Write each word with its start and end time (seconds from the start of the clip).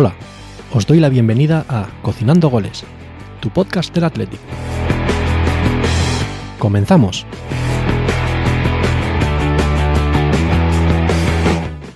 Hola, 0.00 0.14
os 0.72 0.86
doy 0.86 1.00
la 1.00 1.08
bienvenida 1.08 1.64
a 1.68 1.88
Cocinando 2.02 2.48
Goles, 2.50 2.84
tu 3.40 3.50
podcast 3.50 3.92
del 3.92 4.04
Atlético. 4.04 4.44
Comenzamos. 6.56 7.26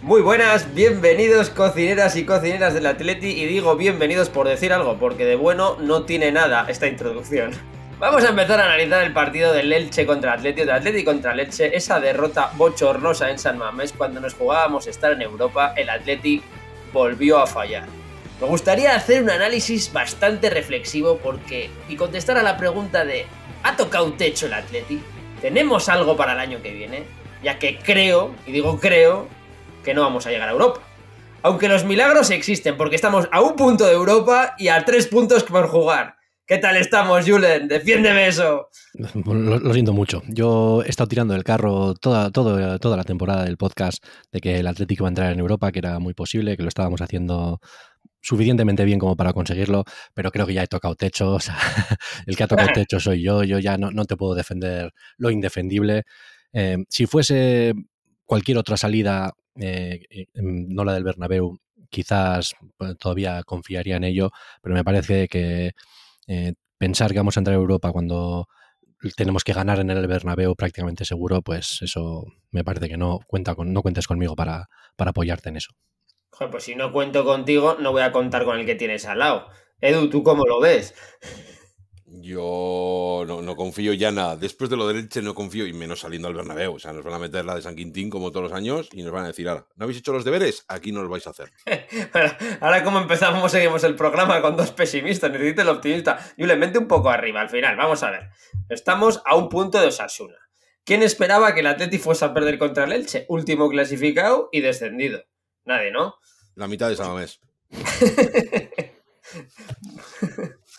Muy 0.02 0.20
buenas, 0.20 0.74
bienvenidos 0.74 1.50
cocineras 1.50 2.16
y 2.16 2.26
cocineras 2.26 2.74
del 2.74 2.86
Atleti 2.86 3.28
y 3.28 3.46
digo 3.46 3.76
bienvenidos 3.76 4.30
por 4.30 4.48
decir 4.48 4.72
algo, 4.72 4.96
porque 4.98 5.24
de 5.24 5.36
bueno 5.36 5.76
no 5.78 6.02
tiene 6.02 6.32
nada 6.32 6.66
esta 6.68 6.88
introducción. 6.88 7.52
Vamos 8.00 8.24
a 8.24 8.30
empezar 8.30 8.58
a 8.58 8.64
analizar 8.64 9.04
el 9.04 9.12
partido 9.12 9.52
del 9.52 9.72
Elche 9.72 10.06
contra 10.06 10.32
Atleti, 10.32 10.64
de 10.64 10.72
Atleti 10.72 11.04
contra 11.04 11.34
Elche, 11.34 11.76
esa 11.76 12.00
derrota 12.00 12.50
bochornosa 12.56 13.30
en 13.30 13.38
San 13.38 13.58
Mamés 13.58 13.92
cuando 13.92 14.18
nos 14.18 14.34
jugábamos 14.34 14.88
estar 14.88 15.12
en 15.12 15.22
Europa, 15.22 15.72
el 15.76 15.88
Atleti 15.88 16.42
volvió 16.92 17.38
a 17.38 17.46
fallar. 17.46 17.86
Me 18.40 18.46
gustaría 18.46 18.94
hacer 18.96 19.22
un 19.22 19.30
análisis 19.30 19.92
bastante 19.92 20.50
reflexivo 20.50 21.18
porque 21.18 21.70
y 21.88 21.96
contestar 21.96 22.36
a 22.38 22.42
la 22.42 22.56
pregunta 22.56 23.04
de 23.04 23.26
¿ha 23.62 23.76
tocado 23.76 24.12
techo 24.14 24.46
el 24.46 24.54
Atleti? 24.54 25.00
¿Tenemos 25.40 25.88
algo 25.88 26.16
para 26.16 26.32
el 26.32 26.40
año 26.40 26.62
que 26.62 26.72
viene? 26.72 27.04
Ya 27.42 27.58
que 27.58 27.78
creo, 27.78 28.34
y 28.46 28.52
digo 28.52 28.78
creo, 28.80 29.28
que 29.84 29.94
no 29.94 30.02
vamos 30.02 30.26
a 30.26 30.30
llegar 30.30 30.48
a 30.48 30.52
Europa. 30.52 30.80
Aunque 31.42 31.68
los 31.68 31.84
milagros 31.84 32.30
existen 32.30 32.76
porque 32.76 32.96
estamos 32.96 33.28
a 33.32 33.40
un 33.40 33.56
punto 33.56 33.84
de 33.84 33.92
Europa 33.92 34.54
y 34.58 34.68
a 34.68 34.84
tres 34.84 35.08
puntos 35.08 35.42
por 35.42 35.68
jugar. 35.68 36.16
¿Qué 36.44 36.58
tal 36.58 36.76
estamos, 36.76 37.24
Julen? 37.24 37.68
Defiéndeme 37.68 38.26
eso. 38.26 38.68
Lo, 38.94 39.34
lo, 39.34 39.72
siento 39.72 39.92
mucho. 39.92 40.22
Yo 40.26 40.82
he 40.84 40.88
estado 40.88 41.06
tirando 41.06 41.36
el 41.36 41.44
carro 41.44 41.94
toda, 41.94 42.30
toda, 42.32 42.78
toda 42.80 42.96
la 42.96 43.04
temporada 43.04 43.44
del 43.44 43.56
podcast 43.56 44.04
de 44.32 44.40
que 44.40 44.56
el 44.58 44.66
Atlético 44.66 45.02
iba 45.04 45.08
a 45.08 45.10
entrar 45.10 45.32
en 45.32 45.38
Europa, 45.38 45.70
que 45.70 45.78
era 45.78 46.00
muy 46.00 46.14
posible, 46.14 46.56
que 46.56 46.64
lo 46.64 46.68
estábamos 46.68 47.00
haciendo 47.00 47.60
suficientemente 48.20 48.84
bien 48.84 48.98
como 48.98 49.16
para 49.16 49.32
conseguirlo, 49.32 49.84
pero 50.14 50.30
creo 50.32 50.46
que 50.46 50.54
ya 50.54 50.64
he 50.64 50.66
tocado 50.66 50.96
techo. 50.96 51.32
O 51.34 51.40
sea, 51.40 51.56
el 52.26 52.36
que 52.36 52.42
ha 52.42 52.48
tocado 52.48 52.68
techo 52.74 52.98
soy 52.98 53.22
yo. 53.22 53.44
Yo 53.44 53.60
ya 53.60 53.78
no, 53.78 53.92
no 53.92 54.04
te 54.04 54.16
puedo 54.16 54.34
defender 54.34 54.92
lo 55.18 55.30
indefendible. 55.30 56.02
Eh, 56.52 56.78
si 56.88 57.06
fuese 57.06 57.72
cualquier 58.26 58.58
otra 58.58 58.76
salida, 58.76 59.32
eh, 59.60 60.26
no 60.34 60.84
la 60.84 60.94
del 60.94 61.04
Bernabéu, 61.04 61.60
quizás 61.88 62.54
pues, 62.76 62.96
todavía 62.98 63.42
confiaría 63.44 63.96
en 63.96 64.04
ello, 64.04 64.30
pero 64.60 64.74
me 64.74 64.82
parece 64.82 65.28
que 65.28 65.72
eh, 66.26 66.54
pensar 66.78 67.12
que 67.12 67.18
vamos 67.18 67.36
a 67.36 67.40
entrar 67.40 67.56
a 67.56 67.60
Europa 67.60 67.92
cuando 67.92 68.48
tenemos 69.16 69.44
que 69.44 69.52
ganar 69.52 69.80
en 69.80 69.90
el 69.90 70.06
Bernabéu 70.06 70.54
prácticamente 70.54 71.04
seguro, 71.04 71.42
pues 71.42 71.80
eso 71.82 72.24
me 72.50 72.64
parece 72.64 72.88
que 72.88 72.96
no 72.96 73.18
cuenta 73.26 73.54
con, 73.54 73.72
no 73.72 73.82
cuentes 73.82 74.06
conmigo 74.06 74.36
para, 74.36 74.68
para 74.96 75.10
apoyarte 75.10 75.48
en 75.48 75.56
eso. 75.56 75.72
Joder, 76.30 76.50
pues 76.50 76.64
si 76.64 76.74
no 76.76 76.92
cuento 76.92 77.24
contigo, 77.24 77.76
no 77.80 77.92
voy 77.92 78.02
a 78.02 78.12
contar 78.12 78.44
con 78.44 78.58
el 78.58 78.66
que 78.66 78.74
tienes 78.74 79.04
al 79.06 79.18
lado. 79.18 79.48
Edu, 79.80 80.08
¿tú 80.08 80.22
cómo 80.22 80.46
lo 80.46 80.60
ves? 80.60 80.94
Yo 82.20 83.24
no, 83.26 83.40
no, 83.40 83.56
confío 83.56 83.94
ya 83.94 84.10
nada. 84.10 84.36
Después 84.36 84.68
de 84.68 84.76
lo 84.76 84.86
de 84.86 85.00
Elche 85.00 85.22
no 85.22 85.34
confío, 85.34 85.66
y 85.66 85.72
menos 85.72 86.00
saliendo 86.00 86.28
al 86.28 86.34
Bernabéu. 86.34 86.74
O 86.74 86.78
sea, 86.78 86.92
nos 86.92 87.04
van 87.04 87.14
a 87.14 87.18
meter 87.18 87.42
la 87.42 87.54
de 87.54 87.62
San 87.62 87.74
Quintín 87.74 88.10
como 88.10 88.30
todos 88.30 88.50
los 88.50 88.52
años 88.52 88.90
y 88.92 89.02
nos 89.02 89.12
van 89.12 89.24
a 89.24 89.28
decir, 89.28 89.48
ahora, 89.48 89.66
¿no 89.76 89.84
habéis 89.84 90.00
hecho 90.00 90.12
los 90.12 90.22
deberes? 90.22 90.66
Aquí 90.68 90.92
no 90.92 91.00
los 91.00 91.10
vais 91.10 91.26
a 91.26 91.30
hacer. 91.30 91.50
ahora, 92.60 92.84
como 92.84 92.98
empezamos, 92.98 93.50
seguimos 93.50 93.82
el 93.84 93.94
programa 93.94 94.42
con 94.42 94.58
dos 94.58 94.72
pesimistas. 94.72 95.30
Necesito 95.30 95.62
el 95.62 95.70
optimista. 95.70 96.18
Yo 96.36 96.46
le 96.46 96.56
mete 96.56 96.78
un 96.78 96.86
poco 96.86 97.08
arriba 97.08 97.40
al 97.40 97.48
final. 97.48 97.76
Vamos 97.76 98.02
a 98.02 98.10
ver. 98.10 98.28
Estamos 98.68 99.22
a 99.24 99.34
un 99.34 99.48
punto 99.48 99.80
de 99.80 99.86
Osasuna. 99.86 100.36
¿Quién 100.84 101.02
esperaba 101.02 101.54
que 101.54 101.60
el 101.60 101.66
Atleti 101.66 101.96
fuese 101.96 102.26
a 102.26 102.34
perder 102.34 102.58
contra 102.58 102.84
el 102.84 102.92
Elche? 102.92 103.24
Último 103.28 103.70
clasificado 103.70 104.50
y 104.52 104.60
descendido. 104.60 105.24
Nadie, 105.64 105.90
¿no? 105.90 106.16
La 106.56 106.68
mitad 106.68 106.90
de 106.90 106.96
Samamés. 106.96 107.40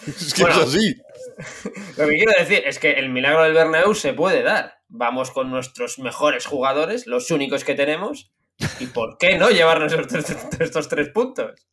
es 0.06 0.34
que 0.36 0.44
bueno, 0.44 0.62
es 0.62 0.68
así. 0.68 0.96
Lo 1.98 2.08
que 2.08 2.16
quiero 2.16 2.34
decir 2.38 2.64
es 2.66 2.80
que 2.80 2.94
el 2.94 3.10
milagro 3.10 3.44
del 3.44 3.54
Bernabéu 3.54 3.94
se 3.94 4.14
puede 4.14 4.44
dar. 4.44 4.80
Vamos 4.88 5.32
con 5.32 5.50
nuestros 5.50 6.00
mejores 6.00 6.46
jugadores, 6.46 7.08
los 7.08 7.32
únicos 7.32 7.64
que 7.64 7.76
tenemos, 7.76 8.32
y 8.80 8.88
¿por 8.88 9.18
qué 9.18 9.38
no 9.38 9.50
llevarnos 9.50 9.94
estos, 9.94 10.26
estos 10.60 10.88
tres 10.88 11.10
puntos? 11.10 11.68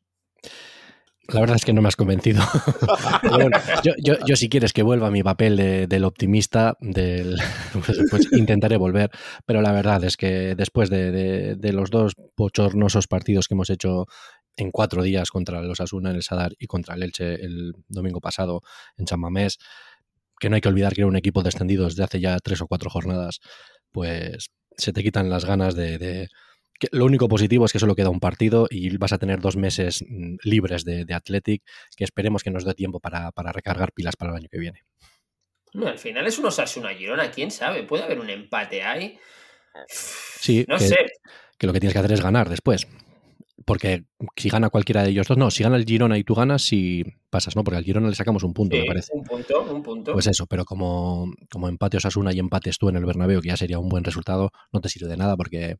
La 1.32 1.40
verdad 1.40 1.56
es 1.56 1.64
que 1.64 1.72
no 1.72 1.80
me 1.80 1.88
has 1.88 1.96
convencido. 1.96 2.42
bueno, 3.30 3.50
yo, 3.84 3.92
yo, 3.98 4.14
yo, 4.26 4.36
si 4.36 4.48
quieres 4.48 4.72
que 4.72 4.82
vuelva 4.82 5.08
a 5.08 5.10
mi 5.10 5.22
papel 5.22 5.56
de, 5.56 5.86
del 5.86 6.04
optimista, 6.04 6.76
del, 6.80 7.36
pues, 7.72 8.00
pues, 8.10 8.32
intentaré 8.32 8.76
volver. 8.76 9.10
Pero 9.46 9.62
la 9.62 9.72
verdad 9.72 10.02
es 10.04 10.16
que 10.16 10.54
después 10.56 10.90
de, 10.90 11.10
de, 11.12 11.54
de, 11.56 11.72
los 11.72 11.90
dos 11.90 12.14
bochornosos 12.36 13.06
partidos 13.06 13.46
que 13.46 13.54
hemos 13.54 13.70
hecho 13.70 14.06
en 14.60 14.70
cuatro 14.70 15.02
días 15.02 15.30
contra 15.30 15.62
los 15.62 15.80
Asuna 15.80 16.10
en 16.10 16.16
el 16.16 16.22
Sadar 16.22 16.54
y 16.58 16.66
contra 16.66 16.94
el 16.94 17.02
Elche 17.02 17.34
el 17.34 17.72
domingo 17.88 18.20
pasado 18.20 18.62
en 18.96 19.06
San 19.06 19.20
Mamés, 19.20 19.58
que 20.38 20.48
no 20.48 20.56
hay 20.56 20.60
que 20.60 20.68
olvidar 20.68 20.94
que 20.94 21.02
era 21.02 21.08
un 21.08 21.16
equipo 21.16 21.42
descendido 21.42 21.84
desde 21.84 22.04
hace 22.04 22.20
ya 22.20 22.38
tres 22.38 22.60
o 22.60 22.66
cuatro 22.66 22.90
jornadas, 22.90 23.40
pues 23.92 24.50
se 24.76 24.92
te 24.92 25.02
quitan 25.02 25.28
las 25.28 25.44
ganas 25.44 25.74
de, 25.74 26.28
lo 26.92 27.04
único 27.04 27.28
positivo 27.28 27.66
es 27.66 27.72
que 27.72 27.78
solo 27.78 27.94
queda 27.94 28.08
un 28.08 28.20
partido 28.20 28.66
y 28.70 28.96
vas 28.96 29.12
a 29.12 29.18
tener 29.18 29.40
dos 29.40 29.56
meses 29.56 30.02
mm, 30.08 30.36
libres 30.44 30.84
de, 30.84 31.04
de 31.04 31.14
Athletic, 31.14 31.62
que 31.96 32.04
esperemos 32.04 32.42
que 32.42 32.50
nos 32.50 32.64
dé 32.64 32.74
tiempo 32.74 33.00
para, 33.00 33.32
para, 33.32 33.52
recargar 33.52 33.92
pilas 33.92 34.16
para 34.16 34.32
el 34.32 34.38
año 34.38 34.48
que 34.50 34.58
viene. 34.58 34.84
No, 35.72 35.86
al 35.86 35.98
final 35.98 36.26
es 36.26 36.38
un 36.38 36.46
Osasuna 36.46 36.94
Girona, 36.94 37.30
quién 37.30 37.50
sabe, 37.50 37.84
puede 37.84 38.02
haber 38.02 38.18
un 38.18 38.30
empate 38.30 38.82
ahí. 38.82 39.18
Sí, 39.86 40.64
no 40.66 40.78
que, 40.78 40.88
sé. 40.88 40.96
que 41.58 41.66
lo 41.66 41.72
que 41.72 41.80
tienes 41.80 41.92
que 41.92 41.98
hacer 42.00 42.12
es 42.12 42.22
ganar 42.22 42.48
después. 42.48 42.88
Porque 43.64 44.04
si 44.36 44.48
gana 44.48 44.70
cualquiera 44.70 45.02
de 45.02 45.10
ellos 45.10 45.26
dos, 45.28 45.36
no, 45.36 45.50
si 45.50 45.62
gana 45.62 45.76
el 45.76 45.84
Girona 45.84 46.16
y 46.16 46.24
tú 46.24 46.34
ganas, 46.34 46.62
si 46.62 47.04
pasas, 47.28 47.56
¿no? 47.56 47.64
Porque 47.64 47.76
al 47.76 47.84
Girona 47.84 48.08
le 48.08 48.14
sacamos 48.14 48.42
un 48.42 48.54
punto, 48.54 48.74
sí, 48.74 48.82
me 48.82 48.86
parece. 48.86 49.12
Un 49.14 49.22
punto, 49.22 49.60
un 49.62 49.82
punto. 49.82 50.12
Pues 50.12 50.26
eso, 50.26 50.46
pero 50.46 50.64
como, 50.64 51.30
como 51.50 51.68
empate 51.68 51.98
Osasuna 51.98 52.32
y 52.32 52.38
empates 52.38 52.78
tú 52.78 52.88
en 52.88 52.96
el 52.96 53.04
Bernabéu, 53.04 53.40
que 53.40 53.48
ya 53.48 53.56
sería 53.56 53.78
un 53.78 53.88
buen 53.88 54.04
resultado, 54.04 54.50
no 54.72 54.80
te 54.80 54.88
sirve 54.88 55.08
de 55.08 55.16
nada 55.16 55.36
porque 55.36 55.76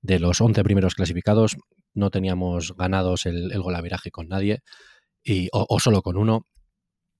de 0.00 0.18
los 0.20 0.40
11 0.40 0.62
primeros 0.62 0.94
clasificados 0.94 1.56
no 1.94 2.10
teníamos 2.10 2.76
ganados 2.76 3.26
el, 3.26 3.52
el 3.52 3.62
golaveraje 3.62 4.10
con 4.10 4.28
nadie 4.28 4.62
y, 5.22 5.48
o, 5.52 5.66
o, 5.68 5.80
solo 5.80 6.02
con 6.02 6.16
uno. 6.16 6.46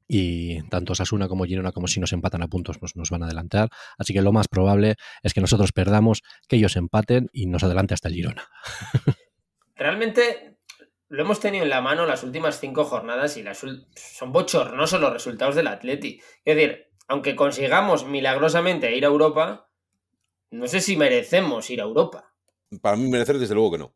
Y 0.07 0.63
tanto 0.69 0.95
Sasuna 0.95 1.29
como 1.29 1.47
Girona, 1.47 1.73
como 1.73 1.89
si 1.89 1.99
nos 1.99 2.13
empatan 2.13 2.43
a 2.43 2.49
puntos, 2.49 2.79
pues 2.79 2.95
nos 2.95 3.09
van 3.09 3.23
a 3.23 3.27
adelantar. 3.27 3.71
Así 3.97 4.13
que 4.13 4.21
lo 4.21 4.33
más 4.33 4.49
probable 4.49 4.97
es 5.23 5.33
que 5.33 5.41
nosotros 5.41 5.73
perdamos, 5.73 6.23
que 6.47 6.57
ellos 6.57 6.77
empaten 6.77 7.31
y 7.33 7.47
nos 7.47 7.65
adelante 7.65 7.95
hasta 7.95 8.09
el 8.09 8.15
Girona. 8.15 8.47
Realmente 9.77 10.59
lo 11.09 11.23
hemos 11.23 11.41
tenido 11.41 11.65
en 11.65 11.71
la 11.71 11.81
mano 11.81 12.07
las 12.07 12.23
últimas 12.23 12.61
cinco 12.61 12.85
jornadas 12.85 13.37
y 13.37 13.43
las, 13.43 13.59
son 13.59 14.33
bochornosos 14.33 15.01
los 15.01 15.13
resultados 15.13 15.55
del 15.55 15.69
Atleti. 15.69 16.21
Es 16.45 16.57
decir, 16.57 16.87
aunque 17.09 17.37
consigamos 17.37 18.07
milagrosamente 18.07 18.97
ir 18.97 19.05
a 19.05 19.09
Europa, 19.09 19.69
no 20.51 20.67
sé 20.67 20.81
si 20.81 20.97
merecemos 20.97 21.69
ir 21.71 21.81
a 21.81 21.85
Europa. 21.85 22.33
Para 22.81 22.97
mí 22.97 23.09
merecer, 23.09 23.39
desde 23.39 23.55
luego 23.55 23.73
que 23.73 23.79
no. 23.79 23.95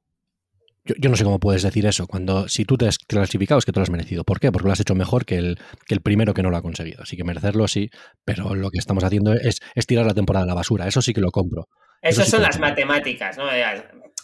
Yo, 0.84 0.94
yo, 0.98 1.10
no 1.10 1.16
sé 1.16 1.24
cómo 1.24 1.40
puedes 1.40 1.62
decir 1.62 1.86
eso. 1.86 2.06
Cuando 2.06 2.48
si 2.48 2.64
tú 2.64 2.78
te 2.78 2.86
has 2.86 2.98
clasificado 2.98 3.58
es 3.58 3.64
que 3.64 3.72
tú 3.72 3.80
lo 3.80 3.82
has 3.82 3.90
merecido. 3.90 4.24
¿Por 4.24 4.40
qué? 4.40 4.52
Porque 4.52 4.68
lo 4.68 4.72
has 4.72 4.80
hecho 4.80 4.94
mejor 4.94 5.26
que 5.26 5.36
el, 5.36 5.58
que 5.86 5.94
el 5.94 6.00
primero 6.00 6.34
que 6.34 6.42
no 6.42 6.50
lo 6.50 6.56
ha 6.56 6.62
conseguido. 6.62 7.02
Así 7.02 7.16
que 7.16 7.24
merecerlo 7.24 7.68
sí, 7.68 7.90
pero 8.24 8.54
lo 8.54 8.70
que 8.70 8.78
estamos 8.78 9.04
haciendo 9.04 9.32
es, 9.34 9.60
es 9.74 9.86
tirar 9.86 10.06
la 10.06 10.14
temporada 10.14 10.44
a 10.44 10.48
la 10.48 10.54
basura. 10.54 10.86
Eso 10.86 11.02
sí 11.02 11.12
que 11.12 11.20
lo 11.20 11.30
compro. 11.30 11.68
Eso 12.00 12.24
sí 12.24 12.30
son 12.30 12.42
las 12.42 12.58
matemáticas, 12.58 13.36
¿no? 13.36 13.44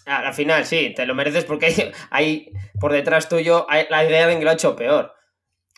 Al 0.07 0.35
final 0.35 0.67
sí, 0.67 0.93
te 0.95 1.07
lo 1.07 1.15
mereces 1.15 1.45
porque 1.45 1.67
hay, 1.67 1.93
hay 2.11 2.53
por 2.81 2.93
detrás 2.93 3.29
tuyo 3.29 3.67
hay 3.69 3.87
la 3.89 4.05
idea 4.05 4.27
de 4.27 4.39
que 4.39 4.45
lo 4.45 4.51
ha 4.51 4.55
hecho 4.55 4.77
peor. 4.77 5.15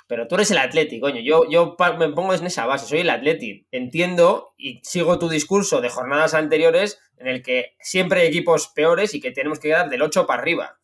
Pero 0.09 0.29
tú 0.29 0.37
eres 0.37 0.51
el 0.53 0.59
Atleti, 0.59 1.01
coño. 1.01 1.21
Yo, 1.21 1.49
yo 1.51 1.77
me 1.99 2.09
pongo 2.11 2.33
en 2.33 2.47
esa 2.47 2.67
base, 2.67 2.87
soy 2.87 3.01
el 3.01 3.11
Atleti. 3.11 3.67
Entiendo 3.73 4.55
y 4.57 4.81
sigo 4.85 5.19
tu 5.19 5.29
discurso 5.29 5.81
de 5.81 5.89
jornadas 5.89 6.35
anteriores 6.35 7.01
en 7.19 7.27
el 7.27 7.43
que 7.43 7.77
siempre 7.81 8.21
hay 8.21 8.29
equipos 8.29 8.69
peores 8.69 9.15
y 9.15 9.21
que 9.21 9.33
tenemos 9.33 9.59
que 9.59 9.69
quedar 9.69 9.89
del 9.89 10.03
8 10.03 10.27
para 10.27 10.41
arriba. 10.41 10.79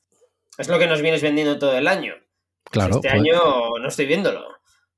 Es 0.58 0.68
lo 0.68 0.78
que 0.78 0.86
nos 0.86 1.02
vienes 1.02 1.22
vendiendo 1.22 1.58
todo 1.58 1.76
el 1.76 1.86
año. 1.86 2.14
Claro. 2.64 2.96
Este 2.96 3.10
pues... 3.10 3.20
año 3.20 3.78
no 3.80 3.88
estoy 3.88 4.06
viéndolo. 4.06 4.44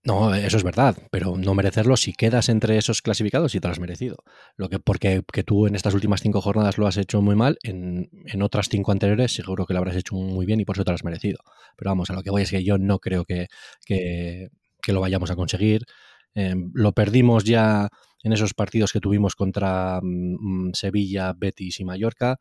No, 0.07 0.35
eso 0.35 0.59
es 0.59 0.63
verdad, 0.63 0.99
pero 1.11 1.35
no 1.39 1.55
merecerlo 1.55 1.97
si 1.97 2.13
quedas 2.13 2.51
entre 2.51 2.77
esos 2.77 3.01
clasificados 3.01 3.55
y 3.55 3.61
te 3.61 3.69
lo 3.69 3.73
has 3.73 3.81
merecido. 3.81 4.17
Lo 4.55 4.69
que, 4.69 4.79
porque 4.79 5.23
que 5.33 5.45
tú 5.45 5.67
en 5.67 5.75
estas 5.75 5.95
últimas 5.95 6.21
cinco 6.21 6.43
jornadas 6.43 6.77
lo 6.77 6.87
has 6.87 6.99
hecho 6.99 7.23
muy 7.23 7.37
mal, 7.37 7.57
en, 7.63 8.11
en, 8.27 8.43
otras 8.43 8.69
cinco 8.69 8.93
anteriores 8.93 9.33
seguro 9.33 9.65
que 9.65 9.73
lo 9.73 9.79
habrás 9.79 9.97
hecho 9.97 10.15
muy 10.15 10.45
bien 10.45 10.61
y 10.61 10.67
por 10.67 10.77
eso 10.77 10.85
te 10.85 10.91
lo 10.91 10.97
has 10.97 11.05
merecido. 11.05 11.39
Pero 11.75 11.91
vamos, 11.91 12.11
a 12.11 12.13
lo 12.13 12.23
que 12.23 12.29
voy 12.29 12.43
es 12.43 12.51
que 12.51 12.63
yo 12.63 12.77
no 12.77 12.99
creo 12.99 13.25
que, 13.25 13.47
que, 13.87 14.51
que 14.83 14.93
lo 14.93 15.01
vayamos 15.01 15.31
a 15.31 15.37
conseguir. 15.37 15.87
Eh, 16.35 16.55
lo 16.75 16.93
perdimos 16.93 17.45
ya 17.45 17.89
en 18.23 18.33
esos 18.35 18.53
partidos 18.53 18.93
que 18.93 19.01
tuvimos 19.01 19.35
contra 19.35 20.01
mm, 20.03 20.73
Sevilla, 20.75 21.33
Betis 21.35 21.81
y 21.81 21.85
Mallorca 21.87 22.37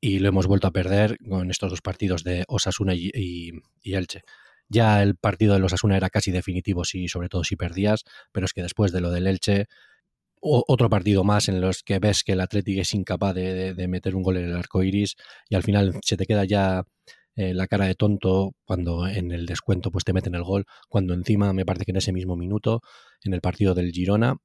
y 0.00 0.18
lo 0.18 0.28
hemos 0.30 0.48
vuelto 0.48 0.66
a 0.66 0.72
perder 0.72 1.16
con 1.28 1.48
estos 1.52 1.70
dos 1.70 1.80
partidos 1.80 2.24
de 2.24 2.44
Osasuna 2.48 2.94
y 2.94 3.52
Elche 3.84 4.22
ya 4.68 5.02
el 5.02 5.16
partido 5.16 5.54
de 5.54 5.60
los 5.60 5.72
Asuna 5.72 5.96
era 5.96 6.10
casi 6.10 6.30
definitivo, 6.30 6.84
si, 6.84 7.08
sobre 7.08 7.28
todo 7.28 7.44
si 7.44 7.56
perdías, 7.56 8.04
pero 8.32 8.46
es 8.46 8.52
que 8.52 8.62
después 8.62 8.92
de 8.92 9.00
lo 9.00 9.10
del 9.10 9.26
Elche, 9.26 9.66
otro 10.40 10.88
partido 10.88 11.24
más 11.24 11.48
en 11.48 11.60
los 11.60 11.82
que 11.82 11.98
ves 11.98 12.22
que 12.22 12.32
el 12.32 12.40
Atlético 12.40 12.80
es 12.80 12.94
incapaz 12.94 13.34
de, 13.34 13.86
meter 13.88 14.14
un 14.14 14.22
gol 14.22 14.36
en 14.36 14.44
el 14.44 14.56
arco 14.56 14.82
iris 14.82 15.16
y 15.48 15.56
al 15.56 15.62
final 15.62 15.98
se 16.02 16.16
te 16.16 16.26
queda 16.26 16.44
ya 16.44 16.84
eh, 17.34 17.54
la 17.54 17.66
cara 17.66 17.86
de 17.86 17.94
tonto 17.94 18.52
cuando 18.64 19.06
en 19.08 19.32
el 19.32 19.46
descuento 19.46 19.90
pues 19.90 20.04
te 20.04 20.12
meten 20.12 20.34
el 20.34 20.44
gol, 20.44 20.64
cuando 20.88 21.14
encima 21.14 21.52
me 21.52 21.64
parece 21.64 21.84
que 21.84 21.92
en 21.92 21.96
ese 21.96 22.12
mismo 22.12 22.36
minuto, 22.36 22.82
en 23.24 23.34
el 23.34 23.40
partido 23.40 23.74
del 23.74 23.92
Girona, 23.92 24.36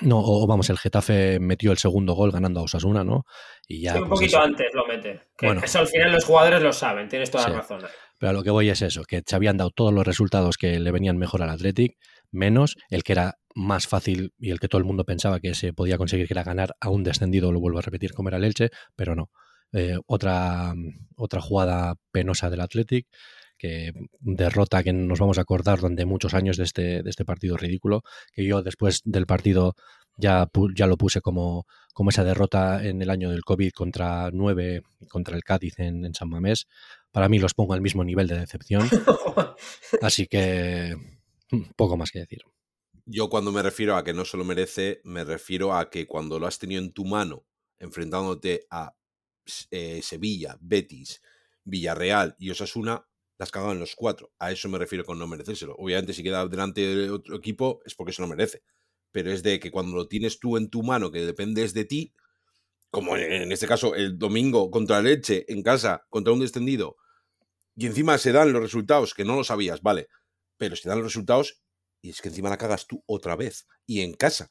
no, 0.00 0.20
o 0.20 0.46
vamos, 0.46 0.68
el 0.70 0.78
Getafe 0.78 1.38
metió 1.40 1.72
el 1.72 1.78
segundo 1.78 2.14
gol 2.14 2.30
ganando 2.30 2.60
a 2.60 2.64
Osasuna, 2.64 3.02
¿no? 3.02 3.24
Y 3.66 3.82
ya, 3.82 3.94
un 3.94 4.08
pues 4.08 4.20
poquito 4.20 4.40
antes 4.40 4.66
lo 4.74 4.86
mete. 4.86 5.28
Que 5.36 5.46
bueno, 5.46 5.62
eso 5.64 5.78
al 5.78 5.86
final 5.86 6.12
los 6.12 6.24
jugadores 6.24 6.62
lo 6.62 6.72
saben, 6.72 7.08
tienes 7.08 7.30
toda 7.30 7.48
la 7.48 7.56
razón. 7.56 7.82
Pero 8.18 8.30
a 8.30 8.32
lo 8.32 8.42
que 8.42 8.50
voy 8.50 8.68
es 8.68 8.82
eso, 8.82 9.04
que 9.04 9.22
se 9.26 9.36
habían 9.36 9.56
dado 9.56 9.70
todos 9.70 9.92
los 9.92 10.06
resultados 10.06 10.56
que 10.56 10.78
le 10.78 10.90
venían 10.90 11.16
mejor 11.16 11.42
al 11.42 11.50
Athletic, 11.50 11.96
menos 12.30 12.76
el 12.90 13.02
que 13.02 13.12
era 13.12 13.38
más 13.54 13.86
fácil 13.86 14.34
y 14.38 14.50
el 14.50 14.60
que 14.60 14.68
todo 14.68 14.78
el 14.78 14.84
mundo 14.84 15.04
pensaba 15.04 15.40
que 15.40 15.54
se 15.54 15.72
podía 15.72 15.98
conseguir, 15.98 16.26
que 16.26 16.34
era 16.34 16.44
ganar 16.44 16.76
a 16.80 16.90
un 16.90 17.02
descendido, 17.02 17.52
lo 17.52 17.60
vuelvo 17.60 17.78
a 17.78 17.82
repetir, 17.82 18.12
como 18.12 18.28
era 18.28 18.38
el 18.38 18.44
Elche, 18.44 18.70
pero 18.94 19.14
no. 19.14 19.30
Eh, 19.72 19.98
otra, 20.06 20.74
otra 21.16 21.40
jugada 21.40 21.94
penosa 22.12 22.50
del 22.50 22.60
Athletic, 22.60 23.06
que 23.56 23.92
derrota 24.20 24.82
que 24.82 24.92
nos 24.92 25.18
vamos 25.18 25.38
a 25.38 25.42
acordar 25.42 25.80
durante 25.80 26.04
muchos 26.04 26.34
años 26.34 26.56
de 26.56 26.64
este, 26.64 27.02
de 27.02 27.10
este 27.10 27.24
partido 27.24 27.56
ridículo, 27.56 28.02
que 28.32 28.44
yo 28.44 28.62
después 28.62 29.00
del 29.04 29.26
partido 29.26 29.74
ya, 30.16 30.48
ya 30.74 30.86
lo 30.86 30.96
puse 30.96 31.20
como, 31.20 31.66
como 31.92 32.10
esa 32.10 32.24
derrota 32.24 32.84
en 32.84 33.02
el 33.02 33.10
año 33.10 33.30
del 33.30 33.44
COVID 33.44 33.72
contra 33.72 34.30
9, 34.32 34.82
contra 35.08 35.36
el 35.36 35.44
Cádiz 35.44 35.78
en, 35.78 36.04
en 36.04 36.14
San 36.14 36.28
Mamés. 36.28 36.66
Para 37.12 37.28
mí 37.28 37.38
los 37.38 37.54
pongo 37.54 37.74
al 37.74 37.82
mismo 37.82 38.04
nivel 38.04 38.26
de 38.26 38.38
decepción. 38.38 38.88
Así 40.02 40.26
que 40.26 40.96
mm, 41.50 41.62
poco 41.76 41.96
más 41.96 42.10
que 42.10 42.20
decir. 42.20 42.40
Yo 43.04 43.28
cuando 43.28 43.52
me 43.52 43.62
refiero 43.62 43.96
a 43.96 44.04
que 44.04 44.12
no 44.12 44.24
se 44.24 44.36
lo 44.36 44.44
merece, 44.44 45.00
me 45.04 45.22
refiero 45.22 45.74
a 45.74 45.90
que 45.90 46.06
cuando 46.06 46.38
lo 46.38 46.46
has 46.46 46.58
tenido 46.58 46.82
en 46.82 46.92
tu 46.92 47.04
mano, 47.04 47.46
enfrentándote 47.78 48.66
a 48.70 48.96
eh, 49.70 50.00
Sevilla, 50.02 50.58
Betis, 50.60 51.22
Villarreal 51.62 52.34
y 52.38 52.50
Osasuna, 52.50 53.06
las 53.38 53.50
en 53.54 53.78
los 53.78 53.94
cuatro. 53.94 54.32
A 54.38 54.52
eso 54.52 54.68
me 54.68 54.78
refiero 54.78 55.04
con 55.04 55.18
no 55.18 55.26
merecérselo. 55.26 55.74
Obviamente, 55.76 56.12
si 56.12 56.22
queda 56.22 56.46
delante 56.46 56.80
de 56.80 57.10
otro 57.10 57.36
equipo 57.36 57.80
es 57.84 57.94
porque 57.94 58.12
se 58.12 58.22
lo 58.22 58.28
merece. 58.28 58.62
Pero 59.12 59.30
es 59.30 59.42
de 59.42 59.60
que 59.60 59.70
cuando 59.70 59.96
lo 59.96 60.08
tienes 60.08 60.38
tú 60.38 60.56
en 60.56 60.68
tu 60.70 60.82
mano, 60.82 61.10
que 61.10 61.24
dependes 61.24 61.74
de 61.74 61.84
ti, 61.84 62.14
como 62.90 63.16
en 63.16 63.52
este 63.52 63.66
caso 63.66 63.94
el 63.94 64.18
domingo 64.18 64.70
contra 64.70 65.02
Leche 65.02 65.44
en 65.48 65.62
casa, 65.62 66.06
contra 66.08 66.32
un 66.32 66.40
descendido, 66.40 66.96
y 67.74 67.86
encima 67.86 68.16
se 68.16 68.32
dan 68.32 68.52
los 68.52 68.62
resultados, 68.62 69.12
que 69.12 69.24
no 69.24 69.36
lo 69.36 69.44
sabías, 69.44 69.82
vale, 69.82 70.08
pero 70.56 70.76
se 70.76 70.88
dan 70.88 70.98
los 70.98 71.08
resultados 71.08 71.62
y 72.00 72.10
es 72.10 72.22
que 72.22 72.28
encima 72.28 72.48
la 72.48 72.56
cagas 72.56 72.86
tú 72.86 73.02
otra 73.06 73.36
vez 73.36 73.66
y 73.84 74.00
en 74.00 74.14
casa. 74.14 74.50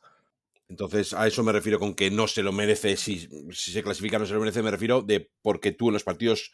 Entonces, 0.68 1.14
a 1.14 1.28
eso 1.28 1.44
me 1.44 1.52
refiero 1.52 1.80
con 1.80 1.96
que 1.96 2.12
no 2.12 2.28
se 2.28 2.44
lo 2.44 2.52
merece, 2.52 2.98
si, 2.98 3.28
si 3.52 3.72
se 3.72 3.84
clasifica 3.84 4.20
no 4.20 4.26
se 4.26 4.34
lo 4.34 4.40
merece, 4.40 4.62
me 4.62 4.72
refiero 4.72 5.02
de 5.02 5.32
porque 5.42 5.72
tú 5.72 5.90
en 5.90 5.94
los 5.94 6.04
partidos 6.04 6.52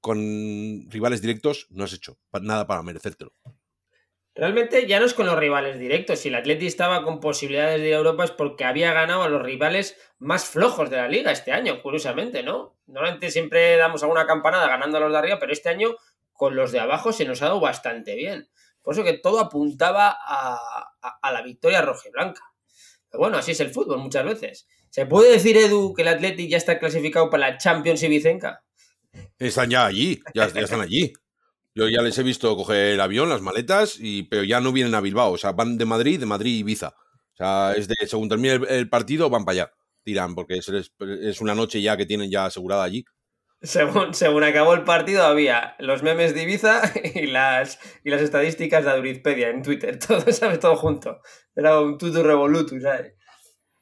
con 0.00 0.90
rivales 0.90 1.22
directos 1.22 1.66
no 1.70 1.84
has 1.84 1.92
hecho 1.92 2.18
nada 2.40 2.66
para 2.66 2.82
merecértelo. 2.82 3.32
Realmente 4.34 4.86
ya 4.86 5.00
no 5.00 5.06
es 5.06 5.14
con 5.14 5.26
los 5.26 5.38
rivales 5.38 5.78
directos. 5.78 6.20
Si 6.20 6.28
el 6.28 6.36
Atleti 6.36 6.66
estaba 6.66 7.02
con 7.02 7.20
posibilidades 7.20 7.80
de 7.80 7.88
ir 7.88 7.94
a 7.94 7.98
Europa 7.98 8.24
es 8.24 8.30
porque 8.30 8.64
había 8.64 8.92
ganado 8.92 9.22
a 9.22 9.28
los 9.28 9.42
rivales 9.42 9.96
más 10.18 10.44
flojos 10.44 10.88
de 10.88 10.96
la 10.96 11.08
liga 11.08 11.32
este 11.32 11.52
año, 11.52 11.82
curiosamente, 11.82 12.42
¿no? 12.42 12.78
Normalmente 12.86 13.30
siempre 13.30 13.76
damos 13.76 14.02
alguna 14.02 14.26
campanada 14.26 14.68
ganando 14.68 14.98
a 14.98 15.00
los 15.00 15.12
de 15.12 15.18
arriba, 15.18 15.38
pero 15.38 15.52
este 15.52 15.68
año 15.68 15.96
con 16.32 16.56
los 16.56 16.72
de 16.72 16.80
abajo 16.80 17.12
se 17.12 17.24
nos 17.24 17.42
ha 17.42 17.46
dado 17.46 17.60
bastante 17.60 18.14
bien. 18.14 18.48
Por 18.82 18.94
eso 18.94 19.04
que 19.04 19.14
todo 19.14 19.40
apuntaba 19.40 20.16
a, 20.18 21.32
la 21.32 21.42
victoria 21.42 21.84
blanca. 22.12 22.40
Pero 23.10 23.20
bueno, 23.20 23.36
así 23.36 23.50
es 23.50 23.60
el 23.60 23.70
fútbol 23.70 23.98
muchas 23.98 24.24
veces. 24.24 24.68
¿Se 24.88 25.06
puede 25.06 25.32
decir, 25.32 25.56
Edu, 25.56 25.92
que 25.92 26.02
el 26.02 26.08
Atleti 26.08 26.48
ya 26.48 26.56
está 26.56 26.78
clasificado 26.78 27.28
para 27.28 27.50
la 27.50 27.58
Champions 27.58 28.02
y 28.02 28.08
Vicenca? 28.08 28.64
Están 29.38 29.70
ya 29.70 29.86
allí, 29.86 30.20
ya, 30.34 30.44
están 30.44 30.80
allí. 30.80 31.12
Yo 31.74 31.88
ya 31.88 32.02
les 32.02 32.18
he 32.18 32.22
visto 32.22 32.56
coger 32.56 32.94
el 32.94 33.00
avión, 33.00 33.28
las 33.28 33.42
maletas, 33.42 33.96
y, 33.98 34.24
pero 34.24 34.44
ya 34.44 34.60
no 34.60 34.72
vienen 34.72 34.94
a 34.94 35.00
Bilbao. 35.00 35.32
O 35.32 35.38
sea, 35.38 35.52
van 35.52 35.78
de 35.78 35.86
Madrid, 35.86 36.20
de 36.20 36.26
Madrid 36.26 36.56
y 36.56 36.58
Ibiza. 36.58 36.88
O 36.88 37.36
sea, 37.36 37.72
es 37.76 37.88
de, 37.88 37.94
según 38.06 38.28
termine 38.28 38.60
el, 38.68 38.88
partido, 38.88 39.30
van 39.30 39.44
para 39.44 39.62
allá. 39.62 39.72
Tiran, 40.02 40.34
porque 40.34 40.54
es, 40.56 40.68
es, 40.68 41.40
una 41.40 41.54
noche 41.54 41.80
ya 41.80 41.96
que 41.96 42.06
tienen 42.06 42.30
ya 42.30 42.46
asegurada 42.46 42.84
allí. 42.84 43.04
Según, 43.62 44.14
según 44.14 44.42
acabó 44.42 44.72
el 44.72 44.84
partido, 44.84 45.24
había 45.24 45.76
los 45.78 46.02
memes 46.02 46.34
de 46.34 46.42
Ibiza 46.42 46.80
y 47.14 47.26
las, 47.26 47.78
y 48.04 48.10
las 48.10 48.22
estadísticas 48.22 48.84
de 48.84 48.90
Adurizpedia 48.90 49.50
en 49.50 49.62
Twitter. 49.62 49.98
Todo, 50.06 50.32
¿sabes? 50.32 50.60
Todo 50.60 50.76
junto. 50.76 51.20
Era 51.54 51.80
un 51.80 51.98
tutu 51.98 52.22
revolutu, 52.22 52.80
¿sabes? 52.80 53.14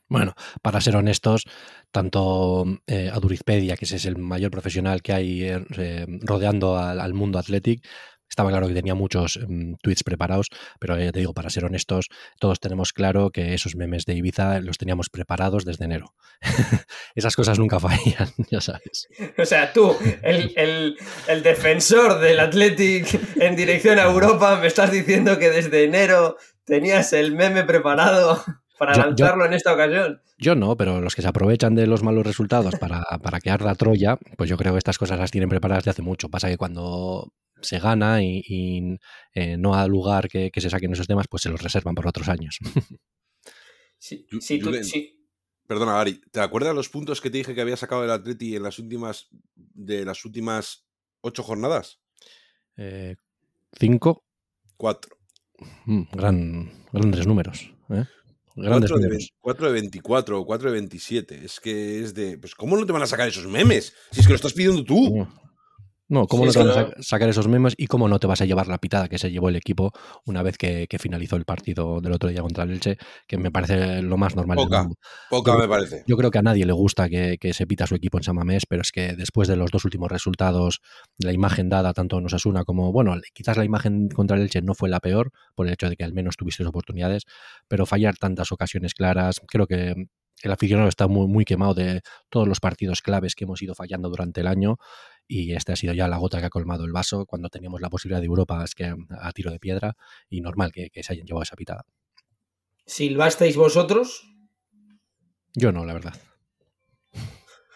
Bueno, 0.09 0.35
para 0.63 0.81
ser 0.81 0.97
honestos, 0.97 1.45
tanto 1.91 2.65
eh, 2.87 3.11
Adurizpedia, 3.13 3.77
que 3.77 3.85
ese 3.85 3.97
es 3.97 4.05
el 4.05 4.19
mayor 4.19 4.51
profesional 4.51 5.03
que 5.03 5.13
hay 5.13 5.45
eh, 5.45 5.65
eh, 5.77 6.07
rodeando 6.23 6.77
al, 6.77 7.15
mundo 7.15 7.39
Athletic, 7.39 7.85
estaba 8.29 8.51
claro 8.51 8.69
que 8.69 8.75
tenía 8.75 8.95
muchos 8.95 9.39
mm, 9.49 9.75
tweets 9.83 10.05
preparados, 10.05 10.49
pero 10.79 10.99
ya 10.99 11.11
te 11.13 11.21
digo, 11.21 11.33
para 11.33 11.49
ser 11.51 11.65
honestos, 11.65 12.09
todos 12.39 12.61
tenemos 12.61 12.93
claro 12.93 13.31
que 13.31 13.55
esos 13.55 13.75
memes 13.75 14.05
de 14.05 14.15
Ibiza 14.15 14.61
los 14.61 14.77
teníamos 14.77 15.09
preparados 15.09 15.65
desde 15.65 15.87
enero. 15.87 16.15
Esas 17.15 17.35
cosas 17.35 17.59
nunca 17.59 17.81
fallan, 17.81 18.33
ya 18.51 18.61
sabes. 18.61 19.09
O 19.39 19.45
sea, 19.45 19.73
tú, 19.73 19.97
el, 20.23 20.55
el, 20.57 21.43
defensor 21.43 22.21
del 22.21 22.41
Athletic 22.41 23.19
en 23.41 23.57
dirección 23.57 23.99
a 23.99 24.05
Europa, 24.05 24.59
me 24.61 24.67
estás 24.67 24.93
diciendo 24.93 25.39
que 25.39 25.51
desde 25.51 25.85
enero 25.85 26.37
tenías 26.65 27.15
el 27.15 27.33
meme 27.33 27.65
preparado 27.65 28.45
para 28.79 28.97
lanzarlo 28.97 29.45
en 29.45 29.53
esta 29.53 29.75
ocasión. 29.75 30.23
Yo 30.39 30.55
no, 30.55 30.77
pero 30.77 31.01
los 31.01 31.15
que 31.15 31.23
se 31.23 31.29
aprovechan 31.29 31.75
de 31.75 31.87
los 31.87 32.03
malos 32.03 32.25
resultados 32.25 32.77
para, 32.77 33.03
para 33.23 33.41
quedar 33.41 33.63
la 33.63 33.75
Troya, 33.75 34.19
pues 34.37 34.49
yo 34.49 34.57
creo 34.57 34.73
que 34.73 34.79
estas 34.79 34.99
cosas 34.99 35.19
las 35.19 35.31
tienen 35.31 35.49
preparadas 35.49 35.85
de 35.85 35.91
hace 35.91 36.03
mucho. 36.03 36.29
Pasa 36.29 36.49
que 36.49 36.57
cuando 36.57 37.33
se 37.61 37.79
gana 37.79 38.23
y, 38.23 38.99
eh, 39.35 39.57
no 39.57 39.75
ha 39.75 39.87
lugar 39.87 40.29
que, 40.29 40.51
se 40.55 40.71
saquen 40.71 40.93
esos 40.93 41.07
temas, 41.07 41.27
pues 41.29 41.43
se 41.43 41.51
los 41.51 41.63
reservan 41.63 41.95
por 41.95 42.07
otros 42.07 42.29
años. 42.29 42.59
Sí, 44.01 44.29
sí, 44.41 44.61
sí. 44.85 45.27
Perdona, 45.67 45.95
Gary, 45.95 46.21
¿te 46.31 46.39
acuerdas 46.39 46.73
los 46.73 46.89
puntos 46.89 47.21
que 47.21 47.31
te 47.31 47.39
dije 47.39 47.53
que 47.53 47.61
había 47.61 47.77
sacado 47.77 48.05
el 48.05 48.13
Atleti 48.13 48.55
en 48.55 48.63
las 48.63 48.79
últimas 48.79 49.29
de 49.57 50.05
las 50.05 50.25
últimas 50.25 50.87
ocho 51.21 51.43
jornadas? 51.43 52.01
Eh, 52.77 53.17
cinco. 53.73 54.25
Cuatro. 54.77 55.19
Mm, 55.85 56.03
gran, 56.13 56.71
grandes 56.93 57.27
números. 57.27 57.75
¿eh? 57.91 58.05
4 59.41 59.67
de, 59.69 59.73
24 59.73 60.41
o 60.41 60.47
4 60.47 60.71
de 60.71 60.73
27. 60.73 61.45
Es 61.45 61.61
que 61.61 62.03
es 62.03 62.15
de. 62.15 62.39
Pues, 62.39 62.55
¿cómo 62.55 62.77
no 62.77 62.87
te 62.87 62.93
van 62.93 63.03
a 63.03 63.07
sacar 63.07 63.29
esos 63.29 63.47
memes? 63.47 63.95
Si 64.11 64.21
es 64.21 64.27
que 64.27 64.33
lo 64.33 64.37
estás 64.37 64.53
pidiendo 64.53 64.85
tú. 64.85 65.17
No, 65.17 65.48
¿cómo 66.09 66.47
no 66.47 66.53
te 66.53 66.65
vas 66.65 66.77
a 66.77 66.91
sacar 67.01 67.29
esos 67.29 67.49
memes 67.49 67.75
y 67.77 67.87
cómo 67.87 68.09
no 68.09 68.19
te 68.19 68.27
vas 68.27 68.41
a 68.41 68.45
llevar 68.45 68.67
la 68.67 68.79
pitada 68.79 69.09
que 69.09 69.19
se 69.19 69.31
llevó 69.31 69.49
el 69.49 69.57
equipo 69.57 69.93
una 70.25 70.43
vez 70.43 70.57
que, 70.57 70.87
finalizó 70.99 71.37
el 71.37 71.45
partido 71.45 72.01
del 72.01 72.13
otro 72.13 72.29
día 72.29 72.41
contra 72.41 72.65
el 72.65 72.71
Elche, 72.71 72.99
que 73.27 73.39
me 73.39 73.53
parece 73.53 74.03
lo 74.03 74.17
más 74.17 74.35
normal. 74.35 74.57
Poca, 74.57 74.89
poca 75.31 75.57
me 75.57 75.69
parece. 75.69 76.03
Yo 76.07 76.17
creo 76.17 76.31
que 76.31 76.39
a 76.39 76.43
nadie 76.43 76.67
le 76.67 76.73
gusta 76.73 77.09
que, 77.09 77.39
se 77.53 77.67
pita 77.67 77.87
su 77.87 77.95
equipo 77.95 78.19
en 78.19 78.25
San 78.25 78.37
Mamés, 78.37 78.67
pero 78.67 78.83
es 78.83 78.91
que 78.91 79.15
después 79.15 79.49
de 79.49 79.57
los 79.57 79.71
dos 79.71 79.85
últimos 79.85 80.11
resultados, 80.11 80.81
la 81.19 81.33
imagen 81.33 81.69
dada 81.69 81.93
tanto 81.93 82.19
en 82.19 82.27
Osasuna 82.27 82.65
como, 82.65 82.93
bueno, 82.93 83.15
quizás 83.33 83.57
la 83.57 83.65
imagen 83.65 84.09
contra 84.09 84.37
el 84.37 84.43
Elche 84.43 84.61
no 84.63 84.75
fue 84.75 84.89
la 84.89 85.01
peor, 85.01 85.31
por 85.55 85.67
el 85.67 85.73
hecho 85.73 85.89
de 85.89 85.97
que 85.97 86.05
al 86.05 86.13
menos 86.13 86.37
tuviste 86.37 86.65
oportunidades, 86.67 87.25
pero 87.69 87.87
fallar 87.87 88.17
tantas 88.17 88.53
ocasiones 88.53 88.95
claras, 88.95 89.41
creo 89.47 89.67
que 89.67 89.95
el 90.43 90.53
aficionado 90.53 90.89
está 90.89 91.09
muy, 91.09 91.27
muy 91.27 91.45
quemado 91.45 91.75
de 91.75 92.03
todos 92.29 92.47
los 92.47 92.61
partidos 92.61 93.03
claves 93.03 93.35
que 93.35 93.45
hemos 93.45 93.61
ido 93.63 93.75
fallando 93.75 94.09
durante 94.09 94.41
el 94.41 94.47
año 94.47 94.79
y 95.29 95.53
este 95.53 95.73
ha 95.73 95.77
sido 95.77 95.93
ya 95.93 96.09
la 96.09 96.17
gota 96.17 96.41
que 96.41 96.47
ha 96.47 96.51
colmado 96.51 96.85
el 96.85 96.93
vaso 96.93 97.27
cuando 97.27 97.51
teníamos 97.51 97.83
la 97.83 97.91
posibilidad 97.91 98.21
de 98.21 98.27
Europa 98.27 98.65
es 98.65 98.75
que 98.75 98.93
a 99.21 99.33
tiro 99.33 99.53
de 99.53 99.61
piedra 99.61 99.95
y 100.31 100.41
normal 100.41 100.73
que, 100.73 100.91
se 101.03 101.13
hayan 101.13 101.27
llevado 101.27 101.43
esa 101.43 101.55
pitada. 101.55 101.85
¿Silbasteis 102.87 103.57
vosotros? 103.57 104.27
Yo 105.55 105.71
no, 105.71 105.85
la 105.85 105.93
verdad. 105.93 106.15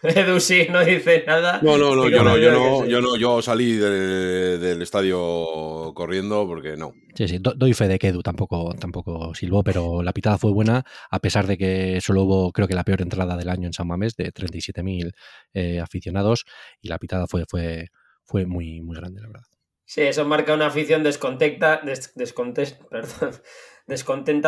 Edu 0.17 0.41
sí, 0.41 0.67
no 0.69 0.85
dice 0.85 1.23
nada. 1.27 1.61
No, 1.63 1.79
no, 1.79 1.95
no, 1.95 2.09
yo 2.09 2.25
no, 2.25 2.37
yo 2.37 2.51
no, 2.51 2.85
yo 2.87 3.01
no, 3.01 3.17
yo 3.17 3.41
salí 3.41 3.77
del 3.77 4.83
estadio 4.83 5.93
corriendo 5.95 6.45
porque 6.47 6.77
no. 6.77 6.93
Sí, 7.15 7.29
sí, 7.29 7.39
doy 7.39 7.73
fe 7.73 7.87
de 7.87 8.01
que 8.01 8.09
Edu 8.09 8.21
tampoco, 8.21 8.75
tampoco 8.75 9.33
silbó, 9.35 9.63
pero 9.63 10.03
la 10.03 10.13
pitada 10.13 10.39
fue 10.39 10.51
buena, 10.51 10.85
a 11.09 11.19
pesar 11.21 11.47
de 11.47 11.57
que 11.57 12.01
solo 12.01 12.25
hubo, 12.25 12.53
creo 12.53 12.67
que 12.67 12.75
la 12.75 12.83
peor 12.83 13.03
entrada 13.03 13.37
del 13.37 13.49
año 13.49 13.69
en 13.69 13.73
San 13.73 13.87
Mamés, 13.87 14.17
de 14.17 14.33
37.000 14.33 15.13
eh, 15.55 15.79
aficionados, 15.79 16.47
y 16.81 16.89
la 16.89 16.99
pitada 16.99 17.29
fue, 17.29 17.45
fue, 17.49 17.89
fue 18.25 18.45
muy, 18.45 18.81
muy 18.81 18.97
grande, 18.97 19.21
la 19.21 19.29
verdad. 19.29 19.45
Sí, 19.85 20.03
eso 20.03 20.25
marca 20.25 20.55
una 20.55 20.67
afición 20.67 21.03
descontenta, 21.03 21.81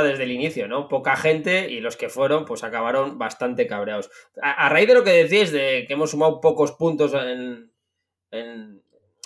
desde 0.03 0.25
el 0.25 0.33
inicio, 0.33 0.69
¿no? 0.69 0.89
Poca 0.89 1.17
gente 1.17 1.71
y 1.71 1.81
los 1.81 1.97
que 1.97 2.09
fueron, 2.09 2.45
pues 2.45 2.65
acabaron 2.65 3.19
bastante 3.19 3.67
cabreados. 3.67 4.11
A, 4.41 4.69
raíz 4.69 4.89
de 4.89 4.95
lo 4.95 5.05
que 5.05 5.25
decís 5.25 5.51
de 5.53 5.85
que 5.87 5.95
hemos 5.95 6.13
sumado 6.13 6.41
pocos 6.41 6.73
puntos 6.73 7.13
en, 7.15 7.73
en, 8.31 8.83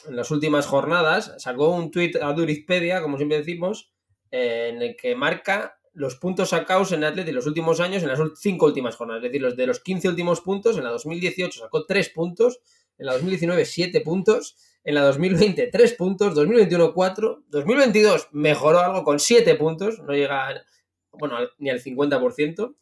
las 0.09 0.31
últimas 0.31 0.67
jornadas, 0.67 1.35
sacó 1.39 1.71
un 1.71 1.91
tuit 1.91 2.17
a 2.17 2.33
Durizpedia, 2.33 3.03
como 3.03 3.17
siempre 3.17 3.39
decimos, 3.39 3.93
en 4.31 4.81
el 4.81 4.97
que 4.97 5.15
marca 5.15 5.79
los 5.99 6.15
puntos 6.15 6.51
sacados 6.51 6.93
en 6.93 7.03
Atleti 7.03 7.31
en 7.31 7.35
los 7.35 7.47
últimos 7.47 7.81
años, 7.81 8.03
en 8.03 8.09
las 8.09 8.21
cinco 8.37 8.67
últimas 8.67 8.95
jornadas. 8.95 9.23
Es 9.23 9.31
decir, 9.31 9.43
los 9.43 9.57
de 9.57 9.67
los 9.67 9.81
15 9.81 10.09
últimos 10.09 10.41
puntos, 10.41 10.79
en 10.79 10.85
la 10.85 10.91
2018 10.91 11.61
sacó 11.61 11.87
3 11.87 12.11
puntos, 12.11 12.61
en 12.99 13.07
la 13.07 13.13
2019 13.15 13.65
7 13.65 14.01
puntos, 14.03 14.57
En 14.89 14.95
la 14.95 15.03
2020, 15.03 15.67
3 15.67 15.93
puntos. 15.97 16.35
2021, 16.35 16.95
4. 16.95 17.43
2022 17.49 18.29
mejoró 18.33 18.81
algo 18.81 19.05
con 19.05 19.21
7 19.21 19.55
puntos. 19.57 19.99
No 19.99 20.15
llega 20.15 20.65
bueno, 21.13 21.37
ni 21.59 21.69
al 21.69 21.79
50%. 21.79 22.75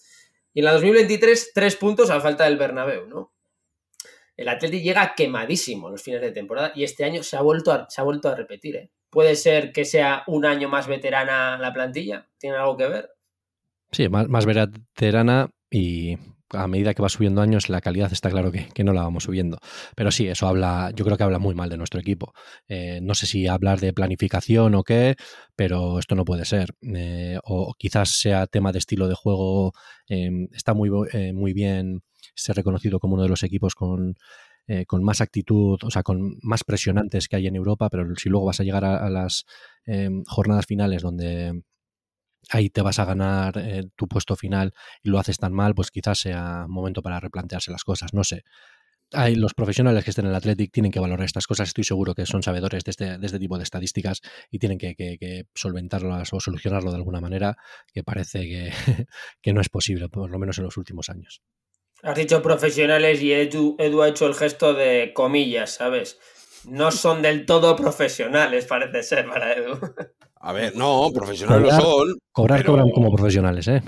Y 0.54 0.60
en 0.60 0.64
la 0.64 0.72
2023, 0.74 1.50
3 1.52 1.74
puntos 1.74 2.10
a 2.10 2.20
falta 2.20 2.44
del 2.44 2.58
Bernabéu, 2.58 3.08
¿no? 3.08 3.32
El 4.36 4.48
Atleti 4.48 4.82
llega 4.82 5.16
quemadísimo 5.16 5.90
los 5.90 6.00
fines 6.00 6.20
de 6.20 6.30
temporada 6.30 6.70
y 6.76 6.84
este 6.84 7.02
año 7.02 7.24
se 7.24 7.38
ha 7.38 7.42
vuelto 7.42 7.72
a, 7.72 7.90
se 7.90 8.00
ha 8.00 8.04
vuelto 8.04 8.28
a 8.28 8.36
repetir. 8.36 8.76
¿eh? 8.76 8.90
¿Puede 9.10 9.34
ser 9.34 9.72
que 9.72 9.84
sea 9.84 10.22
un 10.28 10.46
año 10.46 10.68
más 10.68 10.86
veterana 10.86 11.58
la 11.58 11.72
plantilla? 11.72 12.28
¿Tiene 12.38 12.56
algo 12.56 12.76
que 12.76 12.86
ver? 12.86 13.10
Sí, 13.90 14.08
más, 14.08 14.28
más 14.28 14.46
veterana 14.46 15.50
y 15.72 16.18
a 16.50 16.66
medida 16.68 16.94
que 16.94 17.02
va 17.02 17.08
subiendo 17.08 17.40
años, 17.40 17.68
la 17.68 17.80
calidad 17.80 18.12
está 18.12 18.30
claro 18.30 18.52
que, 18.52 18.84
no 18.84 18.92
la 18.92 19.02
vamos 19.02 19.24
subiendo. 19.24 19.58
Pero 19.96 20.10
sí, 20.10 20.28
eso 20.28 20.46
habla, 20.46 20.92
yo 20.94 21.04
creo 21.04 21.16
que 21.16 21.24
habla 21.24 21.38
muy 21.38 21.54
mal 21.54 21.68
de 21.68 21.76
nuestro 21.76 22.00
equipo. 22.00 22.32
Eh, 22.68 23.00
no 23.02 23.14
sé 23.14 23.26
si 23.26 23.46
hablar 23.46 23.80
de 23.80 23.92
planificación 23.92 24.74
o 24.74 24.84
qué, 24.84 25.16
pero 25.56 25.98
esto 25.98 26.14
no 26.14 26.24
puede 26.24 26.44
ser. 26.44 26.74
Eh, 26.82 27.38
o 27.44 27.74
quizás 27.78 28.10
sea 28.20 28.46
tema 28.46 28.72
de 28.72 28.78
estilo 28.78 29.08
de 29.08 29.14
juego. 29.14 29.72
Em, 30.08 30.48
está 30.52 30.74
muy, 30.74 30.90
eh, 31.12 31.32
muy 31.32 31.52
bien 31.52 32.02
ser 32.34 32.56
reconocido 32.56 33.00
como 33.00 33.14
uno 33.14 33.24
de 33.24 33.28
los 33.28 33.42
equipos 33.42 33.74
con, 33.74 34.14
con 34.88 35.04
más 35.04 35.20
actitud, 35.20 35.78
o 35.84 35.90
sea, 35.90 36.02
con 36.02 36.38
más 36.42 36.64
presionantes 36.64 37.28
que 37.28 37.36
hay 37.36 37.46
en 37.46 37.54
Europa, 37.54 37.88
pero 37.88 38.04
si 38.16 38.28
luego 38.28 38.46
vas 38.46 38.58
a 38.58 38.64
llegar 38.64 38.84
a 38.84 39.08
las 39.10 39.44
em, 39.86 40.24
jornadas 40.26 40.66
finales 40.66 41.02
donde 41.02 41.62
ahí 42.50 42.70
te 42.70 42.82
vas 42.82 42.98
a 42.98 43.04
ganar 43.04 43.58
eh, 43.58 43.84
tu 43.96 44.08
puesto 44.08 44.36
final 44.36 44.72
y 45.02 45.10
lo 45.10 45.18
haces 45.18 45.38
tan 45.38 45.52
mal, 45.52 45.74
pues 45.74 45.90
quizás 45.90 46.18
sea 46.18 46.66
momento 46.68 47.02
para 47.02 47.20
replantearse 47.20 47.70
las 47.70 47.84
cosas, 47.84 48.14
no 48.14 48.24
sé. 48.24 48.42
Hay 49.12 49.36
los 49.36 49.54
profesionales 49.54 50.02
que 50.02 50.10
estén 50.10 50.24
en 50.24 50.32
el 50.32 50.36
Athletic 50.36 50.72
tienen 50.72 50.90
que 50.90 50.98
valorar 50.98 51.24
estas 51.24 51.46
cosas, 51.46 51.68
estoy 51.68 51.84
seguro 51.84 52.14
que 52.14 52.26
son 52.26 52.42
sabedores 52.42 52.82
de 52.82 52.90
este, 52.90 53.18
este 53.22 53.38
tipo 53.38 53.56
de 53.56 53.62
estadísticas 53.62 54.20
y 54.50 54.58
tienen 54.58 54.78
que, 54.78 55.46
solventarlas 55.54 56.32
o 56.32 56.40
solucionarlo 56.40 56.90
de 56.90 56.96
alguna 56.96 57.20
manera, 57.20 57.56
que 57.92 58.02
parece 58.02 58.40
que, 58.40 58.72
que, 59.42 59.52
no 59.52 59.60
es 59.60 59.68
posible, 59.68 60.08
por 60.08 60.28
lo 60.28 60.38
menos 60.38 60.58
en 60.58 60.64
los 60.64 60.76
últimos 60.76 61.08
años. 61.08 61.40
Has 62.02 62.16
dicho 62.16 62.42
profesionales 62.42 63.22
y 63.22 63.32
Edu, 63.32 63.76
Edu 63.78 64.02
ha 64.02 64.08
hecho 64.08 64.26
el 64.26 64.34
gesto 64.34 64.74
de 64.74 65.12
comillas, 65.14 65.74
¿sabes? 65.74 66.18
No 66.64 66.90
son 66.90 67.22
del 67.22 67.46
todo 67.46 67.76
profesionales, 67.76 68.66
parece 68.66 69.04
ser, 69.04 69.28
para 69.28 69.52
Edu. 69.52 69.78
A 70.46 70.52
ver, 70.52 70.76
no, 70.76 71.10
profesionales 71.12 71.74
no 71.74 71.80
son. 71.80 72.18
Cobrar 72.30 72.64
cobran 72.64 72.88
como 72.90 73.12
profesionales, 73.12 73.66
¿eh? 73.66 73.82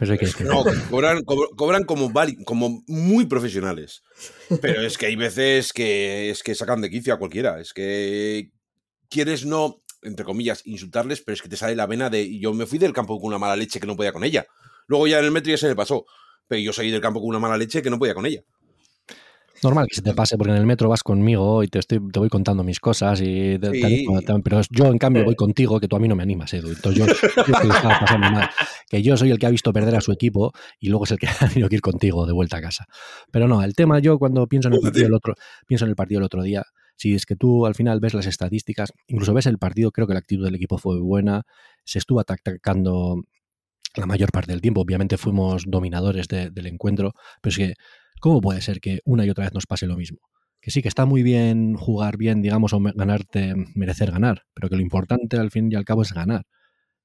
no, 0.44 0.64
cobran, 0.90 1.22
cobran 1.22 1.84
como, 1.84 2.12
como 2.44 2.82
muy 2.88 3.26
profesionales. 3.26 4.02
Pero 4.60 4.82
es 4.82 4.98
que 4.98 5.06
hay 5.06 5.14
veces 5.14 5.72
que 5.72 6.30
es 6.30 6.42
que 6.42 6.56
sacan 6.56 6.80
de 6.80 6.90
quicio 6.90 7.14
a 7.14 7.18
cualquiera. 7.20 7.60
Es 7.60 7.72
que 7.72 8.50
quieres 9.08 9.46
no, 9.46 9.82
entre 10.02 10.24
comillas, 10.24 10.66
insultarles, 10.66 11.20
pero 11.20 11.34
es 11.34 11.42
que 11.42 11.48
te 11.48 11.56
sale 11.56 11.76
la 11.76 11.86
vena 11.86 12.10
de. 12.10 12.40
Yo 12.40 12.52
me 12.52 12.66
fui 12.66 12.80
del 12.80 12.92
campo 12.92 13.20
con 13.20 13.28
una 13.28 13.38
mala 13.38 13.54
leche 13.54 13.78
que 13.78 13.86
no 13.86 13.94
podía 13.94 14.12
con 14.12 14.24
ella. 14.24 14.44
Luego 14.88 15.06
ya 15.06 15.20
en 15.20 15.26
el 15.26 15.30
metro 15.30 15.52
ya 15.52 15.58
se 15.58 15.68
me 15.68 15.76
pasó. 15.76 16.06
Pero 16.48 16.60
yo 16.60 16.72
salí 16.72 16.90
del 16.90 17.00
campo 17.00 17.20
con 17.20 17.28
una 17.28 17.38
mala 17.38 17.56
leche 17.56 17.82
que 17.82 17.90
no 17.90 18.00
podía 18.00 18.14
con 18.14 18.26
ella. 18.26 18.42
Normal 19.62 19.86
que 19.88 19.96
se 19.96 20.02
te 20.02 20.14
pase, 20.14 20.36
porque 20.36 20.52
en 20.52 20.58
el 20.58 20.66
metro 20.66 20.88
vas 20.88 21.02
conmigo 21.02 21.62
y 21.62 21.68
te, 21.68 21.78
estoy, 21.78 22.00
te 22.12 22.18
voy 22.18 22.28
contando 22.28 22.62
mis 22.62 22.80
cosas, 22.80 23.20
y 23.20 23.58
pero 23.58 24.60
yo 24.70 24.86
en 24.86 24.98
cambio 24.98 25.24
voy 25.24 25.34
contigo, 25.34 25.80
que 25.80 25.88
tú 25.88 25.96
a 25.96 25.98
mí 25.98 26.08
no 26.08 26.14
me 26.14 26.22
animas, 26.22 26.52
Edu. 26.54 26.68
Entonces 26.68 26.98
yo, 26.98 27.06
que 28.88 29.02
yo 29.02 29.16
soy 29.16 29.30
el 29.30 29.38
que 29.38 29.46
ha 29.46 29.50
visto 29.50 29.72
perder 29.72 29.96
a 29.96 30.00
su 30.00 30.12
equipo 30.12 30.52
y 30.78 30.88
luego 30.88 31.04
es 31.04 31.10
el 31.10 31.18
que 31.18 31.26
ha 31.40 31.48
tenido 31.48 31.68
que 31.68 31.76
ir 31.76 31.80
contigo 31.80 32.26
de 32.26 32.32
vuelta 32.32 32.58
a 32.58 32.60
casa. 32.60 32.86
Pero 33.30 33.48
no, 33.48 33.62
el 33.62 33.74
tema 33.74 33.98
yo 33.98 34.18
cuando 34.18 34.46
pienso 34.46 34.68
en 34.68 34.74
el 34.74 34.80
partido 34.80 35.04
del 35.04 35.14
otro, 35.14 35.34
pienso 35.66 35.84
en 35.84 35.90
el 35.90 35.96
partido 35.96 36.20
del 36.20 36.26
otro 36.26 36.42
día, 36.42 36.64
si 36.96 37.14
es 37.14 37.26
que 37.26 37.36
tú 37.36 37.66
al 37.66 37.74
final 37.74 38.00
ves 38.00 38.14
las 38.14 38.26
estadísticas, 38.26 38.92
incluso 39.06 39.32
ves 39.32 39.46
el 39.46 39.58
partido, 39.58 39.92
creo 39.92 40.06
que 40.06 40.14
la 40.14 40.18
actitud 40.20 40.44
del 40.44 40.56
equipo 40.56 40.78
fue 40.78 41.00
buena, 41.00 41.42
se 41.84 41.98
estuvo 41.98 42.20
atacando 42.20 43.22
la 43.94 44.06
mayor 44.06 44.30
parte 44.30 44.52
del 44.52 44.60
tiempo, 44.60 44.80
obviamente 44.80 45.16
fuimos 45.16 45.64
dominadores 45.66 46.28
del 46.28 46.66
encuentro, 46.66 47.14
pero 47.40 47.50
es 47.50 47.56
que 47.56 47.74
¿Cómo 48.20 48.40
puede 48.40 48.60
ser 48.60 48.80
que 48.80 49.00
una 49.04 49.24
y 49.24 49.30
otra 49.30 49.44
vez 49.44 49.54
nos 49.54 49.66
pase 49.66 49.86
lo 49.86 49.96
mismo? 49.96 50.18
Que 50.60 50.70
sí, 50.70 50.82
que 50.82 50.88
está 50.88 51.06
muy 51.06 51.22
bien 51.22 51.74
jugar 51.74 52.16
bien, 52.16 52.42
digamos, 52.42 52.72
o 52.72 52.80
ganarte, 52.80 53.54
merecer 53.74 54.10
ganar, 54.10 54.42
pero 54.54 54.68
que 54.68 54.76
lo 54.76 54.82
importante 54.82 55.36
al 55.36 55.50
fin 55.50 55.70
y 55.70 55.76
al 55.76 55.84
cabo 55.84 56.02
es 56.02 56.12
ganar. 56.12 56.44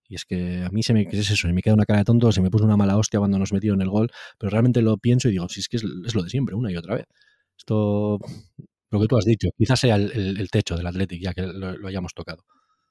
Y 0.08 0.16
es 0.16 0.26
que 0.26 0.64
a 0.64 0.70
mí 0.70 0.84
se 0.84 0.94
me, 0.94 1.06
¿qué 1.08 1.20
es 1.20 1.30
eso? 1.32 1.48
Se 1.48 1.54
me 1.54 1.62
queda 1.62 1.74
una 1.76 1.86
cara 1.86 2.00
de 2.00 2.06
tonto, 2.06 2.32
se 2.32 2.42
me 2.42 2.50
puso 2.50 2.66
una 2.66 2.78
mala 2.78 2.98
hostia 2.98 3.20
cuando 3.20 3.40
nos 3.40 3.54
metieron 3.54 3.82
el 3.82 3.90
gol, 3.90 4.12
pero 4.38 4.50
realmente 4.50 4.82
lo 4.82 4.98
pienso 4.98 5.30
y 5.30 5.32
digo, 5.32 5.48
si 5.50 5.62
es 5.62 5.70
que 5.70 5.78
es, 5.78 5.84
lo 5.84 6.24
de 6.24 6.30
siempre, 6.30 6.56
una 6.56 6.72
y 6.72 6.78
otra 6.78 6.96
vez. 6.96 7.06
Esto, 7.58 8.20
lo 8.92 9.00
que 9.00 9.08
tú 9.08 9.18
has 9.18 9.26
dicho, 9.26 9.50
quizás 9.58 9.80
sea 9.80 9.96
el, 9.96 10.48
techo 10.52 10.76
del 10.76 10.88
Athletic, 10.88 11.22
ya 11.22 11.34
que 11.34 11.44
lo 11.44 11.88
hayamos 11.88 12.14
tocado. 12.14 12.44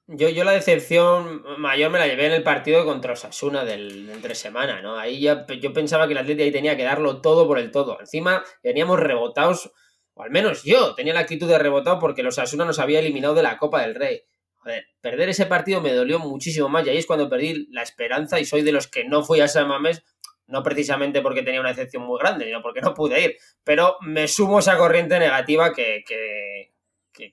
Yo, 0.07 0.27
yo 0.27 0.43
la 0.43 0.51
decepción 0.51 1.43
mayor 1.59 1.89
me 1.89 1.97
la 1.97 2.07
llevé 2.07 2.25
en 2.25 2.33
el 2.33 2.43
partido 2.43 2.83
contra 2.85 3.13
Osasuna 3.13 3.63
del, 3.63 4.09
entre 4.09 4.35
semana, 4.35 4.81
¿no? 4.81 4.97
Ahí 4.97 5.21
ya 5.21 5.45
yo 5.61 5.71
pensaba 5.71 6.07
que 6.07 6.13
el 6.13 6.17
Atlético 6.17 6.43
ahí 6.43 6.51
tenía 6.51 6.75
que 6.75 6.83
darlo 6.83 7.21
todo 7.21 7.47
por 7.47 7.57
el 7.57 7.71
todo. 7.71 7.97
Encima 8.01 8.43
veníamos 8.61 8.99
rebotados, 8.99 9.71
o 10.13 10.23
al 10.23 10.29
menos 10.29 10.63
yo 10.63 10.93
tenía 10.93 11.13
la 11.13 11.21
actitud 11.21 11.47
de 11.47 11.57
rebotado 11.57 11.99
porque 11.99 12.21
los 12.21 12.37
Osasuna 12.37 12.65
nos 12.65 12.79
había 12.79 12.99
eliminado 12.99 13.33
de 13.33 13.43
la 13.43 13.57
Copa 13.57 13.81
del 13.81 13.95
Rey. 13.95 14.23
Joder, 14.57 14.85
perder 14.99 15.29
ese 15.29 15.45
partido 15.45 15.79
me 15.79 15.93
dolió 15.93 16.19
muchísimo 16.19 16.67
más 16.67 16.85
y 16.85 16.89
ahí 16.89 16.97
es 16.97 17.05
cuando 17.05 17.29
perdí 17.29 17.67
la 17.71 17.81
esperanza 17.81 18.41
y 18.41 18.45
soy 18.45 18.61
de 18.61 18.73
los 18.73 18.87
que 18.89 19.05
no 19.05 19.23
fui 19.23 19.39
a 19.39 19.47
San 19.47 19.69
Mamés, 19.69 20.03
no 20.47 20.63
precisamente 20.63 21.21
porque 21.21 21.43
tenía 21.43 21.61
una 21.61 21.69
decepción 21.69 22.03
muy 22.03 22.19
grande, 22.19 22.45
sino 22.45 22.61
porque 22.61 22.81
no 22.81 22.93
pude 22.93 23.23
ir, 23.23 23.37
pero 23.63 23.95
me 24.01 24.27
sumo 24.27 24.57
a 24.57 24.59
esa 24.59 24.77
corriente 24.77 25.17
negativa 25.17 25.73
que, 25.73 26.03
que, 26.05 26.73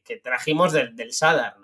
que, 0.05 0.17
trajimos 0.19 0.73
del, 0.73 0.95
del 0.95 1.12
Sadar. 1.12 1.60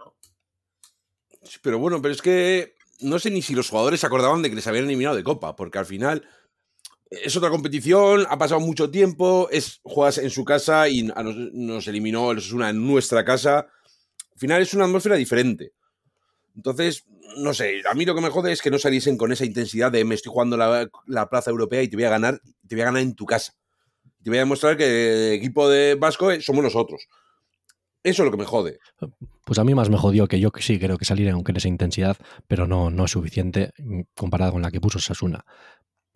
Pero 1.63 1.79
bueno, 1.79 2.01
pero 2.03 2.13
es 2.13 2.23
que 2.23 2.75
no 3.01 3.19
sé 3.19 3.31
ni 3.31 3.43
si 3.43 3.55
los 3.55 3.69
jugadores 3.69 4.01
se 4.01 4.07
acordaban 4.07 4.43
de 4.43 4.51
que 4.51 4.57
les 4.57 4.67
habían 4.67 4.85
eliminado 4.85 5.17
de 5.17 5.25
Copa, 5.25 5.57
porque 5.57 5.79
al 5.79 5.87
final 5.87 6.27
es 7.11 7.37
otra 7.37 7.51
competición, 7.51 8.27
ha 8.29 8.39
pasado 8.39 8.61
mucho 8.61 8.91
tiempo, 8.91 9.49
es 9.51 9.81
juegas 9.83 10.19
en 10.19 10.31
su 10.31 10.45
casa 10.45 10.89
y 10.89 11.05
nos, 11.05 11.87
eliminó 11.87 12.33
es 12.33 12.53
una 12.53 12.71
en 12.71 12.87
nuestra 12.87 13.25
casa. 13.25 13.59
Al 13.59 14.39
final 14.39 14.63
es 14.63 14.75
una 14.75 14.85
atmósfera 14.85 15.17
diferente. 15.17 15.73
Entonces, 16.55 17.05
no 17.39 17.55
sé, 17.55 17.83
a 17.89 17.95
mí 17.95 18.05
lo 18.05 18.15
que 18.15 18.23
me 18.23 18.31
jode 18.31 18.53
es 18.53 18.63
que 18.63 18.71
no 18.71 18.79
saliesen 18.79 19.17
con 19.17 19.31
esa 19.31 19.45
intensidad 19.45 19.93
de 19.93 20.05
me 20.05 20.15
estoy 20.15 20.33
jugando 20.33 20.57
la, 20.57 20.89
la 21.07 21.29
plaza 21.29 21.51
europea 21.51 21.83
y 21.83 21.89
te 21.89 21.97
voy 21.97 22.05
a 22.05 22.11
ganar, 22.11 22.41
te 22.67 22.75
voy 22.75 22.83
a 22.83 22.87
ganar 22.87 23.03
en 23.03 23.15
tu 23.15 23.27
casa. 23.27 23.53
Te 24.23 24.31
voy 24.31 24.39
a 24.39 24.41
demostrar 24.41 24.77
que 24.77 25.29
el 25.29 25.35
equipo 25.35 25.69
de 25.69 25.95
Vasco 25.95 26.29
somos 26.41 26.65
nosotros. 26.65 27.07
Eso 28.07 28.23
es 28.23 28.27
lo 28.27 28.31
que 28.31 28.39
me 28.39 28.45
jode. 28.45 28.79
Pues 29.45 29.59
a 29.59 29.65
mí 29.65 29.75
más 29.75 29.91
me 29.91 29.97
jodió 29.97 30.29
que 30.29 30.39
yo 30.39 30.53
que 30.53 30.63
sí 30.63 30.79
creo 30.79 30.97
que 30.97 31.05
salir 31.05 31.29
aunque 31.29 31.51
en 31.51 31.57
esa 31.57 31.67
intensidad, 31.67 32.17
pero 32.47 32.69
no, 32.69 32.89
no 32.89 33.07
es 33.07 33.11
suficiente 33.11 33.73
mm, 33.79 34.03
comparado 34.15 34.53
con 34.53 34.63
la 34.63 34.71
que 34.71 34.81
puso 34.81 35.01
Sasuna. 35.01 35.45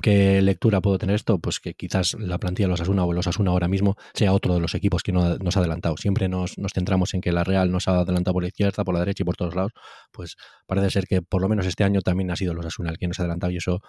¿Qué 0.00 0.40
lectura 0.40 0.80
puedo 0.80 0.98
tener 0.98 1.16
esto? 1.16 1.40
Pues 1.40 1.58
que 1.58 1.74
quizás 1.74 2.14
la 2.14 2.38
plantilla 2.38 2.68
de 2.68 2.70
los 2.70 2.80
Asuna 2.80 3.04
o 3.04 3.12
los 3.12 3.26
Asuna 3.26 3.50
ahora 3.50 3.66
mismo 3.66 3.96
sea 4.14 4.32
otro 4.32 4.54
de 4.54 4.60
los 4.60 4.76
equipos 4.76 5.02
que 5.02 5.10
no 5.10 5.36
nos 5.38 5.56
ha 5.56 5.60
adelantado. 5.60 5.96
Siempre 5.96 6.28
nos, 6.28 6.54
centramos 6.72 7.12
en 7.14 7.22
que 7.22 7.32
la 7.32 7.42
Real 7.42 7.72
nos 7.72 7.88
ha 7.88 7.98
adelantado 7.98 8.34
por 8.34 8.44
la 8.44 8.50
izquierda, 8.50 8.84
por 8.84 8.94
la 8.94 9.00
derecha 9.00 9.24
y 9.24 9.26
por 9.26 9.34
todos 9.34 9.56
lados. 9.56 9.72
Pues 10.12 10.36
parece 10.68 10.90
ser 10.90 11.06
que 11.08 11.22
por 11.22 11.42
lo 11.42 11.48
menos 11.48 11.66
este 11.66 11.82
año 11.82 12.02
también 12.02 12.30
ha 12.30 12.36
sido 12.36 12.54
los 12.54 12.64
Asuna 12.64 12.90
el 12.90 12.98
que 12.98 13.08
nos 13.08 13.18
ha 13.18 13.24
adelantado 13.24 13.50
y 13.50 13.56
eso 13.56 13.80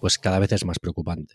pues 0.00 0.18
cada 0.18 0.38
vez 0.38 0.52
es 0.52 0.64
más 0.64 0.78
preocupante. 0.78 1.34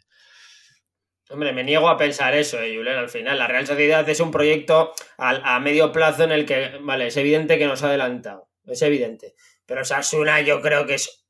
Hombre, 1.33 1.51
me 1.51 1.63
niego 1.63 1.89
a 1.89 1.97
pensar 1.97 2.35
eso, 2.35 2.61
eh, 2.61 2.75
Julen, 2.77 2.95
al 2.95 3.09
final. 3.09 3.39
La 3.39 3.47
Real 3.47 3.65
Sociedad 3.65 4.07
es 4.07 4.19
un 4.19 4.29
proyecto 4.29 4.93
a, 5.17 5.59
medio 5.59 5.91
plazo 5.91 6.25
en 6.25 6.31
el 6.31 6.45
que, 6.45 6.77
vale, 6.81 7.07
es 7.07 7.17
evidente 7.17 7.57
que 7.57 7.65
nos 7.65 7.81
ha 7.81 7.87
adelantado, 7.87 8.49
es 8.67 8.83
evidente. 8.83 9.33
Pero 9.65 9.83
Sasuna 9.83 10.41
yo 10.41 10.61
creo 10.61 10.85
que 10.85 10.93
es 10.93 11.25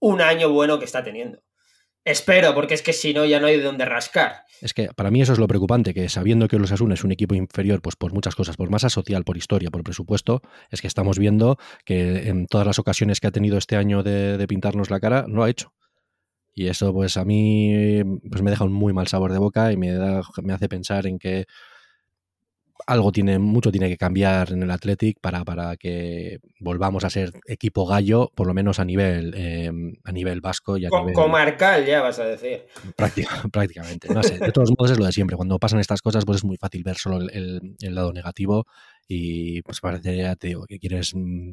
un 0.00 0.20
año 0.20 0.50
bueno 0.50 0.80
que 0.80 0.84
está 0.84 1.04
teniendo. 1.04 1.40
Espero, 2.04 2.52
porque 2.52 2.74
es 2.74 2.82
que 2.82 2.92
si 2.92 3.14
no, 3.14 3.24
ya 3.24 3.38
no 3.38 3.46
hay 3.46 3.56
de 3.58 3.62
dónde 3.62 3.84
rascar. 3.84 4.42
Es 4.60 4.74
que 4.74 4.88
para 4.88 5.12
mí 5.12 5.22
eso 5.22 5.32
es 5.32 5.38
lo 5.38 5.46
preocupante, 5.46 5.94
que 5.94 6.08
sabiendo 6.08 6.48
que 6.48 6.58
los 6.58 6.72
Asuna 6.72 6.94
es 6.94 7.04
un 7.04 7.12
equipo 7.12 7.36
inferior, 7.36 7.80
pues 7.80 7.94
por 7.94 8.12
muchas 8.12 8.34
cosas, 8.34 8.56
por 8.56 8.70
masa 8.70 8.90
social, 8.90 9.22
por 9.22 9.36
historia, 9.36 9.70
por 9.70 9.84
presupuesto, 9.84 10.42
es 10.70 10.80
que 10.80 10.88
estamos 10.88 11.18
viendo 11.18 11.58
que 11.84 12.28
en 12.28 12.46
todas 12.46 12.66
las 12.66 12.80
ocasiones 12.80 13.20
que 13.20 13.28
ha 13.28 13.30
tenido 13.30 13.56
este 13.56 13.76
año 13.76 14.02
de, 14.02 14.44
pintarnos 14.48 14.90
la 14.90 14.98
cara, 14.98 15.26
no 15.28 15.44
ha 15.44 15.50
hecho. 15.50 15.72
Y 16.54 16.68
eso 16.68 16.92
pues 16.92 17.16
a 17.16 17.24
mí 17.24 18.02
pues 18.30 18.42
me 18.42 18.50
deja 18.50 18.64
un 18.64 18.72
muy 18.72 18.92
mal 18.92 19.08
sabor 19.08 19.32
de 19.32 19.38
boca 19.38 19.72
y 19.72 19.76
me, 19.76 19.92
da, 19.92 20.22
me 20.42 20.52
hace 20.52 20.68
pensar 20.68 21.06
en 21.06 21.18
que 21.18 21.46
algo 22.86 23.12
tiene, 23.12 23.38
mucho 23.38 23.70
tiene 23.70 23.88
que 23.88 23.96
cambiar 23.96 24.52
en 24.52 24.62
el 24.62 24.70
Athletic 24.70 25.18
para, 25.20 25.44
para 25.44 25.76
que 25.76 26.38
volvamos 26.60 27.04
a 27.04 27.10
ser 27.10 27.32
equipo 27.46 27.86
gallo, 27.86 28.30
por 28.34 28.46
lo 28.46 28.54
menos 28.54 28.78
a 28.78 28.84
nivel, 28.84 29.34
em, 29.36 29.94
a 30.04 30.12
nivel 30.12 30.40
vasco 30.40 30.76
y 30.76 30.84
a 30.84 30.90
nivel... 30.90 31.14
Comarcal 31.14 31.86
ya 31.86 32.02
vas 32.02 32.18
a 32.18 32.24
decir. 32.24 32.66
prácticamente. 33.52 34.12
No 34.12 34.22
sé, 34.22 34.38
de 34.38 34.52
todos 34.52 34.70
modos 34.70 34.92
es 34.92 34.98
lo 34.98 35.06
de 35.06 35.12
siempre. 35.12 35.36
Cuando 35.36 35.58
pasan 35.58 35.80
estas 35.80 36.02
cosas, 36.02 36.24
pues 36.24 36.38
es 36.38 36.44
muy 36.44 36.56
fácil 36.56 36.82
ver 36.84 36.96
solo 36.96 37.18
el, 37.20 37.76
lado 37.80 38.12
negativo 38.12 38.66
y 39.06 39.62
pues 39.62 39.80
parece, 39.80 40.36
te 40.36 40.48
digo, 40.48 40.66
que 40.66 40.78
quieres 40.78 41.14
mm, 41.14 41.52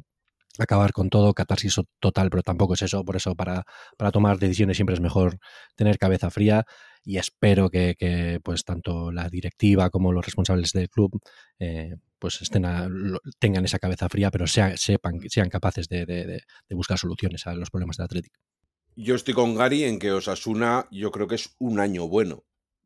acabar 0.60 0.92
con 0.92 1.10
todo, 1.10 1.34
catarsis 1.34 1.76
total, 2.00 2.30
pero 2.30 2.44
tampoco 2.44 2.74
es 2.74 2.82
eso. 2.82 3.04
Por 3.04 3.16
eso, 3.16 3.36
para, 3.36 3.64
para 3.98 4.12
tomar 4.12 4.40
decisiones 4.40 4.78
siempre 4.78 4.96
es 4.96 5.02
mejor 5.02 5.40
tener 5.76 5.98
cabeza 5.98 6.30
fría 6.30 6.66
y 7.04 7.18
espero 7.18 7.70
que, 7.70 8.40
pues 8.44 8.64
tanto 8.64 9.12
la 9.12 9.30
directiva 9.30 9.90
como 9.90 10.12
los 10.12 10.26
responsables 10.26 10.72
del 10.72 10.90
club 10.90 11.20
eh, 11.60 11.96
pues 12.20 12.42
estén 12.42 12.66
tengan 13.40 13.66
esa 13.66 13.80
cabeza 13.80 14.08
fría, 14.08 14.30
pero 14.30 14.46
sean, 14.46 14.78
sepan, 14.78 15.20
sean 15.28 15.50
capaces 15.50 15.90
de, 15.90 16.44
buscar 16.70 16.98
soluciones 16.98 17.48
a 17.48 17.56
los 17.56 17.72
problemas 17.72 17.98
del 17.98 18.06
Atlético. 18.06 18.40
Yo 18.96 19.16
estoy 19.16 19.34
con 19.34 19.56
Gary 19.56 19.86
en 19.86 19.98
que 19.98 20.12
Osasuna 20.12 20.88
yo 20.92 21.12
creo 21.12 21.28
que 21.28 21.36
es 21.36 21.56
un 21.58 21.80
año 21.80 22.08
bueno, 22.08 22.44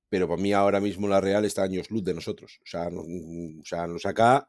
pero 0.08 0.28
para 0.30 0.42
mí 0.42 0.54
ahora 0.54 0.80
mismo 0.80 1.08
la 1.10 1.20
Real 1.20 1.44
está 1.44 1.64
años 1.64 1.92
luz 1.92 2.04
de 2.06 2.14
nosotros. 2.14 2.60
O 2.64 2.66
sea, 2.66 2.88
o 2.88 3.66
sea 3.66 3.88
nos 3.88 4.04
saca 4.04 4.48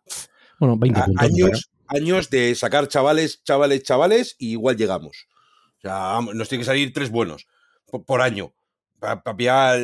bueno, 0.61 0.77
20 0.79 1.01
años, 1.17 1.71
años 1.89 2.31
de 2.31 2.55
sacar 2.55 2.89
chavales, 2.89 3.43
chavales, 3.45 3.83
chavales 3.83 4.37
y 4.39 4.53
igual 4.53 4.77
llegamos. 4.77 5.27
O 5.79 5.81
sea, 5.81 6.19
nos 6.35 6.49
tiene 6.49 6.63
que 6.63 6.67
salir 6.67 6.93
tres 6.93 7.11
buenos 7.11 7.47
por, 8.07 8.21
año 8.21 8.55
para, 8.99 9.23
pillar 9.37 9.79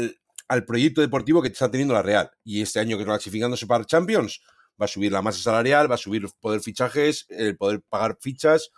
al, 0.48 0.64
proyecto 0.64 1.00
deportivo 1.00 1.42
que 1.42 1.48
está 1.48 1.70
teniendo 1.70 1.94
la 1.94 2.02
Real. 2.02 2.30
Y 2.44 2.62
este 2.62 2.80
año 2.80 2.98
que 2.98 3.04
clasificándose 3.04 3.66
para 3.66 3.84
Champions, 3.84 4.40
va 4.80 4.86
a 4.86 4.88
subir 4.88 5.12
la 5.12 5.22
masa 5.22 5.42
salarial, 5.42 5.90
va 5.90 5.94
a 5.94 5.98
subir 5.98 6.26
poder 6.40 6.60
fichajes, 6.60 7.26
el 7.28 7.56
poder 7.56 7.82
pagar 7.88 8.16
fichas. 8.20 8.70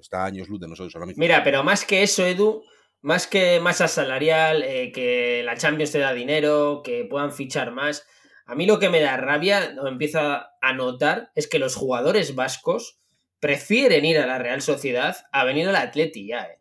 Está 0.00 0.24
años 0.24 0.48
luz 0.48 0.60
de 0.60 0.68
nosotros 0.68 0.94
ahora 0.94 1.06
mismo. 1.06 1.20
Mira, 1.20 1.42
pero 1.42 1.64
más 1.64 1.84
que 1.84 2.02
eso, 2.02 2.24
Edu, 2.24 2.62
más 3.00 3.26
que 3.26 3.60
masa 3.60 3.88
salarial, 3.88 4.62
eh, 4.62 4.92
que 4.92 5.42
la 5.44 5.56
Champions 5.56 5.92
te 5.92 5.98
da 5.98 6.12
dinero, 6.12 6.82
que 6.84 7.04
puedan 7.04 7.32
fichar 7.32 7.72
más. 7.72 8.06
A 8.48 8.54
mí 8.54 8.64
lo 8.64 8.78
que 8.78 8.88
me 8.88 9.00
da 9.00 9.18
rabia, 9.18 9.76
o 9.80 9.86
empieza 9.86 10.52
a 10.62 10.72
notar, 10.72 11.30
es 11.34 11.46
que 11.46 11.58
los 11.58 11.76
jugadores 11.76 12.34
vascos 12.34 12.98
prefieren 13.40 14.06
ir 14.06 14.18
a 14.18 14.26
la 14.26 14.38
Real 14.38 14.62
Sociedad 14.62 15.16
a 15.32 15.44
venir 15.44 15.68
al 15.68 15.76
Atleti 15.76 16.26
ya, 16.26 16.44
eh. 16.44 16.58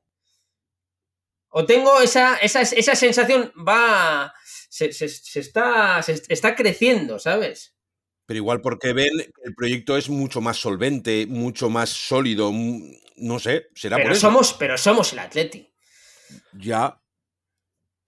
O 1.48 1.66
tengo 1.66 2.02
esa, 2.02 2.36
esa, 2.38 2.62
esa 2.62 2.94
sensación, 2.94 3.54
va. 3.66 4.34
Se, 4.70 4.90
está, 5.40 6.04
se 6.04 6.22
está 6.28 6.56
creciendo, 6.56 7.20
¿sabes? 7.20 7.74
Pero 8.26 8.38
igual 8.38 8.60
porque 8.60 8.92
ven 8.92 9.18
que 9.18 9.42
el 9.46 9.56
proyecto 9.56 9.96
es 9.96 10.10
mucho 10.10 10.42
más 10.42 10.58
solvente, 10.58 11.26
mucho 11.26 11.70
más 11.70 11.90
sólido, 11.90 12.52
no 13.16 13.40
sé, 13.40 13.70
será 13.74 13.96
pero 13.96 14.10
por 14.10 14.12
eso. 14.12 14.28
Somos, 14.28 14.54
pero 14.54 14.78
somos 14.78 15.14
el 15.14 15.20
Atleti. 15.20 15.74
Ya. 16.52 17.02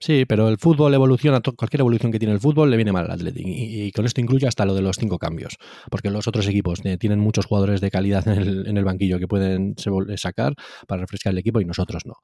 Sí, 0.02 0.24
pero 0.26 0.48
el 0.48 0.58
fútbol 0.58 0.94
evoluciona, 0.94 1.42
cualquier 1.42 1.82
evolución 1.82 2.10
que 2.10 2.20
tiene 2.20 2.34
el 2.34 2.40
fútbol 2.40 2.72
le 2.72 2.78
viene 2.78 2.94
mal 2.94 3.06
al 3.06 3.12
Athletic. 3.12 3.46
Y, 3.46 3.92
con 3.92 4.06
esto 4.06 4.22
incluye 4.22 4.48
hasta 4.48 4.66
lo 4.66 4.74
de 4.74 4.82
los 4.82 4.96
cinco 4.96 5.18
cambios. 5.20 5.58
Porque 5.92 6.10
los 6.10 6.28
otros 6.28 6.48
equipos 6.48 6.80
eh, 6.86 6.98
tienen 6.98 7.20
muchos 7.20 7.46
jugadores 7.46 7.82
de 7.82 7.92
calidad 7.92 8.26
en 8.28 8.78
el, 8.78 8.84
banquillo 8.86 9.20
que 9.20 9.28
pueden 9.28 9.76
sacar 10.16 10.54
para 10.88 11.02
refrescar 11.02 11.32
el 11.34 11.40
equipo 11.40 11.60
y 11.60 11.66
nosotros 11.66 12.06
no. 12.06 12.16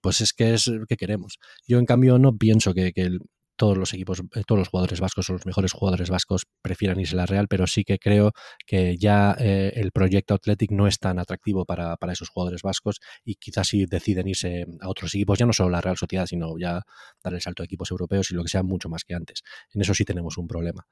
Pues 0.00 0.20
es 0.20 0.32
que 0.32 0.54
es 0.54 0.70
que 0.88 0.96
queremos. 0.96 1.38
Yo, 1.66 1.78
en 1.78 1.84
cambio, 1.84 2.18
no 2.18 2.36
pienso 2.36 2.74
que, 2.74 2.92
que 2.92 3.02
el, 3.02 3.20
todos 3.60 3.76
los 3.76 3.92
equipos, 3.92 4.22
eh, 4.36 4.42
todos 4.46 4.58
los 4.58 4.68
jugadores 4.68 5.00
vascos 5.00 5.28
o 5.28 5.34
los 5.34 5.44
mejores 5.44 5.72
jugadores 5.72 6.08
vascos 6.08 6.46
prefieran 6.62 6.98
irse 6.98 7.14
a 7.14 7.18
la 7.18 7.26
Real, 7.26 7.46
pero 7.46 7.66
sí 7.66 7.84
que 7.84 7.98
creo 7.98 8.32
que 8.66 8.96
ya 8.96 9.36
eh, 9.38 9.72
el 9.74 9.92
proyecto 9.92 10.32
Athletic 10.32 10.70
no 10.70 10.86
es 10.86 10.98
tan 10.98 11.18
atractivo 11.18 11.66
para, 11.66 11.98
esos 12.10 12.30
jugadores 12.30 12.62
vascos 12.62 13.00
y 13.22 13.34
quizás 13.34 13.68
si 13.68 13.84
deciden 13.84 14.28
irse 14.28 14.64
a 14.80 14.88
otros 14.88 15.14
equipos, 15.14 15.38
ya 15.38 15.44
no 15.44 15.52
solo 15.52 15.68
la 15.68 15.82
Real 15.82 15.98
Sociedad, 15.98 16.24
sino 16.24 16.56
ya 16.58 16.80
dar 17.22 17.34
el 17.34 17.42
salto 17.42 17.62
a 17.62 17.66
equipos 17.66 17.90
europeos 17.90 18.30
y 18.30 18.34
lo 18.34 18.42
que 18.42 18.48
sea 18.48 18.62
mucho 18.62 18.88
más 18.88 19.04
que 19.04 19.12
antes. 19.12 19.42
En 19.74 19.82
eso 19.82 19.92
sí 19.92 20.06
tenemos 20.06 20.38
un 20.38 20.48
problema. 20.48 20.86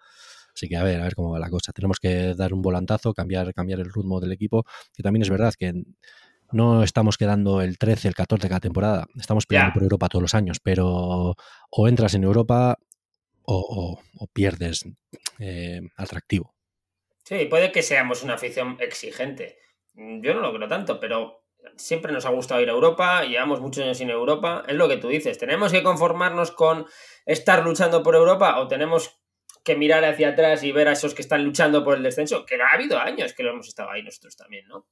Así 0.55 0.69
que 0.69 0.77
a 0.77 0.85
ver, 0.85 1.01
a 1.01 1.05
ver 1.05 1.15
cómo 1.15 1.31
va 1.31 1.39
la 1.39 1.49
cosa. 1.49 1.73
Tenemos 1.73 1.99
que 1.99 2.35
dar 2.35 2.53
un 2.53 2.61
volantazo, 2.61 3.15
cambiar, 3.15 3.55
cambiar 3.55 3.81
el 3.81 3.91
ritmo 3.91 4.21
del 4.21 4.33
equipo, 4.33 4.65
que 4.95 5.03
también 5.03 5.23
es 5.23 5.31
verdad 5.31 5.55
que 5.59 5.73
no 6.53 6.83
estamos 6.83 7.17
quedando 7.17 7.61
el 7.61 7.79
13, 7.79 8.09
el 8.09 8.15
14 8.15 8.43
de 8.43 8.49
cada 8.49 8.61
temporada. 8.61 9.07
Estamos 9.19 9.47
peleando 9.47 9.75
por 9.75 9.83
Europa 9.83 10.09
todos 10.09 10.23
los 10.23 10.35
años, 10.35 10.59
pero 10.63 11.35
o 11.71 11.89
entras 11.89 12.15
en 12.15 12.25
Europa 12.25 12.79
o, 13.51 14.01
pierdes 14.33 14.85
eh, 15.39 15.81
atractivo. 15.97 16.55
Sí, 17.25 17.47
puede 17.47 17.73
que 17.73 17.83
seamos 17.83 18.23
una 18.23 18.35
afición 18.35 18.77
exigente. 18.81 19.59
Yo 19.95 20.35
no 20.35 20.41
lo 20.41 20.53
creo 20.55 20.69
tanto, 20.69 21.01
pero 21.01 21.45
siempre 21.77 22.13
nos 22.13 22.27
ha 22.27 22.31
gustado 22.31 22.61
ir 22.61 22.69
a 22.69 22.73
Europa, 22.73 23.25
llevamos 23.25 23.61
muchos 23.61 23.85
años 23.85 24.01
en 24.01 24.11
Europa. 24.11 24.65
Es 24.67 24.75
lo 24.75 24.89
que 24.89 24.97
tú 24.97 25.09
dices, 25.09 25.39
¿tenemos 25.39 25.73
que 25.73 25.83
conformarnos 25.83 26.51
con 26.51 26.87
estar 27.27 27.65
luchando 27.65 28.03
por 28.03 28.15
Europa 28.15 28.59
o 28.59 28.69
tenemos 28.69 29.19
que 29.65 29.77
mirar 29.77 30.05
hacia 30.05 30.31
atrás 30.31 30.63
y 30.63 30.73
ver 30.73 30.89
a 30.89 30.93
esos 30.93 31.15
que 31.15 31.23
están 31.23 31.45
luchando 31.45 31.85
por 31.85 31.97
el 31.97 32.03
descenso? 32.03 32.47
Que 32.47 32.61
ha 32.61 32.75
habido 32.75 32.99
años 32.99 33.33
que 33.33 33.43
lo 33.43 33.51
hemos 33.51 33.69
estado 33.69 33.91
ahí 33.91 34.03
nosotros 34.03 34.37
también, 34.37 34.67
¿no? 34.69 34.87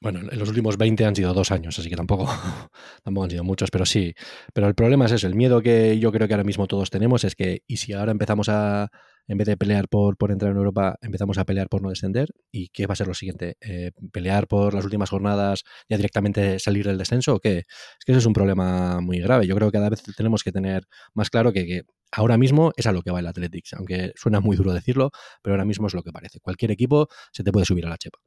Bueno, 0.00 0.20
en 0.30 0.38
los 0.38 0.48
últimos 0.50 0.76
20 0.76 1.04
han 1.06 1.16
sido 1.16 1.32
dos 1.32 1.50
años, 1.50 1.78
así 1.78 1.88
que 1.88 1.96
tampoco, 1.96 2.26
tampoco 3.04 3.24
han 3.24 3.30
sido 3.30 3.44
muchos, 3.44 3.70
pero 3.70 3.86
sí. 3.86 4.14
Pero 4.52 4.66
el 4.68 4.74
problema 4.74 5.06
es 5.06 5.12
eso, 5.12 5.26
el 5.26 5.34
miedo 5.34 5.62
que 5.62 5.98
yo 5.98 6.12
creo 6.12 6.28
que 6.28 6.34
ahora 6.34 6.44
mismo 6.44 6.66
todos 6.66 6.90
tenemos 6.90 7.24
es 7.24 7.34
que, 7.34 7.62
y 7.66 7.78
si 7.78 7.94
ahora 7.94 8.12
empezamos 8.12 8.50
a, 8.50 8.90
en 9.28 9.38
vez 9.38 9.46
de 9.46 9.56
pelear 9.56 9.88
por, 9.88 10.18
por 10.18 10.30
entrar 10.30 10.50
en 10.50 10.58
Europa, 10.58 10.98
empezamos 11.00 11.38
a 11.38 11.44
pelear 11.46 11.68
por 11.68 11.80
no 11.80 11.88
descender, 11.88 12.28
¿y 12.52 12.68
qué 12.68 12.86
va 12.86 12.92
a 12.92 12.96
ser 12.96 13.06
lo 13.06 13.14
siguiente? 13.14 13.56
Eh, 13.62 13.92
¿Pelear 14.12 14.46
por 14.46 14.74
las 14.74 14.84
últimas 14.84 15.08
jornadas, 15.08 15.64
ya 15.88 15.96
directamente 15.96 16.58
salir 16.58 16.86
del 16.86 16.98
descenso 16.98 17.36
o 17.36 17.40
qué? 17.40 17.58
Es 17.60 18.04
que 18.04 18.12
eso 18.12 18.18
es 18.18 18.26
un 18.26 18.34
problema 18.34 19.00
muy 19.00 19.20
grave. 19.20 19.46
Yo 19.46 19.54
creo 19.56 19.70
que 19.70 19.78
cada 19.78 19.88
vez 19.88 20.02
tenemos 20.16 20.42
que 20.42 20.52
tener 20.52 20.84
más 21.14 21.30
claro 21.30 21.52
que, 21.52 21.64
que 21.66 21.82
ahora 22.12 22.36
mismo 22.36 22.72
es 22.76 22.86
a 22.86 22.92
lo 22.92 23.00
que 23.02 23.10
va 23.10 23.20
el 23.20 23.26
Athletics, 23.26 23.72
aunque 23.74 24.12
suena 24.16 24.40
muy 24.40 24.56
duro 24.56 24.74
decirlo, 24.74 25.10
pero 25.42 25.54
ahora 25.54 25.64
mismo 25.64 25.86
es 25.86 25.94
lo 25.94 26.02
que 26.02 26.12
parece. 26.12 26.40
Cualquier 26.40 26.72
equipo 26.72 27.08
se 27.32 27.42
te 27.42 27.52
puede 27.52 27.64
subir 27.64 27.86
a 27.86 27.88
la 27.88 27.96
chepa. 27.96 28.18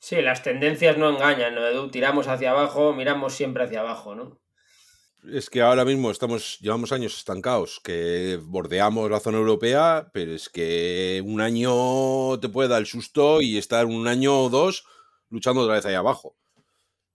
Sí, 0.00 0.22
las 0.22 0.42
tendencias 0.42 0.96
no 0.96 1.10
engañan, 1.10 1.54
¿no, 1.54 1.66
Edu? 1.66 1.90
Tiramos 1.90 2.26
hacia 2.26 2.52
abajo, 2.52 2.94
miramos 2.94 3.34
siempre 3.34 3.64
hacia 3.64 3.80
abajo, 3.80 4.14
¿no? 4.14 4.40
Es 5.30 5.50
que 5.50 5.60
ahora 5.60 5.84
mismo 5.84 6.10
estamos, 6.10 6.58
llevamos 6.60 6.90
años 6.92 7.18
estancados, 7.18 7.80
que 7.84 8.40
bordeamos 8.42 9.10
la 9.10 9.20
zona 9.20 9.36
europea, 9.36 10.10
pero 10.14 10.34
es 10.34 10.48
que 10.48 11.22
un 11.26 11.42
año 11.42 12.40
te 12.40 12.48
puede 12.48 12.70
dar 12.70 12.80
el 12.80 12.86
susto 12.86 13.42
y 13.42 13.58
estar 13.58 13.84
un 13.84 14.08
año 14.08 14.40
o 14.40 14.48
dos 14.48 14.86
luchando 15.28 15.60
otra 15.60 15.74
vez 15.74 15.84
ahí 15.84 15.94
abajo. 15.94 16.34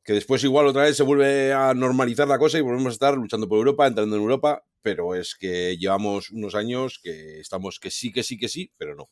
Que 0.04 0.14
después 0.14 0.44
igual 0.44 0.68
otra 0.68 0.84
vez 0.84 0.96
se 0.96 1.02
vuelve 1.02 1.54
a 1.54 1.74
normalizar 1.74 2.28
la 2.28 2.38
cosa 2.38 2.60
y 2.60 2.62
volvemos 2.62 2.92
a 2.92 2.92
estar 2.92 3.16
luchando 3.16 3.50
por 3.50 3.58
Europa, 3.58 3.88
entrando 3.88 4.16
en 4.16 4.22
Europa, 4.22 4.64
pero 4.84 5.16
es 5.16 5.34
que 5.34 5.76
llevamos 5.78 6.30
unos 6.30 6.54
años 6.54 7.00
que 7.02 7.40
estamos 7.40 7.80
que 7.80 7.90
sí, 7.90 8.12
que 8.12 8.22
sí, 8.22 8.38
que 8.38 8.48
sí, 8.48 8.72
pero 8.78 8.94
no. 8.94 9.10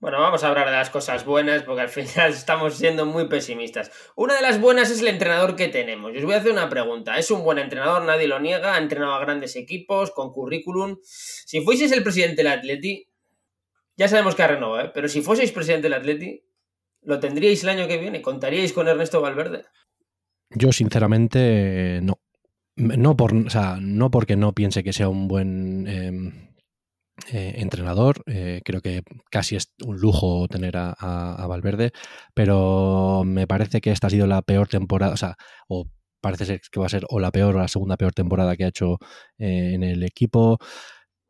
Bueno, 0.00 0.18
vamos 0.18 0.42
a 0.42 0.48
hablar 0.48 0.64
de 0.64 0.72
las 0.72 0.88
cosas 0.88 1.26
buenas 1.26 1.62
porque 1.62 1.82
al 1.82 1.88
final 1.90 2.32
estamos 2.32 2.74
siendo 2.76 3.04
muy 3.04 3.28
pesimistas. 3.28 3.90
Una 4.16 4.34
de 4.34 4.40
las 4.40 4.58
buenas 4.58 4.90
es 4.90 5.02
el 5.02 5.08
entrenador 5.08 5.56
que 5.56 5.68
tenemos. 5.68 6.12
Yo 6.12 6.20
os 6.20 6.24
voy 6.24 6.34
a 6.34 6.38
hacer 6.38 6.52
una 6.52 6.70
pregunta. 6.70 7.18
Es 7.18 7.30
un 7.30 7.44
buen 7.44 7.58
entrenador, 7.58 8.04
nadie 8.04 8.26
lo 8.26 8.40
niega, 8.40 8.74
ha 8.74 8.78
entrenado 8.78 9.12
a 9.12 9.20
grandes 9.20 9.56
equipos, 9.56 10.10
con 10.10 10.32
currículum. 10.32 10.96
Si 11.02 11.60
fueseis 11.60 11.92
el 11.92 12.02
presidente 12.02 12.36
del 12.36 12.46
Atleti, 12.46 13.08
ya 13.94 14.08
sabemos 14.08 14.34
que 14.34 14.42
ha 14.42 14.46
renovado, 14.46 14.86
¿eh? 14.86 14.90
pero 14.94 15.06
si 15.06 15.20
fueseis 15.20 15.52
presidente 15.52 15.88
del 15.88 15.98
Atleti, 15.98 16.42
¿lo 17.02 17.20
tendríais 17.20 17.62
el 17.62 17.68
año 17.68 17.86
que 17.86 17.98
viene? 17.98 18.22
¿Contaríais 18.22 18.72
con 18.72 18.88
Ernesto 18.88 19.20
Valverde? 19.20 19.66
Yo 20.48 20.72
sinceramente 20.72 22.00
no. 22.02 22.18
No, 22.76 23.14
por, 23.14 23.34
no 23.34 24.10
porque 24.10 24.36
no 24.36 24.54
piense 24.54 24.82
que 24.82 24.94
sea 24.94 25.10
un 25.10 25.28
buen... 25.28 25.86
Em, 25.86 26.49
eh, 27.32 27.54
entrenador. 27.56 28.22
Eh, 28.26 28.60
creo 28.64 28.80
que 28.80 29.02
casi 29.30 29.56
es 29.56 29.72
un 29.84 29.98
lujo 29.98 30.48
tener 30.48 30.76
a, 30.76 31.46
Valverde, 31.48 31.92
pero 32.34 33.22
me 33.24 33.46
parece 33.46 33.80
que 33.80 33.90
esta 33.90 34.06
ha 34.06 34.10
sido 34.10 34.26
la 34.26 34.42
peor 34.42 34.68
temporada, 34.68 35.12
o 35.14 35.16
sea, 35.16 35.36
o 35.68 35.86
parece 36.20 36.46
ser 36.46 36.60
que 36.70 36.80
va 36.80 36.86
a 36.86 36.88
ser 36.88 37.04
o 37.08 37.20
la 37.20 37.30
peor 37.32 37.56
o 37.56 37.60
la 37.60 37.68
segunda 37.68 37.96
peor 37.96 38.12
temporada 38.12 38.56
que 38.56 38.64
ha 38.64 38.68
hecho 38.68 38.98
eh, 39.38 39.72
en 39.74 39.82
el 39.82 40.02
equipo. 40.02 40.58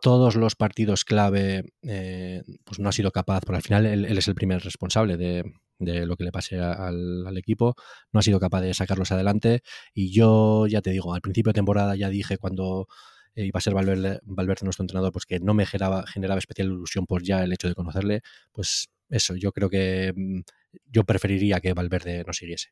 Todos 0.00 0.36
los 0.36 0.56
partidos 0.56 1.04
clave, 1.04 1.64
pues 1.82 2.78
no 2.78 2.88
ha 2.88 2.92
sido 2.92 3.10
capaz, 3.10 3.40
porque 3.40 3.56
al 3.56 3.62
final 3.62 3.86
él, 3.86 4.06
es 4.06 4.28
el 4.28 4.34
primer 4.34 4.62
responsable 4.62 5.18
de, 5.18 5.44
lo 5.78 6.16
que 6.16 6.24
le 6.24 6.32
pase 6.32 6.58
al, 6.58 7.36
equipo, 7.36 7.74
no 8.12 8.20
ha 8.20 8.22
sido 8.22 8.40
capaz 8.40 8.62
de 8.62 8.72
sacarlos 8.74 9.12
adelante. 9.12 9.60
Y 9.94 10.12
yo 10.12 10.66
ya 10.66 10.80
te 10.80 10.90
digo, 10.90 11.14
al 11.14 11.20
principio 11.20 11.50
de 11.50 11.58
temporada 11.58 11.96
ya 11.96 12.08
dije 12.08 12.38
cuando 12.38 12.86
y 13.44 13.48
eh, 13.48 13.50
a 13.54 13.60
ser 13.60 13.74
Valverde, 13.74 14.20
nuestro 14.62 14.82
entrenador, 14.82 15.12
pues 15.12 15.26
que 15.26 15.40
no 15.40 15.54
me 15.54 15.66
generaba, 15.66 16.06
generaba 16.06 16.38
especial 16.38 16.68
ilusión 16.68 17.06
por 17.06 17.22
ya 17.22 17.42
el 17.42 17.52
hecho 17.52 17.68
de 17.68 17.74
conocerle, 17.74 18.22
pues 18.52 18.88
eso, 19.08 19.34
yo 19.36 19.52
creo 19.52 19.68
que 19.68 20.12
mm, 20.14 20.40
yo 20.86 21.04
preferiría 21.04 21.60
que 21.60 21.74
Valverde 21.74 22.24
no 22.26 22.32
siguiese. 22.32 22.70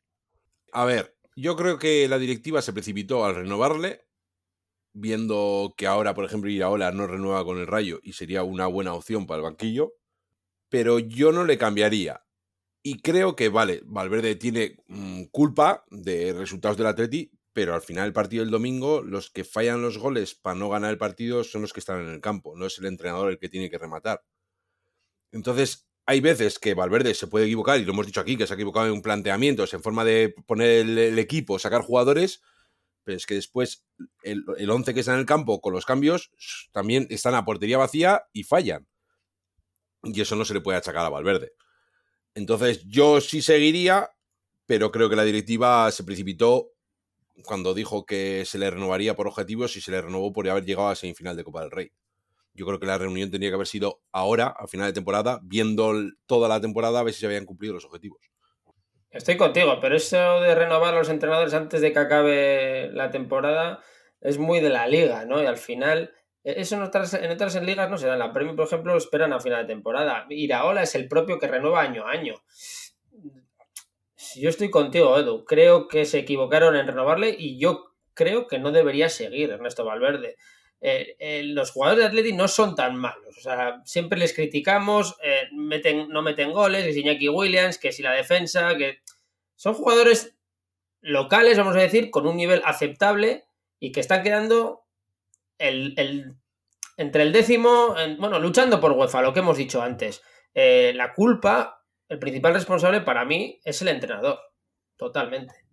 A 0.71 0.85
ver, 0.85 1.15
yo 1.35 1.55
creo 1.55 1.79
que 1.79 2.07
la 2.07 2.19
directiva 2.19 2.61
se 2.61 2.73
precipitó 2.73 3.25
al 3.25 3.35
renovarle, 3.35 4.05
viendo 4.93 5.73
que 5.77 5.87
ahora, 5.87 6.13
por 6.13 6.25
ejemplo, 6.25 6.49
Iraola 6.49 6.91
no 6.91 7.07
renueva 7.07 7.43
con 7.45 7.57
el 7.57 7.67
Rayo 7.67 7.99
y 8.03 8.13
sería 8.13 8.43
una 8.43 8.67
buena 8.67 8.93
opción 8.93 9.25
para 9.25 9.37
el 9.37 9.43
banquillo, 9.43 9.93
pero 10.69 10.99
yo 10.99 11.31
no 11.31 11.45
le 11.45 11.57
cambiaría. 11.57 12.23
Y 12.81 13.01
creo 13.01 13.35
que, 13.35 13.49
vale, 13.49 13.81
Valverde 13.85 14.35
tiene 14.35 14.77
mm, 14.87 15.23
culpa 15.31 15.85
de 15.89 16.33
resultados 16.33 16.77
del 16.77 16.87
Atleti, 16.87 17.31
pero 17.53 17.73
al 17.73 17.81
final 17.81 18.07
el 18.07 18.13
partido 18.13 18.43
del 18.43 18.51
domingo, 18.51 19.01
los 19.01 19.29
que 19.29 19.43
fallan 19.43 19.81
los 19.81 19.97
goles 19.97 20.35
para 20.35 20.55
no 20.55 20.69
ganar 20.69 20.91
el 20.91 20.97
partido 20.97 21.43
son 21.43 21.61
los 21.61 21.73
que 21.73 21.79
están 21.79 22.01
en 22.01 22.09
el 22.09 22.21
campo, 22.21 22.55
no 22.55 22.65
es 22.65 22.77
el 22.77 22.85
entrenador 22.85 23.31
el 23.31 23.39
que 23.39 23.49
tiene 23.49 23.69
que 23.69 23.77
rematar. 23.77 24.23
Entonces, 25.31 25.87
hay 26.05 26.21
veces 26.21 26.57
que 26.57 26.73
Valverde 26.73 27.13
se 27.13 27.27
puede 27.27 27.45
equivocar, 27.45 27.79
y 27.79 27.85
lo 27.85 27.93
hemos 27.93 28.07
dicho 28.07 28.19
aquí, 28.19 28.35
que 28.35 28.47
se 28.47 28.53
ha 28.53 28.55
equivocado 28.55 28.87
en 28.87 29.01
planteamientos, 29.01 29.73
en 29.73 29.83
forma 29.83 30.03
de 30.03 30.33
poner 30.47 30.69
el, 30.79 31.19
equipo, 31.19 31.59
sacar 31.59 31.81
jugadores, 31.81 32.41
pero 33.03 33.17
es 33.17 33.25
que 33.25 33.35
después 33.35 33.85
el, 34.23 34.43
el 34.57 34.69
11 34.69 34.93
que 34.93 34.99
está 35.01 35.13
en 35.13 35.19
el 35.19 35.25
campo 35.25 35.61
con 35.61 35.73
los 35.73 35.85
cambios 35.85 36.31
también 36.71 37.07
están 37.09 37.35
a 37.35 37.45
portería 37.45 37.77
vacía 37.77 38.23
y 38.33 38.43
fallan. 38.43 38.87
Y 40.03 40.21
eso 40.21 40.35
no 40.35 40.45
se 40.45 40.53
le 40.53 40.61
puede 40.61 40.77
achacar 40.77 41.05
a 41.05 41.09
Valverde. 41.09 41.53
Entonces 42.33 42.83
yo 42.85 43.21
sí 43.21 43.41
seguiría, 43.41 44.11
pero 44.65 44.91
creo 44.91 45.09
que 45.09 45.15
la 45.15 45.23
directiva 45.23 45.91
se 45.91 46.03
precipitó 46.03 46.71
cuando 47.43 47.73
dijo 47.73 48.05
que 48.05 48.43
se 48.45 48.57
le 48.57 48.69
renovaría 48.69 49.15
por 49.15 49.27
objetivos 49.27 49.75
y 49.75 49.81
se 49.81 49.91
le 49.91 50.01
renovó 50.01 50.31
por 50.31 50.47
haber 50.49 50.65
llegado 50.65 50.89
a 50.89 50.95
semifinal 50.95 51.35
de 51.35 51.43
Copa 51.43 51.61
del 51.61 51.71
Rey. 51.71 51.91
Yo 52.53 52.65
creo 52.65 52.79
que 52.79 52.85
la 52.85 52.97
reunión 52.97 53.31
tendría 53.31 53.51
que 53.51 53.55
haber 53.55 53.67
sido 53.67 54.01
ahora, 54.11 54.47
a 54.57 54.67
final 54.67 54.87
de 54.87 54.93
temporada, 54.93 55.39
viendo 55.43 55.93
toda 56.25 56.49
la 56.49 56.59
temporada 56.59 56.99
a 56.99 57.03
ver 57.03 57.13
si 57.13 57.21
se 57.21 57.25
habían 57.25 57.45
cumplido 57.45 57.73
los 57.73 57.85
objetivos. 57.85 58.19
Estoy 59.11 59.37
contigo, 59.37 59.79
pero 59.81 59.95
eso 59.95 60.41
de 60.41 60.53
renovar 60.53 60.93
a 60.93 60.97
los 60.97 61.09
entrenadores 61.09 61.53
antes 61.53 61.81
de 61.81 61.91
que 61.91 61.99
acabe 61.99 62.91
la 62.93 63.09
temporada 63.09 63.81
es 64.21 64.37
muy 64.37 64.59
de 64.59 64.69
la 64.69 64.87
liga, 64.87 65.25
¿no? 65.25 65.41
Y 65.41 65.45
al 65.45 65.57
final, 65.57 66.13
e-, 66.43 66.61
eso 66.61 66.75
en 66.75 66.83
otras, 66.83 67.13
en 67.15 67.31
otras 67.31 67.61
ligas 67.63 67.89
no 67.89 67.97
se 67.97 68.07
da. 68.07 68.13
En 68.13 68.19
la 68.19 68.33
Premier, 68.33 68.55
por 68.55 68.67
ejemplo, 68.67 68.95
esperan 68.95 69.33
a 69.33 69.39
final 69.39 69.65
de 69.65 69.73
temporada. 69.73 70.25
Iraola 70.29 70.83
es 70.83 70.93
el 70.95 71.07
propio 71.07 71.39
que 71.39 71.47
renueva 71.47 71.81
año 71.81 72.05
a 72.05 72.11
año. 72.11 72.35
Yo 74.35 74.49
estoy 74.49 74.69
contigo, 74.69 75.17
Edu. 75.17 75.45
Creo 75.45 75.87
que 75.87 76.05
se 76.05 76.19
equivocaron 76.19 76.75
en 76.75 76.87
renovarle 76.87 77.35
y 77.37 77.57
yo 77.57 77.93
creo 78.13 78.47
que 78.47 78.59
no 78.59 78.71
debería 78.71 79.09
seguir 79.09 79.49
Ernesto 79.49 79.85
Valverde. 79.85 80.35
Eh, 80.81 81.15
eh, 81.19 81.43
los 81.43 81.71
jugadores 81.71 82.03
de 82.03 82.07
Atleti 82.07 82.33
no 82.33 82.47
son 82.47 82.75
tan 82.75 82.95
malos. 82.95 83.37
O 83.37 83.41
sea, 83.41 83.81
siempre 83.85 84.19
les 84.19 84.33
criticamos, 84.33 85.15
eh, 85.23 85.47
meten, 85.53 86.09
no 86.09 86.21
meten 86.21 86.51
goles, 86.51 86.85
que 86.85 86.93
si 86.93 87.01
Iñaki 87.01 87.29
Williams, 87.29 87.77
que 87.77 87.91
si 87.91 88.01
la 88.01 88.13
defensa, 88.13 88.75
que 88.77 88.99
son 89.55 89.73
jugadores 89.73 90.35
locales, 91.01 91.57
vamos 91.57 91.75
a 91.75 91.81
decir, 91.81 92.11
con 92.11 92.27
un 92.27 92.37
nivel 92.37 92.61
aceptable 92.65 93.45
y 93.79 93.91
que 93.91 93.99
están 93.99 94.23
quedando 94.23 94.83
el, 95.57 96.35
entre 96.97 97.23
el 97.23 97.31
décimo, 97.31 97.95
bueno, 98.17 98.39
luchando 98.39 98.79
por 98.79 98.91
UEFA, 98.93 99.21
lo 99.21 99.33
que 99.33 99.39
hemos 99.39 99.57
dicho 99.57 99.81
antes. 99.81 100.21
la 100.53 101.13
culpa, 101.13 101.78
el 102.09 102.19
principal 102.19 102.53
responsable 102.53 103.01
para 103.01 103.23
mí 103.25 103.59
es 103.63 103.81
el 103.81 103.87
entrenador, 103.87 104.39
totalmente 104.97 105.69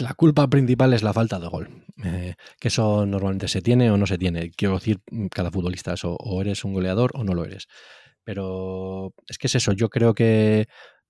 la, 0.00 0.14
culpa 0.14 0.48
principal 0.48 0.92
es 0.92 1.02
la 1.02 1.12
falta 1.12 1.38
de 1.38 1.48
gol. 1.48 1.84
Eh, 2.04 2.34
que 2.58 2.68
eso 2.68 3.06
normalmente 3.06 3.48
se 3.48 3.62
tiene 3.62 3.90
o 3.90 3.96
no 3.96 4.06
se 4.06 4.18
tiene. 4.18 4.50
Quiero 4.50 4.74
decir, 4.74 5.00
cada 5.30 5.50
futbolista 5.50 5.94
eso, 5.94 6.16
o 6.18 6.40
eres 6.40 6.64
un 6.64 6.74
goleador 6.74 7.12
o 7.14 7.24
no 7.24 7.34
lo 7.34 7.44
eres. 7.44 7.68
Pero 8.24 9.14
es 9.26 9.38
que 9.38 9.46
es 9.48 9.54
eso, 9.56 9.72
yo 9.72 9.88
creo 9.88 10.14
que 10.14 10.66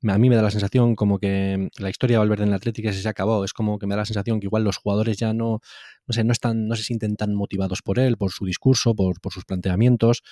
a 0.08 0.18
mí 0.18 0.28
me 0.28 0.36
da 0.36 0.42
la 0.42 0.50
sensación 0.50 0.96
como 0.96 1.18
que 1.18 1.68
la 1.78 1.90
historia 1.90 2.16
de 2.16 2.18
Valverde 2.18 2.44
en 2.44 2.48
el 2.50 2.54
Atlético 2.54 2.92
se 2.92 3.08
acabó. 3.08 3.44
Es 3.44 3.52
como 3.52 3.78
que 3.78 3.86
me 3.86 3.94
da 3.94 4.00
la 4.02 4.06
sensación 4.06 4.40
que 4.40 4.46
igual 4.46 4.64
los 4.64 4.78
jugadores 4.78 5.16
ya 5.16 5.32
no, 5.32 5.60
no 6.06 6.12
sé, 6.12 6.24
no 6.24 6.32
están, 6.32 6.66
no 6.68 6.74
se 6.76 6.82
sienten 6.82 7.16
tan 7.16 7.34
motivados 7.34 7.82
por 7.82 7.98
él, 7.98 8.16
por 8.16 8.32
su 8.32 8.44
discurso, 8.44 8.94
por 8.94 9.16
sus 9.32 9.44
planteamientos 9.44 10.22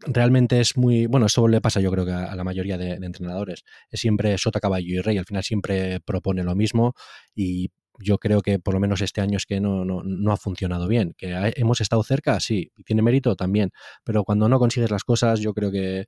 realmente 0.00 0.60
es 0.60 0.76
muy. 0.76 1.06
Bueno, 1.06 1.26
eso 1.26 1.48
le 1.48 1.60
pasa 1.60 1.80
yo 1.80 1.90
creo 1.90 2.04
que 2.04 2.12
a, 2.12 2.34
la 2.34 2.44
mayoría 2.44 2.78
de, 2.78 2.92
entrenadores. 2.94 3.64
Es 3.90 4.00
siempre 4.00 4.36
sota, 4.38 4.60
caballo 4.60 4.86
y 4.86 5.00
rey. 5.00 5.18
Al 5.18 5.24
final 5.24 5.42
siempre 5.42 6.00
propone 6.00 6.42
lo 6.44 6.54
mismo 6.54 6.94
y 7.34 7.70
yo 7.98 8.18
creo 8.18 8.42
que 8.42 8.58
por 8.58 8.74
lo 8.74 8.80
menos 8.80 9.00
este 9.00 9.22
año 9.22 9.38
es 9.38 9.46
que 9.46 9.60
no, 9.60 9.84
no, 9.84 10.02
no 10.04 10.32
ha 10.32 10.36
funcionado 10.36 10.88
bien. 10.88 11.14
Que 11.16 11.52
hemos 11.56 11.80
estado 11.80 12.02
cerca, 12.02 12.40
sí. 12.40 12.72
Tiene 12.84 13.02
mérito 13.02 13.36
también. 13.36 13.70
Pero 14.04 14.24
cuando 14.24 14.48
no 14.48 14.58
consigues 14.58 14.90
las 14.90 15.04
cosas, 15.04 15.40
yo 15.40 15.54
creo 15.54 15.70
que 15.70 16.06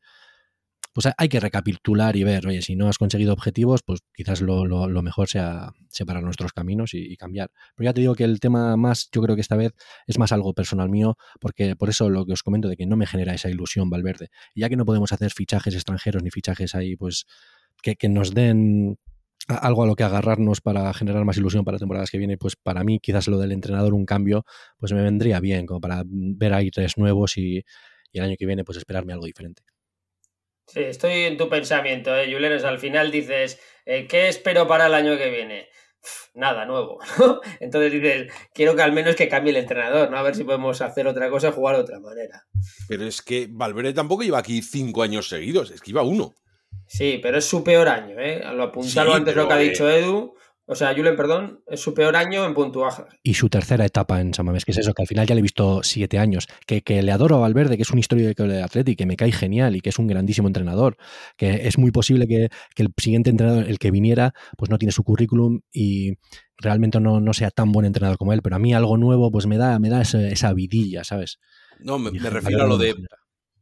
pues 0.92 1.09
hay 1.16 1.29
que 1.29 1.40
recapitular 1.40 2.16
y 2.16 2.24
ver, 2.24 2.46
oye, 2.46 2.62
si 2.62 2.77
no 2.77 2.88
has 2.88 2.98
conseguido 2.98 3.33
objetivos, 3.33 3.83
pues 3.85 4.01
quizás 4.14 4.40
lo, 4.40 4.88
mejor 5.03 5.29
sea 5.29 5.72
separar 5.88 6.22
nuestros 6.22 6.53
caminos 6.53 6.94
y, 6.94 7.16
cambiar. 7.16 7.51
Pero 7.77 7.88
ya 7.88 7.94
te 7.94 8.01
digo 8.01 8.14
que 8.14 8.24
el 8.24 8.40
tema 8.40 8.77
más, 8.77 9.09
yo 9.12 9.22
creo 9.22 9.35
que 9.35 9.40
esta 9.40 9.57
vez 9.57 9.72
es 10.07 10.18
más 10.18 10.33
algo 10.33 10.55
personal 10.55 10.88
mío, 10.88 11.16
porque 11.40 11.77
por 11.77 11.88
eso 11.88 12.11
lo 12.11 12.27
que 12.27 12.33
os 12.33 12.42
comento 12.42 12.68
de 12.68 12.77
que 12.77 12.87
no 12.87 12.96
me 12.96 13.07
genera 13.07 13.35
esa 13.35 13.48
ilusión 13.48 13.90
Valverde. 13.90 14.29
Y 14.55 14.61
ya 14.62 14.68
que 14.68 14.77
no 14.77 14.85
podemos 14.85 15.12
hacer 15.12 15.31
fichajes 15.31 15.74
extranjeros 15.74 16.22
ni 16.22 16.31
fichajes 16.31 16.74
ahí, 16.74 16.96
pues 16.96 17.27
que, 17.83 18.09
nos 18.09 18.35
den 18.35 18.98
algo 19.46 19.85
a 19.85 19.87
lo 19.87 19.96
que 19.96 20.05
agarrarnos 20.05 20.61
para 20.61 20.92
generar 20.94 21.24
más 21.24 21.37
ilusión 21.37 21.64
para 21.64 21.79
temporadas 21.79 22.11
que 22.11 22.18
viene, 22.18 22.37
pues 22.37 22.57
para 22.57 22.85
mí 22.85 22.98
quizás 23.01 23.29
lo 23.29 23.38
del 23.38 23.53
entrenador, 23.53 23.94
un 23.94 24.05
cambio, 24.05 24.44
pues 24.79 24.92
me 24.92 25.03
vendría 25.03 25.40
bien, 25.40 25.66
como 25.66 25.81
para 25.81 26.03
ver 26.07 26.53
ahí 26.55 26.70
tres 26.70 26.98
nuevos 26.98 27.38
y 27.38 27.64
el 28.12 28.22
año 28.22 28.37
que 28.38 28.46
viene 28.46 28.64
pues 28.64 28.79
esperarme 28.79 29.12
algo 29.12 29.27
diferente. 29.27 29.62
Sí, 30.69 30.81
estoy 30.81 31.25
en 31.25 31.37
tu 31.37 31.49
pensamiento, 31.49 32.17
¿eh, 32.17 32.33
Julenes? 32.33 32.65
Al 32.65 32.79
final 32.79 33.11
dices, 33.11 33.59
eh, 33.87 34.07
¿qué 34.07 34.29
espero 34.29 34.67
para 34.67 34.87
el 34.87 34.95
año 34.95 35.17
que 35.17 35.31
viene? 35.31 35.69
nada 36.35 36.65
nuevo, 36.65 36.99
¿no? 37.19 37.41
Entonces 37.61 37.93
dices, 37.93 38.33
quiero 38.55 38.77
que 38.77 38.83
al 38.83 38.93
menos 38.93 39.17
que 39.17 39.29
cambie 39.29 39.51
el 39.51 39.57
entrenador, 39.57 40.11
¿no? 40.11 40.17
A 40.17 40.23
ver 40.23 40.35
si 40.35 40.45
podemos 40.45 40.81
hacer 40.81 41.07
otra 41.07 41.29
cosa, 41.31 41.53
jugar 41.53 41.77
de 41.77 41.83
otra 41.83 42.01
manera. 42.01 42.47
Pero 42.89 43.05
es 43.05 43.23
que 43.23 43.49
Valverde 43.51 43.93
tampoco 43.93 44.23
lleva 44.23 44.39
aquí 44.39 44.63
cinco 44.63 45.03
años 45.03 45.29
seguidos, 45.29 45.71
es 45.71 45.81
que 45.81 45.91
iba 45.91 46.03
uno. 46.03 46.35
Sí, 46.87 47.19
pero 47.23 47.39
es 47.39 47.45
su 47.45 47.63
peor 47.65 47.89
año, 47.89 48.19
¿eh? 48.19 48.43
Lo 48.55 48.65
apuntalo 48.65 49.15
antes 49.15 49.35
lo 49.35 49.49
que 49.49 49.55
ha 49.55 49.59
dicho 49.59 49.89
eh, 49.89 50.01
Edu. 50.01 50.35
O 50.71 50.75
sea, 50.75 50.95
Julen, 50.95 51.17
perdón, 51.17 51.63
es 51.67 51.81
su 51.81 51.95
peor 51.95 52.15
año 52.15 52.45
en 52.45 52.53
puntuaje. 52.53 53.03
Y 53.23 53.33
su 53.33 53.49
tercera 53.49 53.87
etapa 53.87 54.21
en 54.21 54.35
Samamés, 54.35 54.67
que 54.67 54.73
es 54.73 54.79
eso, 54.79 54.93
que 54.93 55.01
al 55.01 55.09
final 55.09 55.27
ya 55.27 55.35
le 55.35 55.39
he 55.39 55.43
visto 55.43 55.83
siete 55.83 56.19
años. 56.19 56.47
Que, 56.67 56.83
que 56.83 57.03
le 57.03 57.11
adoro 57.11 57.37
a 57.37 57.39
Valverde, 57.39 57.77
que 57.77 57.85
es 57.85 57.91
un 57.91 57.99
histórico 57.99 58.43
de 58.43 58.63
Atleti, 58.63 58.95
que 58.95 59.07
me 59.07 59.17
cae 59.17 59.33
genial 59.33 59.77
y 59.77 59.81
que 59.81 59.89
es 59.89 59.99
un 59.99 60.07
grandísimo 60.07 60.47
entrenador. 60.47 60.99
Que 61.39 61.67
es 61.67 61.79
muy 61.79 61.91
posible 61.91 62.27
que, 62.29 62.51
el 62.77 62.93
siguiente 62.99 63.31
entrenador, 63.31 63.65
el 63.67 63.79
que 63.79 63.91
viniera, 63.91 64.35
pues 64.59 64.71
no 64.71 64.77
tiene 64.77 64.93
su 64.93 65.05
currículum 65.05 65.61
y 65.73 66.19
realmente 66.59 67.01
no, 67.01 67.19
no, 67.19 67.33
sea 67.33 67.51
tan 67.51 67.73
buen 67.73 67.87
entrenador 67.87 68.19
como 68.19 68.35
él. 68.35 68.43
Pero 68.43 68.57
a 68.57 68.59
mí 68.59 68.75
algo 68.75 68.99
nuevo, 68.99 69.33
pues 69.33 69.47
me 69.47 69.57
da, 69.57 69.79
me 69.79 69.89
da 69.89 70.03
esa, 70.03 70.53
vidilla, 70.53 71.03
¿sabes? 71.03 71.39
No, 71.81 71.99
me, 71.99 72.11
refiero 72.11 72.65
a 72.65 72.67
lo 72.67 72.77
de. 72.77 72.95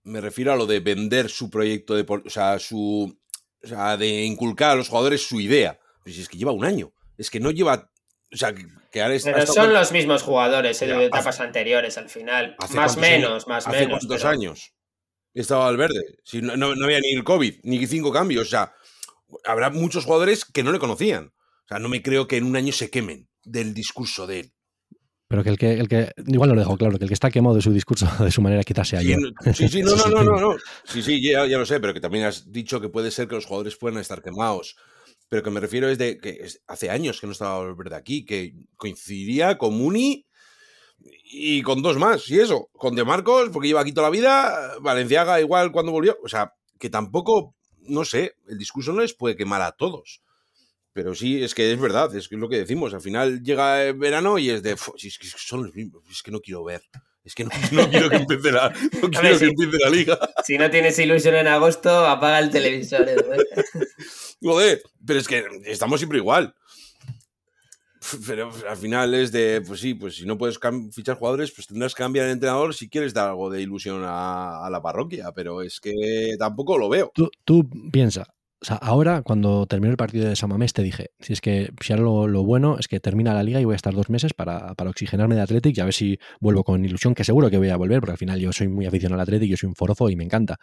Me 0.03 0.21
refiero 0.21 0.53
a 0.53 0.57
lo 0.57 0.67
de 0.67 0.81
vender 0.81 1.31
su 1.31 1.51
proyecto 1.51 1.95
de. 1.95 2.05
O 2.09 2.31
sea, 2.31 2.59
su. 2.59 3.17
O 3.63 3.67
sea, 3.69 3.97
de 3.97 4.25
inculcar 4.25 4.73
a 4.73 4.75
los 4.75 4.89
jugadores 4.89 5.25
su 5.25 5.41
idea. 5.41 5.79
Pues 6.03 6.19
es 6.19 6.29
que 6.29 6.39
lleva 6.39 6.53
un 6.53 6.65
año 6.65 6.93
es 7.19 7.31
que 7.31 7.41
no 7.41 7.51
lleva. 7.51 7.91
O 8.33 8.37
sea, 8.37 8.55
que 8.55 9.03
ahora 9.03 9.17
Pero 9.23 9.47
son 9.47 9.73
los 9.73 9.93
mismos 9.93 10.23
jugadores 10.23 10.81
eh, 10.83 10.87
de 10.87 11.07
etapas 11.07 11.41
anteriores 11.41 11.97
al 11.97 12.09
final. 12.09 12.57
Más 12.75 12.97
menos, 12.97 13.47
más 13.47 13.67
hace 13.67 13.81
menos. 13.81 13.99
¿Hace 13.99 14.07
cuántos 14.07 14.25
años? 14.25 14.73
Estaba 15.33 15.69
al 15.69 15.77
verde. 15.77 16.19
Si 16.25 16.41
no, 16.41 16.57
no, 16.57 16.85
había 16.85 17.01
ni 17.01 17.13
el 17.13 17.25
COVID, 17.25 17.61
ni 17.63 17.87
cinco 17.87 18.13
cambios. 18.13 18.47
O 18.47 18.51
sea, 18.51 18.73
habrá 19.45 19.71
muchos 19.71 20.05
jugadores 20.05 20.45
que 20.45 20.63
no 20.63 20.73
le 20.73 20.79
conocían. 20.79 21.27
O 21.27 21.69
sea, 21.69 21.79
no 21.79 21.89
me 21.89 22.03
creo 22.03 22.27
que 22.27 22.37
en 22.37 22.45
un 22.45 22.57
año 22.57 22.73
se 22.73 22.91
quemen 22.91 23.29
del 23.45 23.75
discurso 23.75 24.27
de 24.27 24.41
él. 24.41 24.53
Pero 25.29 25.43
que 25.43 25.51
el 25.51 25.59
que, 25.59 25.73
el 25.73 25.89
que 25.89 26.13
igual 26.29 26.51
no 26.51 26.55
lo 26.55 26.61
dejo 26.61 26.77
claro, 26.77 26.99
que 26.99 27.05
el 27.05 27.09
que 27.11 27.15
está 27.15 27.31
quemado 27.31 27.57
de 27.57 27.63
su 27.63 27.73
discurso, 27.73 28.07
de 28.25 28.31
su 28.31 28.41
manera, 28.43 28.63
quizás 28.63 28.89
sea 28.89 29.01
sí, 29.01 29.09
yo. 29.09 29.53
Sí, 29.53 29.69
sí, 29.69 29.83
no, 29.83 29.97
no, 29.97 30.09
no, 30.09 30.23
no, 30.23 30.41
no. 30.41 30.57
Sí, 30.85 31.03
sí, 31.03 31.21
ya, 31.21 31.47
ya, 31.47 31.59
lo 31.59 31.67
sé, 31.67 31.81
pero 31.81 31.93
que 31.93 32.01
también 32.01 32.25
has 32.25 32.53
dicho 32.53 32.81
que 32.81 32.89
puede 32.89 33.11
ser 33.11 33.27
que 33.27 33.35
los 33.35 33.47
jugadores 33.47 33.77
puedan 33.77 33.99
estar 33.99 34.23
quemados. 34.23 34.77
Pero 35.29 35.43
que 35.43 35.51
me 35.51 35.61
refiero 35.61 35.89
es 35.89 35.99
de 35.99 36.19
que 36.19 36.47
hace 36.67 36.91
años 36.91 37.21
que 37.21 37.27
no 37.27 37.33
estaba 37.33 37.59
Valverde 37.59 37.97
aquí, 37.97 38.25
que 38.25 38.55
coincidiría 38.77 39.59
con 39.59 39.75
Muni 39.75 40.25
y 41.25 41.63
con 41.63 41.83
dos 41.83 41.99
más, 41.99 42.29
y 42.31 42.41
eso, 42.41 42.69
con 42.73 42.95
De 42.95 43.05
Marcos, 43.05 43.51
porque 43.53 43.69
lleva 43.69 43.81
aquí 43.81 43.93
toda 43.93 44.09
la 44.09 44.13
vida, 44.13 44.77
Valenciaga 44.81 45.41
igual 45.41 45.73
cuando 45.73 45.93
volvió. 45.93 46.17
O 46.23 46.29
sea, 46.29 46.53
que 46.79 46.91
tampoco, 46.91 47.55
no 47.83 48.05
sé, 48.05 48.37
el 48.49 48.59
discurso 48.59 48.93
no 48.93 49.03
les 49.03 49.15
puede 49.15 49.37
quemar 49.37 49.63
a 49.63 49.73
todos. 49.73 50.23
Pero 50.93 51.15
sí, 51.15 51.43
es 51.43 51.55
que 51.55 51.73
es 51.73 51.79
verdad, 51.79 52.15
es 52.17 52.31
lo 52.33 52.49
que 52.49 52.57
decimos. 52.57 52.95
Al 52.95 53.03
final 53.03 53.43
llega 53.43 53.85
el 53.85 53.95
verano 53.95 54.39
y 54.39 54.49
es 54.49 54.63
de, 54.63 54.73
es 54.73 55.19
que 55.19 55.27
son 55.27 55.65
los 55.65 55.75
mismos, 55.75 56.03
es 56.11 56.23
que 56.23 56.31
no 56.31 56.41
quiero 56.41 56.65
ver. 56.65 56.83
Es 57.23 57.35
que 57.35 57.45
no, 57.45 57.51
quiero 57.91 58.09
que 58.09 58.17
empiece 58.17 58.53
la, 58.53 58.73
no 59.03 59.11
quiero 59.11 59.39
que 59.39 59.45
empiece 59.47 59.79
la 59.79 59.91
liga. 59.91 60.19
Si 60.45 60.57
no 60.57 60.71
tienes 60.71 60.99
ilusión 60.99 61.35
en 61.35 61.49
agosto, 61.49 62.07
apaga 62.07 62.39
el 62.39 62.51
televisor. 62.51 63.09
¿eh? 63.09 63.17
Joder, 64.43 64.83
pero 65.05 65.19
es 65.19 65.29
que 65.29 65.45
estamos 65.65 66.01
siempre 66.01 66.19
igual. 66.19 66.55
Pero 68.27 68.53
al 68.69 68.77
final 68.77 69.15
es 69.15 69.33
de, 69.33 69.63
pues 69.67 69.81
sí, 69.81 69.95
pues 69.95 70.17
si 70.17 70.27
no 70.27 70.39
puedes 70.39 70.61
fichar 70.93 71.17
jugadores, 71.17 71.51
pues 71.53 71.67
tendrás 71.67 71.95
que 71.95 72.03
cambiar 72.03 72.27
el 72.27 72.33
entrenador 72.33 72.75
si 72.75 72.89
quieres 72.89 73.13
dar 73.13 73.29
algo 73.29 73.51
de 73.51 73.63
ilusión 73.63 74.03
a, 74.05 74.69
la 74.71 74.81
parroquia, 74.81 75.33
pero 75.33 75.63
es 75.63 75.81
que 75.81 76.37
tampoco 76.39 76.79
lo 76.79 76.89
veo. 76.89 77.11
Tú, 77.15 77.29
tú 77.45 77.69
piensa, 77.91 78.36
ahora, 78.81 79.23
cuando 79.23 79.67
terminó 79.67 79.91
el 79.91 79.97
partido 79.97 80.29
de 80.29 80.37
Samamés, 80.37 80.73
te 80.73 80.83
dije, 80.83 81.11
si 81.21 81.33
es 81.33 81.41
que 81.41 81.71
si 81.81 81.93
ahora 81.93 82.05
lo, 82.29 82.43
bueno 82.43 82.79
es 82.79 82.89
que 82.89 83.01
termina 83.01 83.35
la 83.35 83.43
liga 83.43 83.61
y 83.61 83.65
voy 83.65 83.75
a 83.75 83.77
estar 83.77 83.95
dos 83.95 84.09
meses 84.09 84.33
para, 84.35 84.75
para, 84.75 84.91
oxigenarme 84.91 85.35
de 85.35 85.43
Athletic 85.43 85.77
y 85.77 85.81
a 85.81 85.85
ver 85.85 85.93
si 85.93 86.19
vuelvo 86.41 86.65
con 86.65 86.85
ilusión, 86.85 87.15
que 87.15 87.25
seguro 87.25 87.51
que 87.51 87.59
voy 87.59 87.69
a 87.69 87.77
volver, 87.77 88.01
porque 88.01 88.13
al 88.13 88.19
final 88.19 88.41
yo 88.41 88.53
soy 88.53 88.69
muy 88.69 88.87
aficionado 88.87 89.21
al 89.21 89.23
Athletic, 89.23 89.51
yo 89.51 89.57
soy 89.57 89.69
un 89.69 89.75
forofo 89.75 90.09
y 90.09 90.17
me 90.17 90.25
encanta. 90.25 90.57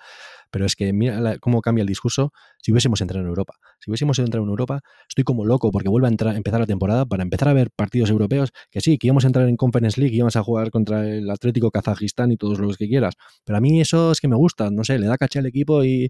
Pero 0.50 0.66
es 0.66 0.76
que 0.76 0.92
mira 0.94 1.38
cómo 1.40 1.62
cambia 1.62 1.82
el 1.82 1.88
discurso 1.88 2.32
si 2.62 2.72
hubiésemos 2.72 3.02
entrado 3.02 3.22
en 3.22 3.30
Europa. 3.30 3.56
Si 3.80 3.92
hubiésemos 3.92 4.18
entrado 4.20 4.44
en 4.44 4.50
Europa, 4.50 4.82
estoy 5.08 5.24
como 5.24 5.46
loco 5.46 5.72
porque 5.72 5.90
vuelve 5.90 6.08
a 6.08 6.12
entrar, 6.12 6.36
empezar 6.36 6.60
la 6.60 6.68
temporada 6.68 7.06
para 7.06 7.24
empezar 7.24 7.50
a 7.50 7.54
ver 7.54 7.70
partidos 7.76 8.10
europeos, 8.10 8.52
que 8.72 8.82
sí, 8.82 8.98
que 8.98 9.08
íbamos 9.08 9.24
a 9.24 9.28
entrar 9.28 9.48
en 9.48 9.56
Conference 9.56 10.00
League, 10.00 10.16
íbamos 10.16 10.36
a 10.36 10.44
jugar 10.44 10.72
contra 10.72 11.08
el 11.08 11.30
Atlético 11.30 11.72
Kazajistán 11.72 12.32
y 12.32 12.38
todos 12.38 12.60
los 12.60 12.78
que 12.78 12.88
quieras. 12.88 13.16
Pero 13.46 13.58
a 13.58 13.62
mí 13.62 13.82
eso 13.82 14.12
es 14.12 14.20
que 14.20 14.28
me 14.28 14.36
gusta, 14.36 14.70
no 14.72 14.84
sé, 14.84 14.98
le 15.00 15.08
da 15.08 15.18
caché 15.18 15.40
al 15.40 15.46
equipo 15.46 15.84
y 15.84 16.10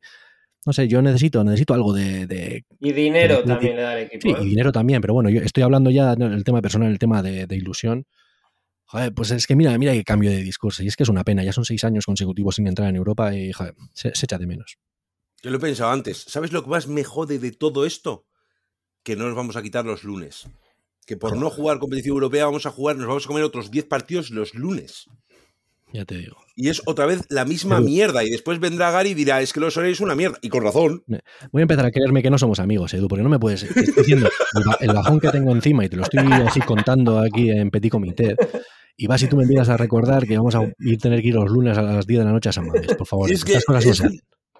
no 0.65 0.73
sé, 0.73 0.87
yo 0.87 1.01
necesito, 1.01 1.43
necesito 1.43 1.73
algo 1.73 1.93
de. 1.93 2.65
y 2.79 2.93
dinero 2.93 3.43
también 3.43 3.75
le 3.75 3.81
da 3.81 3.99
el 3.99 4.05
equipo. 4.05 4.21
Sí, 4.21 4.29
y 4.29 4.45
¿eh? 4.45 4.49
dinero 4.49 4.71
también, 4.71 5.01
pero 5.01 5.13
bueno, 5.13 5.29
yo 5.29 5.41
estoy 5.41 5.63
hablando 5.63 5.89
ya 5.89 6.15
del 6.15 6.43
tema 6.43 6.61
personal, 6.61 6.91
el 6.91 6.99
tema 6.99 7.21
de, 7.21 7.47
ilusión. 7.51 8.05
Joder, 8.85 9.13
pues 9.13 9.31
es 9.31 9.47
que 9.47 9.55
mira, 9.55 9.77
mira 9.77 9.93
qué 9.93 10.03
cambio 10.03 10.29
de 10.29 10.37
discurso. 10.37 10.83
Y 10.83 10.87
es 10.87 10.95
que 10.95 11.03
es 11.03 11.09
una 11.09 11.23
pena, 11.23 11.43
ya 11.43 11.51
son 11.51 11.65
seis 11.65 11.83
años 11.83 12.05
consecutivos 12.05 12.55
sin 12.55 12.67
entrar 12.67 12.89
en 12.89 12.95
Europa 12.95 13.35
y 13.35 13.51
joder, 13.51 13.75
se, 13.93 14.09
echa 14.09 14.37
de 14.37 14.45
menos. 14.45 14.77
Yo 15.41 15.49
lo 15.49 15.57
he 15.57 15.61
pensado 15.61 15.91
antes. 15.91 16.19
¿Sabes 16.27 16.53
lo 16.53 16.63
que 16.63 16.69
más 16.69 16.87
me 16.87 17.03
jode 17.03 17.39
de 17.39 17.51
todo 17.51 17.85
esto? 17.85 18.27
Que 19.01 19.15
no 19.15 19.25
nos 19.25 19.35
vamos 19.35 19.55
a 19.55 19.63
quitar 19.63 19.85
los 19.85 20.03
lunes. 20.03 20.47
Que 21.05 21.17
por 21.17 21.35
no 21.35 21.49
jugar 21.49 21.79
competición 21.79 22.13
europea 22.13 22.45
vamos 22.45 22.65
a 22.65 22.71
jugar, 22.71 22.95
nos 22.95 23.07
vamos 23.07 23.25
a 23.25 23.27
comer 23.27 23.43
otros 23.43 23.71
10 23.71 23.85
partidos 23.85 24.29
los 24.29 24.53
lunes. 24.53 25.09
Ya 25.93 26.05
te 26.05 26.17
digo. 26.17 26.37
Y 26.55 26.69
es 26.69 26.81
otra 26.85 27.05
vez 27.05 27.21
la 27.29 27.45
misma 27.45 27.79
mierda. 27.79 28.23
Y 28.23 28.31
después 28.31 28.59
vendrá 28.59 28.89
Gary 28.89 29.11
y 29.11 29.13
dirá, 29.13 29.41
es 29.41 29.53
que 29.53 29.59
los 29.59 29.77
es 29.77 30.01
una 30.01 30.15
mierda. 30.15 30.39
Y 30.41 30.49
con 30.49 30.63
razón. 30.63 31.03
Voy 31.51 31.61
a 31.61 31.61
empezar 31.61 31.85
a 31.85 31.91
creerme 31.91 32.23
que 32.23 32.31
no 32.31 32.39
somos 32.39 32.59
amigos, 32.59 32.93
Edu, 32.95 33.07
porque 33.07 33.21
no 33.21 33.29
me 33.29 33.39
puedes. 33.39 33.61
Estoy 33.61 33.93
diciendo 33.95 34.27
el 34.79 34.93
bajón 34.93 35.19
que 35.19 35.29
tengo 35.29 35.51
encima 35.51 35.85
y 35.85 35.89
te 35.89 35.95
lo 35.95 36.03
estoy 36.03 36.25
así 36.45 36.61
contando 36.61 37.19
aquí 37.19 37.51
en 37.51 37.69
Petit 37.69 37.91
Comité. 37.91 38.35
Y 38.97 39.05
vas 39.05 39.21
y 39.21 39.27
tú 39.27 39.37
me 39.37 39.43
empiezas 39.43 39.69
a 39.69 39.77
recordar 39.77 40.25
que 40.25 40.35
vamos 40.35 40.55
a 40.55 40.63
ir, 40.79 40.97
tener 40.97 41.21
que 41.21 41.27
ir 41.27 41.35
los 41.35 41.49
lunes 41.49 41.77
a 41.77 41.83
las 41.83 42.07
10 42.07 42.19
de 42.19 42.25
la 42.25 42.31
noche 42.31 42.49
a 42.49 42.53
San 42.53 42.65
Mamés, 42.65 42.95
por 42.95 43.07
favor. 43.07 43.31
Es 43.31 43.45
que, 43.45 43.59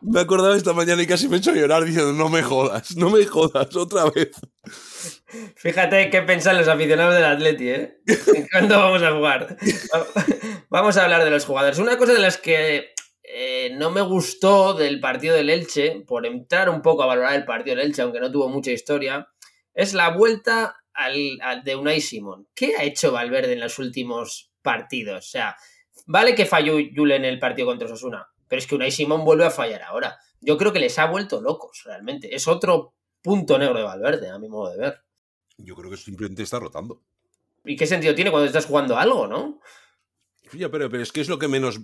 me 0.03 0.19
acordaba 0.19 0.55
esta 0.55 0.73
mañana 0.73 1.01
y 1.01 1.07
casi 1.07 1.27
me 1.27 1.37
he 1.37 1.39
hecho 1.39 1.53
llorar 1.53 1.85
diciendo, 1.85 2.13
no 2.13 2.29
me 2.29 2.43
jodas, 2.43 2.95
no 2.97 3.09
me 3.09 3.25
jodas, 3.25 3.75
otra 3.75 4.09
vez. 4.09 4.31
Fíjate 5.55 6.09
qué 6.09 6.21
piensan 6.21 6.57
los 6.57 6.67
aficionados 6.67 7.15
del 7.15 7.25
Atleti, 7.25 7.69
¿eh? 7.69 7.97
¿Cuándo 8.51 8.77
vamos 8.77 9.01
a 9.01 9.11
jugar? 9.11 9.57
vamos 10.69 10.97
a 10.97 11.03
hablar 11.03 11.23
de 11.23 11.31
los 11.31 11.45
jugadores. 11.45 11.79
Una 11.79 11.97
cosa 11.97 12.13
de 12.13 12.19
las 12.19 12.37
que 12.37 12.93
eh, 13.23 13.71
no 13.73 13.89
me 13.89 14.01
gustó 14.01 14.73
del 14.73 14.99
partido 14.99 15.35
del 15.35 15.49
Elche, 15.49 16.03
por 16.05 16.25
entrar 16.25 16.69
un 16.69 16.81
poco 16.81 17.03
a 17.03 17.07
valorar 17.07 17.33
el 17.35 17.45
partido 17.45 17.75
del 17.75 17.87
Elche, 17.87 18.01
aunque 18.01 18.19
no 18.19 18.31
tuvo 18.31 18.49
mucha 18.49 18.71
historia, 18.71 19.27
es 19.73 19.93
la 19.93 20.09
vuelta 20.09 20.75
al, 20.93 21.63
de 21.63 21.75
Unai 21.75 22.01
Simón. 22.01 22.47
¿Qué 22.53 22.75
ha 22.77 22.83
hecho 22.83 23.11
Valverde 23.11 23.53
en 23.53 23.61
los 23.61 23.79
últimos 23.79 24.51
partidos? 24.61 25.25
O 25.25 25.29
sea, 25.29 25.55
vale 26.05 26.35
que 26.35 26.45
falló 26.45 26.77
Yule 26.79 27.15
en 27.15 27.25
el 27.25 27.39
partido 27.39 27.67
contra 27.67 27.87
Osasuna, 27.87 28.27
pero 28.53 28.59
es 28.59 28.67
que 28.67 28.75
Unai 28.75 28.91
Simón 28.91 29.25
vuelve 29.25 29.45
a 29.45 29.49
fallar 29.49 29.81
ahora. 29.81 30.19
Yo 30.39 30.59
creo 30.59 30.71
que 30.71 30.77
les 30.77 30.99
ha 30.99 31.07
vuelto 31.07 31.41
locos, 31.41 31.81
realmente. 31.85 32.35
Es 32.35 32.47
otro 32.47 32.93
punto 33.19 33.57
negro 33.57 33.79
de 33.79 33.83
Valverde, 33.83 34.29
a 34.29 34.37
mi 34.37 34.47
modo 34.47 34.69
de 34.69 34.77
ver. 34.77 35.01
Yo 35.57 35.75
creo 35.75 35.89
que 35.89 35.97
simplemente 35.97 36.43
está 36.43 36.59
rotando. 36.59 37.01
¿Y 37.65 37.75
qué 37.75 37.87
sentido 37.87 38.13
tiene 38.13 38.29
cuando 38.29 38.45
estás 38.45 38.67
jugando 38.67 38.95
algo, 38.95 39.25
no? 39.25 39.59
Ya, 40.51 40.69
pero, 40.69 40.87
pero 40.87 41.01
es 41.01 41.11
que 41.11 41.21
es 41.21 41.29
lo 41.29 41.39
que 41.39 41.47
menos, 41.47 41.79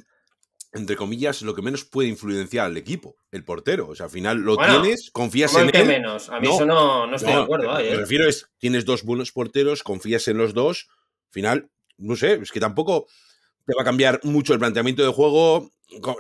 entre 0.72 0.96
comillas, 0.96 1.42
lo 1.42 1.56
que 1.56 1.64
menos 1.64 1.86
puede 1.86 2.08
influenciar 2.08 2.68
al 2.68 2.78
equipo, 2.78 3.16
el 3.32 3.44
portero. 3.44 3.88
O 3.88 3.96
sea, 3.96 4.06
al 4.06 4.12
final 4.12 4.38
lo 4.38 4.56
tienes, 4.56 5.10
confías 5.12 5.56
en 5.56 5.76
él. 5.76 5.88
menos? 5.88 6.30
A 6.30 6.40
mí 6.40 6.50
eso 6.54 6.68
no, 6.68 7.12
estoy 7.16 7.34
de 7.34 7.40
acuerdo. 7.40 7.72
Lo 7.72 7.78
que 7.78 7.84
me 7.84 7.90
¿eh? 7.90 7.98
refiero 7.98 8.30
es, 8.30 8.48
tienes 8.60 8.86
dos 8.86 9.02
buenos 9.02 9.32
porteros, 9.32 9.82
confías 9.82 10.28
en 10.28 10.38
los 10.38 10.54
dos. 10.54 10.88
Al 11.30 11.34
final, 11.34 11.72
no 11.98 12.16
sé, 12.16 12.34
es 12.36 12.52
que 12.52 12.60
tampoco 12.60 13.08
te 13.66 13.74
va 13.76 13.82
a 13.82 13.86
cambiar 13.86 14.20
mucho 14.22 14.54
el 14.54 14.60
planteamiento 14.60 15.02
de 15.02 15.12
juego. 15.12 15.72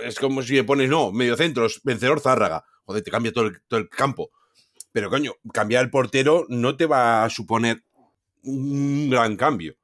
Es 0.03 0.19
como 0.19 0.41
si 0.41 0.55
le 0.55 0.63
pones, 0.63 0.89
no, 0.89 1.11
medio 1.11 1.37
centros, 1.37 1.81
vencedor 1.83 2.19
Zárraga. 2.19 2.65
Joder, 2.85 3.03
te 3.03 3.11
cambia 3.11 3.31
todo 3.31 3.47
el, 3.47 3.61
todo 3.67 3.79
el 3.79 3.89
campo. 3.89 4.31
Pero 4.91 5.09
coño, 5.09 5.33
cambiar 5.53 5.83
el 5.83 5.91
portero 5.91 6.45
no 6.49 6.75
te 6.75 6.85
va 6.85 7.23
a 7.23 7.29
suponer 7.29 7.83
un 8.43 9.09
gran 9.09 9.35
cambio. 9.35 9.75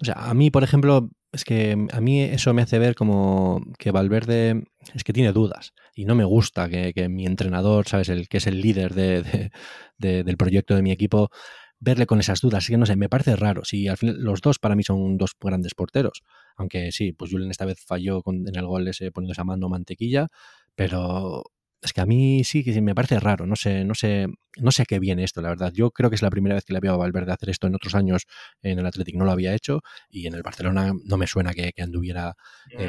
O 0.00 0.04
sea, 0.04 0.14
a 0.14 0.34
mí, 0.34 0.50
por 0.50 0.64
ejemplo, 0.64 1.10
es 1.32 1.44
que 1.44 1.86
a 1.92 2.00
mí 2.00 2.22
eso 2.22 2.52
me 2.54 2.62
hace 2.62 2.78
ver 2.78 2.94
como 2.94 3.62
que 3.78 3.92
Valverde 3.92 4.64
es 4.94 5.04
que 5.04 5.12
tiene 5.12 5.32
dudas 5.32 5.74
y 5.94 6.04
no 6.04 6.14
me 6.14 6.24
gusta 6.24 6.68
que, 6.68 7.08
mi 7.08 7.26
entrenador, 7.26 7.86
¿sabes? 7.86 8.08
El 8.08 8.28
que 8.28 8.38
es 8.38 8.46
el 8.46 8.60
líder 8.60 8.94
de, 8.94 9.50
del 9.98 10.36
proyecto 10.36 10.74
de 10.74 10.82
mi 10.82 10.90
equipo, 10.90 11.30
verle 11.80 12.06
con 12.06 12.20
esas 12.20 12.40
dudas. 12.40 12.64
Así 12.64 12.72
que 12.72 12.78
no 12.78 12.86
sé, 12.86 12.96
me 12.96 13.08
parece 13.08 13.36
raro. 13.36 13.64
Si 13.64 13.88
al 13.88 13.96
final 13.96 14.16
los 14.18 14.40
dos 14.40 14.58
para 14.58 14.76
mí 14.76 14.82
son 14.84 15.16
dos 15.16 15.32
grandes 15.40 15.74
porteros. 15.74 16.22
Aunque 16.56 16.92
sí, 16.92 17.12
pues 17.12 17.30
Julen 17.32 17.50
esta 17.50 17.64
vez 17.64 17.82
falló 17.84 18.22
con, 18.22 18.46
en 18.46 18.56
el 18.56 18.66
gol 18.66 18.86
ese 18.88 19.10
poniéndose 19.10 19.40
a 19.40 19.44
mano 19.44 19.68
mantequilla, 19.68 20.28
pero 20.74 21.42
es 21.82 21.92
que 21.94 22.00
a 22.02 22.06
mí 22.06 22.44
sí 22.44 22.62
que 22.62 22.78
me 22.82 22.94
parece 22.94 23.18
raro, 23.20 23.46
no 23.46 23.56
sé, 23.56 23.84
no 23.84 23.94
sé, 23.94 24.26
no 24.58 24.70
sé 24.70 24.82
a 24.82 24.84
qué 24.84 24.98
viene 24.98 25.24
esto, 25.24 25.40
la 25.40 25.48
verdad. 25.48 25.72
Yo 25.72 25.90
creo 25.90 26.10
que 26.10 26.16
es 26.16 26.22
la 26.22 26.28
primera 26.28 26.54
vez 26.54 26.64
que 26.64 26.74
le 26.74 26.80
veo 26.80 26.92
a 26.92 26.96
Valverde 26.98 27.32
hacer 27.32 27.48
esto 27.48 27.66
en 27.66 27.74
otros 27.74 27.94
años 27.94 28.26
en 28.62 28.78
el 28.78 28.86
Athletic 28.86 29.16
no 29.16 29.24
lo 29.24 29.32
había 29.32 29.54
hecho 29.54 29.80
y 30.10 30.26
en 30.26 30.34
el 30.34 30.42
Barcelona 30.42 30.92
no 31.04 31.16
me 31.16 31.26
suena 31.26 31.54
que, 31.54 31.72
anduviera 31.78 32.36
eh, 32.70 32.88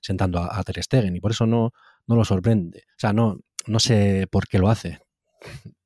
sentando 0.00 0.40
a, 0.40 0.62
Ter 0.62 0.82
Stegen 0.82 1.16
y 1.16 1.20
por 1.20 1.32
eso 1.32 1.46
no, 1.46 1.72
no 2.06 2.14
lo 2.14 2.24
sorprende. 2.24 2.84
O 2.90 3.00
sea, 3.00 3.12
no, 3.12 3.40
no 3.66 3.80
sé 3.80 4.28
por 4.30 4.46
qué 4.46 4.58
lo 4.58 4.70
hace. 4.70 5.00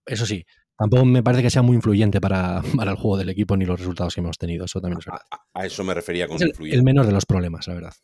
Eso 0.05 0.27
sí, 0.27 0.45
tampoco 0.77 1.05
me 1.05 1.23
parece 1.23 1.43
que 1.43 1.51
sea 1.51 1.63
muy 1.63 1.77
influyente 1.77 2.21
para, 2.21 2.63
el 2.63 2.97
juego 2.97 3.17
del 3.17 3.29
equipo 3.29 3.57
ni 3.57 3.65
los 3.65 3.79
resultados 3.79 4.15
que 4.15 4.21
hemos 4.21 4.39
tenido, 4.39 4.65
eso 4.65 4.81
también 4.81 4.99
es 4.99 5.07
verdad. 5.07 5.23
A, 5.55 5.67
eso 5.67 5.85
me 5.85 5.95
refería 5.95 6.27
con 6.29 6.41
el, 6.43 6.53
el 6.73 6.83
menor 6.83 7.07
de 7.07 7.13
los 7.13 7.27
problemas, 7.27 7.67
la 7.69 7.75
verdad. 7.75 7.95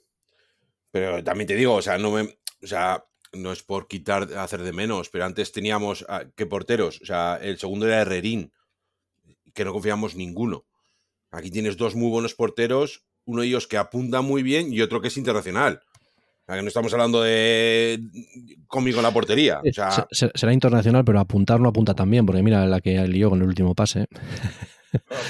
Pero 0.91 1.23
también 1.23 1.47
te 1.47 1.55
digo, 1.55 1.75
o 1.75 1.83
sea, 1.83 1.99
no 1.99 2.11
me, 2.11 2.23
o 2.23 2.67
sea, 2.67 3.05
no 3.33 3.53
es 3.53 3.63
por 3.63 3.89
quitar, 3.89 4.33
hacer 4.39 4.63
de 4.63 4.73
menos, 4.73 5.11
pero 5.11 5.25
antes 5.25 5.53
teníamos, 5.53 6.05
ah, 6.09 6.25
¿qué 6.35 6.47
porteros? 6.47 7.01
O 7.03 7.07
sea, 7.07 7.39
el 7.41 7.59
segundo 7.59 7.87
era 7.87 8.01
Herrerín, 8.01 8.53
que 9.55 9.65
no 9.65 9.73
confiamos 9.73 10.15
ninguno. 10.17 10.67
Aquí 11.31 11.51
tienes 11.51 11.77
dos 11.77 11.95
muy 11.95 12.11
buenos 12.11 12.35
porteros, 12.35 13.05
uno 13.25 13.43
de 13.43 13.49
ellos 13.49 13.67
que 13.67 13.77
apunta 13.77 14.23
muy 14.23 14.43
bien 14.43 14.73
y 14.73 14.81
otro 14.81 15.01
que 15.01 15.09
es 15.09 15.17
internacional. 15.17 15.83
No 16.49 16.67
estamos 16.67 16.91
hablando 16.95 17.23
de 17.23 18.01
cómico 18.67 18.99
en 18.99 19.03
la 19.03 19.11
portería. 19.11 19.61
será 20.11 20.53
internacional, 20.53 21.05
pero 21.05 21.21
apuntar 21.21 21.61
no 21.61 21.69
apunta 21.69 21.95
también, 21.95 22.25
porque 22.25 22.43
mira 22.43 22.65
la 22.65 22.81
que 22.81 23.07
lió 23.07 23.29
con 23.29 23.43
el 23.43 23.49
último 23.49 23.75
pase. 23.75 24.07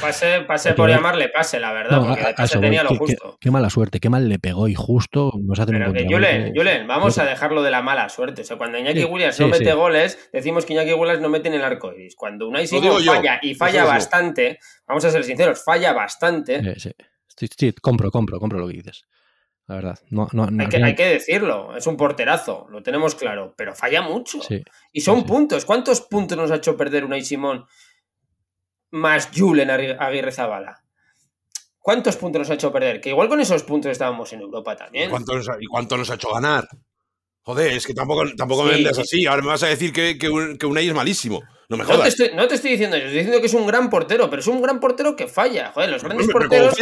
Pase, 0.00 0.42
pase 0.42 0.72
por 0.74 0.88
llamarle 0.88 1.28
pase, 1.31 1.59
la 1.59 1.72
verdad, 1.72 2.07
porque 2.07 2.35
pase 2.37 2.61
tenía 2.61 2.85
lo 2.85 2.90
justo. 2.90 3.37
Qué, 3.40 3.50
mala 3.50 3.68
suerte, 3.68 3.98
qué 3.98 4.09
mal 4.09 4.28
le 4.28 4.38
pegó 4.38 4.68
y 4.68 4.76
justo 4.76 5.33
nos 5.42 5.59
hacen 5.59 5.74
Pero 5.74 5.90
un 5.90 5.96
que 5.96 6.52
Julen, 6.54 6.87
vamos 6.87 7.18
a 7.18 7.24
dejarlo 7.24 7.64
de 7.64 7.72
la 7.72 7.83
mala 7.83 8.09
suerte. 8.09 8.42
O 8.42 8.44
sea, 8.44 8.57
cuando 8.57 8.78
Iñaki 8.78 9.02
Williams 9.02 9.40
no 9.40 9.48
mete 9.48 9.72
goles, 9.72 10.31
decimos 10.33 10.64
que 10.64 10.74
Iñaki 10.74 10.92
Williams 10.92 11.20
no 11.20 11.28
mete 11.28 11.48
en 11.48 11.54
el 11.54 11.64
arco 11.64 11.92
iris. 11.92 12.14
Cuando 12.14 12.46
Unai 12.46 12.68
Simón 12.68 13.02
falla 13.04 13.40
y 13.42 13.57
falla 13.57 13.85
bastante, 13.85 14.61
vamos 14.87 15.04
a 15.04 15.11
ser 15.11 15.24
sinceros, 15.24 15.64
falla 15.64 15.92
bastante. 15.92 16.78
Sí, 16.78 17.48
sí, 17.57 17.72
compro, 17.83 18.12
compro, 18.12 18.38
compro 18.38 18.61
lo 18.61 18.68
que 18.68 18.74
dices. 18.74 19.02
La 19.68 19.74
verdad. 19.76 19.98
No, 20.11 20.28
no, 20.33 20.44
hay, 20.44 20.68
que, 20.68 20.83
hay, 20.83 20.94
que, 20.94 21.07
decirlo, 21.07 21.76
es 21.76 21.87
un 21.87 21.96
porterazo, 21.96 22.66
lo 22.70 22.83
tenemos 22.83 23.14
claro, 23.14 23.54
pero 23.57 23.74
falla 23.74 24.02
mucho. 24.02 24.40
y 24.92 25.00
son 25.02 25.24
puntos. 25.24 25.64
¿Cuántos 25.64 26.00
puntos 26.00 26.37
nos 26.37 26.50
ha 26.50 26.57
hecho 26.57 26.76
perder 26.76 27.04
Unai 27.04 27.22
Simón 27.22 27.66
más 28.90 29.31
Julen 29.35 29.70
Aguirre 29.70 30.33
Zabala. 30.33 30.83
¿Cuántos 31.78 32.16
puntos 32.16 32.40
nos 32.40 32.50
ha 32.50 32.54
hecho 32.54 32.72
perder? 32.72 33.00
Que 33.00 33.11
igual 33.11 33.28
con 33.28 33.40
esos 33.40 33.62
puntos 33.62 33.92
estábamos 33.92 34.33
en 34.33 34.40
Europa 34.40 34.76
también. 34.76 35.09
¿Y 35.09 35.66
cuánto 35.66 35.96
nos 35.96 36.11
ha, 36.11 36.14
hecho 36.14 36.33
ganar? 36.33 36.68
Joder, 37.48 37.72
es 37.72 37.87
que 37.87 37.94
tampoco, 37.94 38.24
tampoco 38.37 38.64
me 38.64 38.72
vendes 38.72 38.98
así. 38.98 39.24
Ahora 39.24 39.40
me 39.40 39.48
vas 39.48 39.62
a 39.62 39.68
decir 39.68 39.90
que, 39.90 40.18
que, 40.18 40.28
un, 40.28 40.58
que 40.58 40.66
Unai 40.66 40.87
es 40.87 40.92
malísimo. 40.92 41.42
No 41.70 41.78
me 41.78 41.84
jodas. 41.84 42.14
No 42.34 42.46
te, 42.46 42.56
estoy, 42.56 42.72
diciendo 42.72 42.98
yo, 42.98 43.04
estoy 43.04 43.20
diciendo 43.20 43.40
que 43.40 43.46
es 43.46 43.54
un 43.54 43.66
gran 43.66 43.88
portero, 43.88 44.28
pero 44.28 44.40
es 44.40 44.46
un 44.48 44.61
gran 44.61 44.80
portero 44.80 45.16
que 45.16 45.28
falla. 45.28 45.72
Joder, 45.72 45.88
los 45.88 46.04
grandes 46.04 46.28
porteros. 46.28 46.74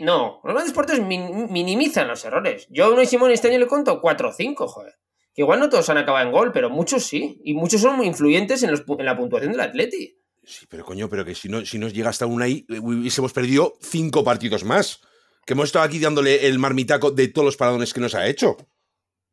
no, 0.00 0.40
los 0.42 0.54
grandes 0.54 0.72
porteros 0.72 1.06
minimizan 1.06 2.08
los 2.08 2.24
errores. 2.24 2.66
Yo 2.70 2.86
a 2.86 2.88
Unai 2.88 3.04
Simón 3.04 3.32
este 3.32 3.48
año 3.48 3.58
le 3.58 3.66
conto 3.66 4.00
4 4.00 4.30
o 4.30 4.32
5, 4.32 4.66
joder. 4.66 4.94
Que 5.34 5.42
igual 5.42 5.60
no 5.60 5.68
todos 5.68 5.86
han 5.90 5.98
acabado 5.98 6.24
en 6.24 6.32
gol, 6.32 6.52
pero 6.52 6.70
muchos 6.70 7.04
sí. 7.04 7.38
Y 7.44 7.52
muchos 7.52 7.82
son 7.82 7.98
muy 7.98 8.06
influyentes 8.06 8.62
en, 8.62 8.70
en 8.70 9.04
la 9.04 9.14
puntuación 9.14 9.52
del 9.52 9.60
Atleti. 9.60 10.16
Sí, 10.42 10.64
pero 10.70 10.86
coño, 10.86 11.10
pero 11.10 11.22
que 11.22 11.34
si, 11.34 11.50
no, 11.50 11.66
si 11.66 11.78
nos 11.78 11.92
llega 11.92 12.08
hasta 12.08 12.24
una 12.24 12.46
ahí, 12.46 12.64
eh, 12.70 12.78
hubiésemos 12.78 13.34
perdido 13.34 13.74
cinco 13.82 14.24
partidos 14.24 14.64
más. 14.64 15.02
Que 15.44 15.52
hemos 15.52 15.66
estado 15.66 15.84
aquí 15.84 15.98
dándole 15.98 16.46
el 16.46 16.58
marmitaco 16.58 17.10
de 17.10 17.28
todos 17.28 17.44
los 17.44 17.58
paradones 17.58 17.92
que 17.92 18.00
nos 18.00 18.14
ha 18.14 18.26
hecho. 18.26 18.56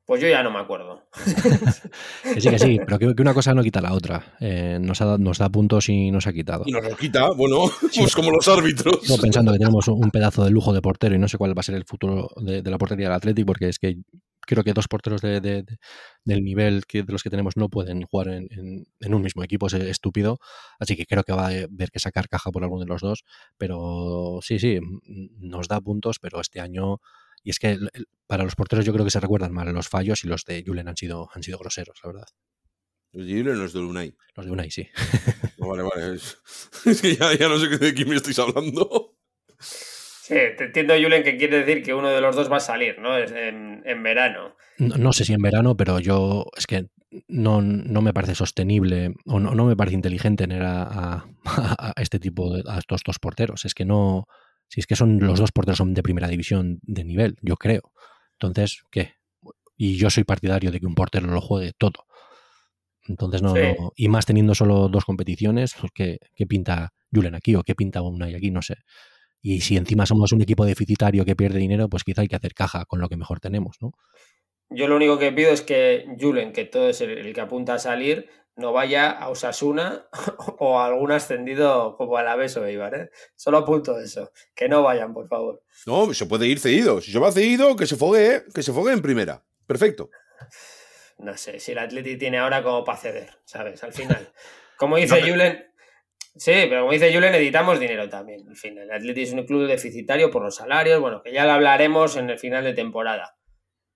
Pues 0.05 0.21
yo 0.21 0.27
ya 0.27 0.43
no 0.43 0.51
me 0.51 0.59
acuerdo. 0.59 1.03
que 2.23 2.41
sí, 2.41 2.49
que 2.49 2.59
sí, 2.59 2.79
pero 2.85 2.99
que, 2.99 3.21
una 3.21 3.33
cosa 3.33 3.53
no 3.53 3.63
quita 3.63 3.81
la 3.81 3.93
otra. 3.93 4.35
Eh, 4.39 4.77
nos, 4.81 5.01
ha, 5.01 5.17
nos 5.17 5.37
da 5.37 5.49
puntos 5.49 5.87
y 5.89 6.11
nos 6.11 6.27
ha 6.27 6.33
quitado. 6.33 6.63
Y 6.65 6.71
nos 6.71 6.83
lo 6.83 6.95
quita, 6.97 7.31
bueno, 7.31 7.65
pues 7.95 8.15
como 8.15 8.31
los 8.31 8.47
árbitros. 8.47 9.01
Estoy 9.01 9.19
pensando 9.19 9.53
que 9.53 9.59
tenemos 9.59 9.87
un 9.87 10.11
pedazo 10.11 10.43
de 10.43 10.51
lujo 10.51 10.73
de 10.73 10.81
portero 10.81 11.15
y 11.15 11.19
no 11.19 11.27
sé 11.27 11.37
cuál 11.37 11.57
va 11.57 11.61
a 11.61 11.63
ser 11.63 11.75
el 11.75 11.85
futuro 11.85 12.29
de, 12.37 12.61
de 12.61 12.71
la 12.71 12.77
portería 12.77 13.07
del 13.07 13.15
Atlético, 13.15 13.47
porque 13.47 13.69
es 13.69 13.79
que 13.79 13.97
creo 14.45 14.63
que 14.63 14.73
dos 14.73 14.87
porteros 14.87 15.21
de, 15.21 15.65
del 16.23 16.43
nivel 16.43 16.85
que, 16.85 17.03
de 17.03 17.11
los 17.11 17.23
que 17.23 17.29
tenemos 17.29 17.57
no 17.57 17.69
pueden 17.69 18.03
jugar 18.03 18.29
en, 18.29 18.85
un 18.99 19.21
mismo 19.21 19.43
equipo, 19.43 19.67
es 19.67 19.73
estúpido. 19.73 20.39
Así 20.79 20.95
que 20.95 21.05
creo 21.05 21.23
que 21.23 21.33
va 21.33 21.47
a 21.47 21.47
haber 21.47 21.91
que 21.91 21.99
sacar 21.99 22.27
caja 22.27 22.51
por 22.51 22.63
alguno 22.63 22.83
de 22.83 22.89
los 22.89 23.01
dos. 23.01 23.23
Pero 23.57 24.39
sí, 24.41 24.59
sí, 24.59 24.79
nos 25.39 25.67
da 25.67 25.81
puntos, 25.81 26.19
pero 26.19 26.41
este 26.41 26.59
año. 26.59 26.99
Y 27.43 27.49
es 27.49 27.59
que 27.59 27.77
para 28.27 28.43
los 28.43 28.55
porteros 28.55 28.85
yo 28.85 28.93
creo 28.93 29.05
que 29.05 29.11
se 29.11 29.19
recuerdan 29.19 29.53
mal 29.53 29.71
los 29.73 29.89
fallos 29.89 30.23
y 30.23 30.27
los 30.27 30.45
de 30.45 30.63
Julen 30.65 30.87
han 30.87 30.97
sido, 30.97 31.29
han 31.33 31.43
sido 31.43 31.57
groseros, 31.57 31.99
la 32.03 32.11
verdad. 32.11 32.27
¿Los 33.11 33.27
de 33.27 33.33
Julen 33.33 33.55
o 33.55 33.59
los 33.59 33.73
de 33.73 33.79
Unai? 33.79 34.15
Los 34.35 34.45
de 34.45 34.51
Unai, 34.51 34.71
sí. 34.71 34.87
vale, 35.57 35.83
vale. 35.83 36.13
Es, 36.85 37.01
que 37.01 37.15
ya, 37.15 37.33
ya 37.37 37.47
no 37.47 37.59
sé 37.59 37.77
de 37.77 37.93
quién 37.93 38.09
me 38.09 38.15
estáis 38.15 38.39
hablando. 38.39 39.15
Sí, 39.59 40.35
te 40.57 40.65
entiendo, 40.65 40.93
Julen, 40.95 41.21
que 41.21 41.37
quiere 41.37 41.63
decir 41.63 41.83
que 41.83 41.93
uno 41.93 42.09
de 42.09 42.21
los 42.21 42.35
dos 42.35 42.51
va 42.51 42.57
a 42.57 42.61
salir, 42.61 42.97
¿no? 42.99 43.17
En, 43.17 43.83
en 43.85 44.03
verano. 44.03 44.55
No, 44.77 45.13
sé 45.13 45.25
si 45.25 45.33
en 45.33 45.41
verano, 45.41 45.75
pero 45.77 45.99
yo 45.99 46.45
es 46.57 46.65
que 46.65 46.87
no, 47.27 47.61
no 47.61 48.01
me 48.01 48.13
parece 48.13 48.33
sostenible 48.33 49.13
o 49.25 49.39
no, 49.39 49.53
no 49.53 49.65
me 49.65 49.75
parece 49.75 49.95
inteligente 49.95 50.43
tener 50.43 50.63
a, 50.63 51.25
a, 51.45 51.93
este 51.97 52.19
tipo 52.19 52.53
de 52.53 52.63
a 52.67 52.79
estos 52.79 53.01
dos 53.05 53.19
porteros. 53.19 53.65
Es 53.65 53.75
que 53.75 53.85
no, 53.85 54.27
si 54.67 54.79
es 54.79 54.87
que 54.87 54.95
son 54.95 55.19
los 55.19 55.39
dos 55.39 55.51
porteros 55.51 55.77
son 55.77 55.93
de 55.93 56.03
primera 56.03 56.27
división 56.27 56.79
de 56.83 57.03
nivel, 57.03 57.37
yo 57.41 57.55
creo. 57.57 57.91
Entonces, 58.33 58.83
¿qué? 58.91 59.13
Y 59.77 59.95
yo 59.97 60.09
soy 60.09 60.23
partidario 60.23 60.71
de 60.71 60.79
que 60.79 60.85
un 60.85 60.95
portero 60.95 61.27
lo 61.27 61.41
juegue 61.41 61.73
todo. 61.77 62.05
Entonces 63.07 63.41
no, 63.41 63.53
Sí. 63.55 63.61
no- 63.61 63.91
y 63.95 64.07
más 64.07 64.25
teniendo 64.25 64.55
solo 64.55 64.87
dos 64.87 65.05
competiciones, 65.05 65.75
pues 65.79 65.91
¿qué, 65.93 66.19
qué 66.35 66.45
pinta 66.47 66.93
Julen 67.13 67.35
aquí 67.35 67.55
o 67.55 67.63
qué 67.63 67.75
pinta 67.75 68.01
Unai 68.01 68.33
aquí? 68.35 68.49
No 68.49 68.61
sé. 68.61 68.77
Y 69.41 69.59
si 69.61 69.75
encima 69.75 70.05
somos 70.05 70.31
un 70.31 70.41
equipo 70.41 70.65
deficitario 70.65 71.25
que 71.25 71.35
pierde 71.35 71.59
dinero, 71.59 71.89
pues 71.89 72.03
quizá 72.03 72.21
hay 72.21 72.27
que 72.29 72.35
hacer 72.37 72.53
caja 72.53 72.85
con 72.85 73.01
lo 73.01 73.09
que 73.09 73.17
mejor 73.17 73.39
tenemos, 73.41 73.75
¿no? 73.81 73.91
Yo 74.69 74.87
lo 74.87 74.95
único 74.95 75.19
que 75.19 75.31
pido 75.33 75.51
es 75.51 75.61
que 75.61 76.05
Julen, 76.19 76.53
que 76.53 76.63
todo 76.65 76.89
es 76.89 77.01
el, 77.01 77.09
el 77.11 77.33
que 77.33 77.41
apunta 77.41 77.73
a 77.75 77.79
salir, 77.79 78.29
no 78.55 78.71
vaya 78.71 79.09
a 79.09 79.29
Osasuna 79.29 80.07
o 80.59 80.79
a 80.79 80.85
algún 80.85 81.11
ascendido 81.11 81.95
como 81.97 82.17
Alavés 82.17 82.55
o 82.57 82.65
Eibar, 82.65 82.95
¿eh? 82.95 83.09
Solo 83.35 83.59
apunto 83.59 83.99
eso. 83.99 84.31
Que 84.53 84.69
no 84.69 84.83
vayan, 84.83 85.13
por 85.13 85.27
favor. 85.27 85.63
No, 85.85 86.13
se 86.13 86.25
puede 86.25 86.47
ir 86.47 86.59
cedido. 86.59 87.01
Si 87.01 87.11
se 87.11 87.19
va 87.19 87.31
cedido, 87.31 87.75
que 87.75 87.85
se 87.85 87.95
fogue, 87.95 88.43
que 88.53 88.63
se 88.63 88.73
fogue 88.73 88.93
en 88.93 89.01
primera. 89.01 89.43
Perfecto. 89.65 90.09
No 91.17 91.37
sé, 91.37 91.59
si 91.59 91.71
el 91.71 91.79
Atleti 91.79 92.17
tiene 92.17 92.37
ahora 92.37 92.63
como 92.63 92.83
para 92.83 92.97
ceder, 92.97 93.29
¿sabes? 93.45 93.83
Al 93.83 93.93
final. 93.93 94.31
Como 94.77 94.97
dice 94.97 95.21
No, 95.21 95.27
Julen... 95.27 95.71
Sí, 96.35 96.51
pero 96.67 96.81
como 96.81 96.91
dice 96.91 97.13
Julen, 97.13 97.31
necesitamos 97.31 97.79
dinero 97.79 98.09
también. 98.09 98.45
Al 98.49 98.57
fin, 98.57 98.75
el 98.77 98.91
Atleti 98.91 99.21
es 99.21 99.31
un 99.33 99.45
club 99.45 99.67
deficitario 99.67 100.31
por 100.31 100.41
los 100.41 100.55
salarios, 100.55 100.99
bueno, 100.99 101.21
que 101.21 101.31
ya 101.31 101.45
lo 101.45 101.51
hablaremos 101.51 102.17
en 102.17 102.29
el 102.31 102.39
final 102.39 102.63
de 102.63 102.73
temporada. 102.73 103.37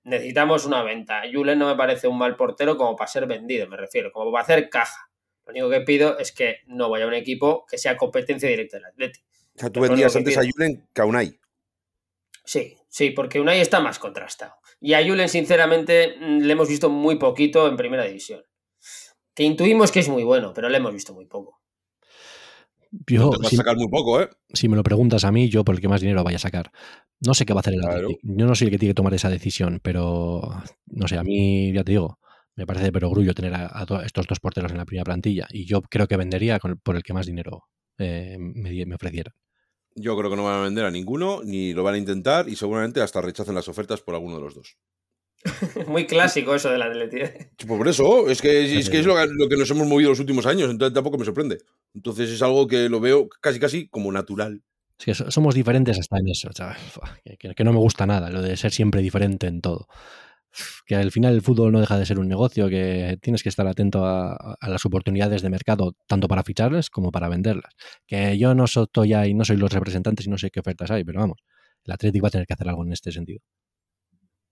Necesitamos 0.08 0.66
una 0.66 0.84
venta. 0.84 1.24
Julen 1.30 1.60
no 1.60 1.68
me 1.68 1.76
parece 1.76 2.08
un 2.08 2.18
mal 2.18 2.38
portero 2.38 2.78
como 2.78 2.96
para 2.96 3.10
ser 3.10 3.28
vendido, 3.28 3.68
me 3.68 3.76
refiero, 3.76 4.10
como 4.14 4.32
para 4.32 4.44
hacer 4.44 4.70
caja. 4.70 5.12
Lo 5.46 5.52
único 5.52 5.70
que 5.70 5.82
pido 5.82 6.18
es 6.18 6.32
que 6.32 6.60
no 6.68 6.90
vaya 6.90 7.04
a 7.04 7.10
un 7.10 7.14
equipo 7.14 7.66
que 7.70 7.78
sea 7.78 7.98
competencia 7.98 8.48
directa 8.48 8.78
del 8.78 8.86
Atleti. 8.86 9.20
O 9.56 9.60
sea, 9.60 9.70
tú 9.70 9.82
vendías 9.82 10.16
antes 10.16 10.38
a 10.38 10.42
pido. 10.42 10.54
Julen 10.56 10.88
que 10.94 11.02
a 11.02 11.06
Unai. 11.06 11.38
Sí, 12.46 12.78
sí, 12.88 13.12
porque 13.12 13.42
Unai 13.42 13.60
está 13.60 13.82
más 13.82 14.00
contrastado. 14.00 14.54
Y 14.80 14.94
a 14.94 15.06
Julen, 15.06 15.28
sinceramente, 15.28 16.16
mm, 16.18 16.40
le 16.40 16.54
hemos 16.54 16.70
visto 16.70 16.90
muy 16.90 17.18
poquito 17.18 17.68
en 17.68 17.76
primera 17.76 18.06
división. 18.06 18.42
Que 19.36 19.44
intuimos 19.44 19.92
que 19.92 20.00
es 20.00 20.08
muy 20.08 20.24
bueno, 20.24 20.54
pero 20.54 20.70
le 20.70 20.78
hemos 20.78 20.94
visto 20.94 21.14
muy 21.14 21.26
poco. 21.26 21.60
Yo, 23.08 23.30
Te 23.32 23.38
vas 23.38 23.50
si, 23.50 23.56
a 23.56 23.60
sacar 23.60 23.76
muy 23.78 23.88
poco, 23.90 24.22
¿eh? 24.22 24.30
si 24.54 24.70
me 24.70 24.76
lo 24.76 24.84
preguntas 24.84 25.24
a 25.24 25.32
mí, 25.32 25.50
yo 25.50 25.64
por 25.64 25.76
el 25.76 25.82
que 25.82 25.88
más 25.88 26.02
dinero 26.02 26.24
vaya 26.24 26.38
a 26.38 26.40
sacar. 26.40 26.72
No 27.20 27.34
sé 27.34 27.46
qué 27.46 27.54
va 27.54 27.60
a 27.60 27.62
hacer 27.62 27.74
el 27.76 27.82
Claro. 27.82 28.10
Yo 28.24 28.46
no 28.46 28.56
soy 28.56 28.68
el 28.68 28.72
que 28.72 28.80
tiene 28.80 28.92
que 28.92 28.96
tomar 28.96 29.14
esa 29.14 29.30
decisión, 29.30 29.80
pero 29.84 30.42
no 30.88 31.08
sé, 31.08 31.18
a 31.18 31.24
mí, 31.24 31.74
ya 31.74 31.84
te 31.84 31.92
digo, 31.94 32.20
me 32.56 32.66
parece 32.66 32.86
de 32.86 32.92
perogrullo 32.92 33.34
tener 33.34 33.54
a, 33.56 33.70
a 33.72 33.86
to- 33.86 34.02
estos 34.02 34.28
dos 34.28 34.40
porteros 34.40 34.72
en 34.72 34.78
la 34.78 34.86
primera 34.86 35.04
plantilla. 35.06 35.48
Y 35.52 35.66
yo 35.66 35.82
creo 35.82 36.08
que 36.08 36.18
vendería 36.18 36.60
con- 36.60 36.78
por 36.80 36.96
el 36.96 37.04
que 37.04 37.14
más 37.14 37.26
dinero 37.26 37.64
eh, 37.98 38.38
me, 38.40 38.86
me 38.86 38.96
ofreciera. 38.96 39.32
Yo 39.96 40.16
creo 40.18 40.30
que 40.30 40.36
no 40.38 40.44
van 40.44 40.60
a 40.60 40.64
vender 40.64 40.86
a 40.86 40.92
ninguno, 40.92 41.42
ni 41.44 41.74
lo 41.74 41.84
van 41.84 41.96
a 41.96 41.98
intentar, 41.98 42.48
y 42.48 42.56
seguramente 42.56 43.02
hasta 43.02 43.20
rechacen 43.22 43.56
las 43.56 43.68
ofertas 43.68 44.02
por 44.02 44.14
alguno 44.14 44.36
de 44.36 44.42
los 44.44 44.54
dos. 44.56 44.78
muy 45.88 46.06
clásico 46.08 46.56
eso 46.56 46.70
del 46.70 46.82
Atleti. 46.82 47.18
Pues 47.66 47.78
por 47.78 47.88
eso, 47.88 48.30
es 48.30 48.42
que, 48.42 48.78
es, 48.80 48.90
que 48.90 49.00
es 49.00 49.06
lo, 49.06 49.16
que- 49.16 49.28
lo 49.32 49.48
que 49.50 49.58
nos 49.58 49.70
hemos 49.72 49.88
movido 49.88 50.10
los 50.10 50.20
últimos 50.20 50.46
años, 50.46 50.70
entonces 50.70 50.94
tampoco 50.94 51.18
me 51.18 51.26
sorprende. 51.26 51.60
Entonces 51.94 52.30
es 52.30 52.42
algo 52.42 52.68
que 52.68 52.90
lo 52.90 53.00
veo 53.00 53.30
casi 53.42 53.60
casi 53.60 53.88
como 53.88 54.12
natural. 54.12 54.62
Es 55.00 55.06
que 55.06 55.14
so- 55.14 55.30
somos 55.32 55.54
diferentes 55.56 56.00
hasta 56.00 56.18
en 56.18 56.28
eso. 56.30 56.50
sea, 56.54 56.76
que, 57.56 57.64
no 57.64 57.72
me 57.74 57.80
gusta 57.80 58.06
nada, 58.06 58.30
lo 58.30 58.42
de 58.42 58.58
ser 58.58 58.72
siempre 58.72 59.02
diferente 59.02 59.48
en 59.48 59.62
todo. 59.62 59.88
Que 60.88 60.96
al 60.96 61.12
final 61.12 61.36
el 61.36 61.42
fútbol 61.44 61.72
no 61.72 61.80
deja 61.80 62.00
de 62.00 62.06
ser 62.06 62.18
un 62.18 62.28
negocio, 62.28 62.68
que 62.68 63.18
tienes 63.22 63.44
que 63.44 63.50
estar 63.50 63.68
atento 63.68 64.06
a, 64.06 64.34
a 64.60 64.70
las 64.70 64.86
oportunidades 64.86 65.44
de 65.44 65.50
mercado, 65.52 65.96
tanto 66.08 66.28
para 66.28 66.42
ficharles 66.44 66.90
como 66.90 67.12
para 67.12 67.30
venderlas. 67.30 67.74
Que 68.08 68.38
yo 68.40 68.56
no 68.56 68.66
soy 68.66 69.14
ahí, 69.14 69.36
no 69.36 69.46
soy 69.46 69.58
los 69.58 69.72
representantes 69.72 70.26
y 70.26 70.30
no 70.32 70.38
sé 70.40 70.50
qué 70.50 70.60
ofertas 70.62 70.90
hay, 70.90 71.04
pero 71.04 71.20
vamos, 71.20 71.38
el 71.84 71.94
Atlético 71.94 72.24
va 72.24 72.30
a 72.30 72.32
tener 72.32 72.48
que 72.48 72.54
hacer 72.54 72.68
algo 72.70 72.84
en 72.84 72.92
este 72.94 73.12
sentido. 73.12 73.42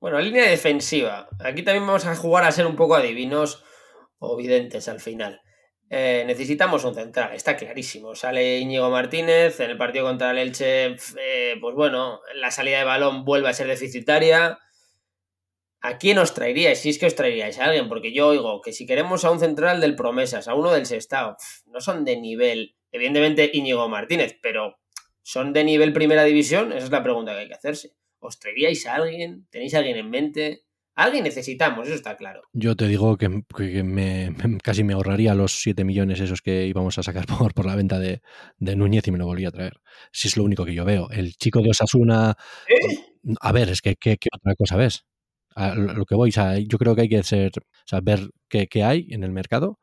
Bueno, 0.06 0.22
línea 0.22 0.48
defensiva. 0.48 1.28
Aquí 1.40 1.64
también 1.64 1.88
vamos 1.88 2.06
a 2.06 2.16
jugar 2.16 2.44
a 2.44 2.52
ser 2.52 2.68
un 2.68 2.76
poco 2.76 2.94
adivinos 2.94 3.64
o 4.20 4.36
videntes 4.36 4.88
al 4.88 5.00
final. 5.00 5.42
Eh, 5.90 6.24
necesitamos 6.28 6.84
un 6.84 6.94
central, 6.94 7.34
está 7.34 7.58
clarísimo. 7.58 8.14
Sale 8.14 8.60
Íñigo 8.60 8.92
Martínez 8.92 9.60
en 9.62 9.72
el 9.72 9.78
partido 9.80 10.06
contra 10.06 10.30
el 10.30 10.38
Elche. 10.38 10.96
eh, 11.18 11.56
pues 11.60 11.74
bueno, 11.74 12.22
la 12.36 12.52
salida 12.52 12.78
de 12.78 12.84
balón 12.84 13.26
vuelve 13.26 13.50
a 13.50 13.54
ser 13.54 13.66
deficitaria. 13.66 14.60
¿A 15.82 15.98
quién 15.98 16.20
os 16.20 16.36
traeríais? 16.36 16.80
Si 16.80 16.92
es 16.92 17.00
que 17.00 17.08
os 17.08 17.16
traeríais 17.16 17.58
a 17.58 17.66
alguien, 17.66 17.90
porque 17.90 18.14
yo 18.14 18.28
oigo 18.28 18.62
que 18.62 18.74
si 18.74 18.86
queremos 18.86 19.26
a 19.26 19.32
un 19.32 19.40
central 19.40 19.82
del 19.82 19.96
Promesas, 19.96 20.48
a 20.48 20.54
uno 20.54 20.72
del 20.72 20.86
Sestao, 20.86 21.36
no 21.66 21.82
son 21.82 22.06
de 22.06 22.18
nivel, 22.18 22.76
evidentemente 22.92 23.50
Íñigo 23.52 23.90
Martínez, 23.90 24.38
pero 24.40 24.78
¿son 25.24 25.52
de 25.52 25.64
nivel 25.64 25.94
primera 25.94 26.24
división? 26.26 26.74
Esa 26.74 26.86
es 26.86 26.92
la 26.92 27.02
pregunta 27.02 27.34
que 27.34 27.40
hay 27.40 27.48
que 27.48 27.56
hacerse. 27.56 27.96
¿Os 28.26 28.40
traeríais 28.40 28.86
a 28.88 28.96
alguien? 28.96 29.48
¿Tenéis 29.50 29.74
a 29.76 29.80
alguien 29.80 29.98
en 29.98 30.10
mente? 30.10 30.62
Alguien 30.98 31.26
necesitamos, 31.26 31.88
eso 31.88 31.96
está 31.96 32.16
claro. 32.16 32.42
Yo 32.54 32.76
te 32.76 32.88
digo 32.88 33.18
que, 33.18 33.44
que 33.58 33.84
me, 33.84 34.32
me- 34.32 34.58
casi 34.64 34.84
me 34.84 34.94
ahorraría 34.94 35.34
los 35.36 35.60
7 35.62 35.84
millones 35.84 36.20
esos 36.22 36.42
que 36.42 36.66
íbamos 36.68 36.98
a 36.98 37.04
sacar 37.04 37.26
por, 37.50 37.54
por 37.54 37.66
la 37.66 37.76
venta 37.76 38.00
de, 38.00 38.22
de 38.58 38.76
Núñez 38.76 39.08
y 39.08 39.12
me 39.12 39.18
lo 39.18 39.26
volví 39.26 39.46
a 39.46 39.52
traer. 39.52 39.74
Si 40.12 40.28
es 40.30 40.38
lo 40.38 40.44
único 40.44 40.64
que 40.66 40.74
yo 40.74 40.86
veo. 40.86 41.10
El 41.12 41.34
chico 41.36 41.62
de 41.62 41.72
Osasuna, 41.72 42.36
a 43.42 43.52
ver, 43.52 43.70
es 43.70 43.82
que 43.82 43.96
¿qué, 43.96 44.18
otra 44.34 44.56
cosa 44.56 44.76
ves? 44.78 45.06
A 45.56 45.74
lo 45.76 45.94
lo 45.94 46.06
que 46.06 46.16
voy, 46.16 46.30
o 46.30 46.34
sea, 46.34 46.58
yo 46.60 46.78
creo 46.78 46.96
que 46.96 47.02
hay 47.04 47.10
que 47.10 47.24
ser, 47.24 47.52
o 47.58 47.88
sea, 47.88 48.02
ver 48.02 48.30
qué, 48.50 48.68
qué 48.68 48.84
hay 48.84 49.08
en 49.12 49.24
el 49.24 49.32
mercado 49.32 49.80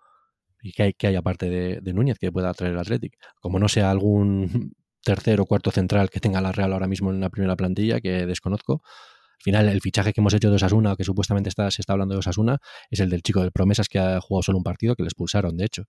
y 0.62 0.72
qué 0.72 0.84
hay, 0.84 0.94
qué 0.94 1.08
hay 1.08 1.16
aparte 1.16 1.48
de, 1.50 1.80
de 1.80 1.92
Núñez 1.94 2.18
que 2.18 2.32
pueda 2.32 2.52
traer 2.54 2.74
el 2.74 2.78
Athletic. 2.80 3.16
Como 3.40 3.58
no 3.58 3.68
sea 3.68 3.90
algún 3.90 4.74
tercer 5.04 5.40
o 5.40 5.46
cuarto 5.46 5.70
central 5.70 6.10
que 6.10 6.20
tenga 6.20 6.40
la 6.40 6.52
Real 6.52 6.72
ahora 6.72 6.86
mismo 6.88 7.10
en 7.10 7.20
la 7.20 7.30
primera 7.30 7.56
plantilla, 7.56 8.00
que 8.00 8.26
desconozco. 8.26 8.82
Al 8.84 9.42
final, 9.44 9.68
el 9.68 9.80
fichaje 9.80 10.12
que 10.12 10.20
hemos 10.20 10.34
hecho 10.34 10.50
de 10.50 10.56
Osasuna, 10.56 10.94
que 10.96 11.04
supuestamente 11.04 11.48
está, 11.48 11.70
se 11.70 11.82
está 11.82 11.94
hablando 11.94 12.14
de 12.14 12.20
Osasuna, 12.20 12.58
es 12.90 13.00
el 13.00 13.10
del 13.10 13.22
chico 13.22 13.40
del 13.40 13.50
Promesas 13.52 13.88
que 13.88 13.98
ha 13.98 14.20
jugado 14.20 14.42
solo 14.42 14.58
un 14.58 14.64
partido, 14.64 14.94
que 14.94 15.02
le 15.02 15.08
expulsaron, 15.08 15.56
de 15.56 15.64
hecho. 15.64 15.84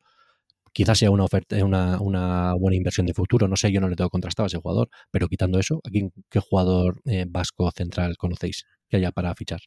Quizás 0.73 0.97
sea 0.97 1.11
una 1.11 1.23
oferta, 1.25 1.63
una, 1.63 2.01
una 2.01 2.53
buena 2.55 2.75
inversión 2.75 3.05
de 3.05 3.13
futuro, 3.13 3.47
no 3.47 3.55
sé, 3.55 3.71
yo 3.71 3.79
no 3.79 3.89
le 3.89 3.95
tengo 3.95 4.09
contrastado 4.09 4.45
a 4.45 4.47
ese 4.47 4.57
jugador, 4.57 4.89
pero 5.11 5.27
quitando 5.27 5.59
eso, 5.59 5.79
¿a 5.83 5.89
quién- 5.91 6.11
¿qué 6.31 6.39
jugador 6.39 6.99
eh, 7.05 7.25
vasco 7.29 7.69
central 7.71 8.17
conocéis 8.17 8.65
que 8.89 8.97
haya 8.97 9.11
para 9.11 9.35
fichar? 9.35 9.59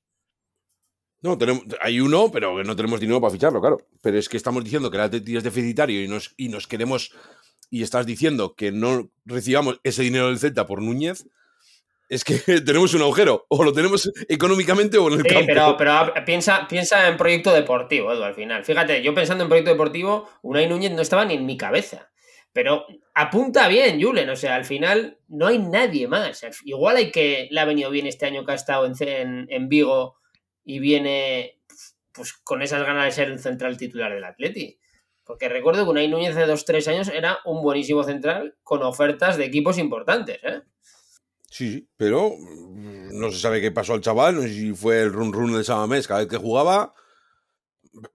No, 1.22 1.38
tenemos, 1.38 1.62
hay 1.80 2.00
uno, 2.00 2.30
pero 2.30 2.62
no 2.62 2.76
tenemos 2.76 3.00
dinero 3.00 3.20
para 3.20 3.32
ficharlo, 3.32 3.60
claro. 3.60 3.78
Pero 4.02 4.18
es 4.18 4.28
que 4.28 4.36
estamos 4.36 4.62
diciendo 4.64 4.90
que 4.90 4.96
el 4.96 5.02
Atleti 5.04 5.36
es 5.36 5.44
deficitario 5.44 6.02
y 6.02 6.08
nos, 6.08 6.34
y 6.36 6.48
nos 6.48 6.66
queremos. 6.66 7.12
Y 7.70 7.82
estás 7.82 8.06
diciendo 8.06 8.54
que 8.54 8.70
no 8.72 9.10
recibamos 9.24 9.80
ese 9.82 10.02
dinero 10.02 10.28
del 10.28 10.38
Celta 10.38 10.66
por 10.66 10.80
Núñez. 10.82 11.26
Es 12.08 12.22
que 12.22 12.34
tenemos 12.64 12.94
un 12.94 13.02
agujero. 13.02 13.46
O 13.48 13.64
lo 13.64 13.72
tenemos 13.72 14.10
económicamente 14.28 14.98
o 14.98 15.08
en 15.08 15.14
el 15.14 15.22
Sí, 15.22 15.28
campo. 15.46 15.76
pero, 15.76 16.12
piensa, 16.24 16.66
piensa 16.68 17.08
en 17.08 17.16
proyecto 17.16 17.52
deportivo, 17.52 18.12
Edu, 18.12 18.22
al 18.22 18.34
final. 18.34 18.64
Fíjate, 18.64 19.02
yo 19.02 19.14
pensando 19.14 19.42
en 19.44 19.48
proyecto 19.48 19.72
deportivo, 19.72 20.28
Unai 20.42 20.68
Núñez 20.68 20.92
no 20.92 21.02
estaba 21.02 21.24
ni 21.24 21.34
en 21.34 21.44
mi 21.46 21.56
cabeza. 21.56 22.10
Pero 22.52 22.86
apunta 23.14 23.68
bien, 23.68 24.00
Julen. 24.00 24.30
O 24.30 24.36
sea, 24.36 24.54
al 24.54 24.64
final 24.64 25.18
no 25.28 25.46
hay 25.48 25.58
nadie 25.58 26.06
más. 26.08 26.42
Al- 26.44 26.52
Igual 26.64 26.96
hay 26.96 27.10
que 27.10 27.48
le 27.50 27.60
ha 27.60 27.64
venido 27.64 27.90
bien 27.90 28.06
este 28.06 28.24
año 28.26 28.44
que 28.46 28.52
ha 28.52 28.54
estado 28.54 28.86
en, 28.86 28.94
C- 28.94 29.20
en, 29.20 29.46
en 29.50 29.68
Vigo 29.68 30.16
y 30.64 30.78
viene 30.78 31.58
pues 32.12 32.32
con 32.32 32.62
esas 32.62 32.82
ganas 32.86 33.04
de 33.04 33.10
ser 33.12 33.28
el 33.28 33.38
central 33.40 33.76
titular 33.76 34.14
del 34.14 34.24
Atleti. 34.24 34.78
Porque 35.26 35.48
recuerdo 35.48 35.84
que 35.84 35.90
Unai 35.90 36.08
Núñez 36.08 36.36
hace 36.36 36.46
dos 36.46 36.64
tres 36.64 36.86
años 36.86 37.08
era 37.08 37.40
un 37.44 37.60
buenísimo 37.60 38.04
central 38.04 38.56
con 38.62 38.82
ofertas 38.84 39.36
de 39.36 39.44
equipos 39.44 39.76
importantes, 39.76 40.38
¿eh? 40.44 40.62
Sí, 41.50 41.72
sí, 41.72 41.88
pero 41.96 42.30
mm, 42.30 43.18
no 43.18 43.32
se 43.32 43.40
sabe 43.40 43.60
qué 43.60 43.72
pasó 43.72 43.94
al 43.94 44.00
chaval. 44.00 44.36
No 44.36 44.42
sé 44.42 44.50
si 44.50 44.72
fue 44.72 45.02
el 45.02 45.12
run 45.12 45.32
run 45.32 45.52
del 45.52 45.64
Samamés 45.64 46.06
cada 46.06 46.20
vez 46.20 46.28
que 46.28 46.36
jugaba. 46.36 46.94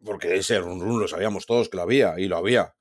Porque 0.05 0.35
ese 0.35 0.59
run 0.59 0.79
run 0.79 1.01
lo 1.01 1.07
sabíamos 1.07 1.45
todos 1.45 1.67
que 1.67 1.75
lo 1.75 1.83
había 1.83 2.17
y 2.17 2.27
lo 2.27 2.37
había. 2.37 2.75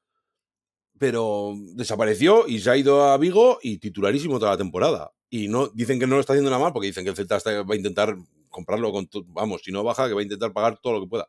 Pero 0.98 1.54
desapareció 1.74 2.46
y 2.46 2.60
se 2.60 2.70
ha 2.70 2.76
ido 2.76 3.04
a 3.04 3.16
Vigo 3.16 3.58
y 3.62 3.78
titularísimo 3.78 4.38
toda 4.38 4.52
la 4.52 4.58
temporada. 4.58 5.10
Y 5.28 5.48
no 5.48 5.68
dicen 5.68 5.98
que 5.98 6.06
no 6.06 6.16
lo 6.16 6.20
está 6.20 6.34
haciendo 6.34 6.50
nada 6.50 6.62
mal 6.62 6.72
porque 6.72 6.88
dicen 6.88 7.02
que 7.02 7.10
el 7.10 7.16
Celta 7.16 7.38
va 7.62 7.74
a 7.74 7.76
intentar 7.76 8.14
comprarlo 8.48 8.92
con 8.92 9.08
vamos, 9.28 9.62
si 9.64 9.72
no 9.72 9.82
baja, 9.82 10.06
que 10.06 10.14
va 10.14 10.20
a 10.20 10.24
intentar 10.24 10.52
pagar 10.52 10.78
todo 10.80 10.94
lo 10.94 11.00
que 11.00 11.08
pueda. 11.08 11.28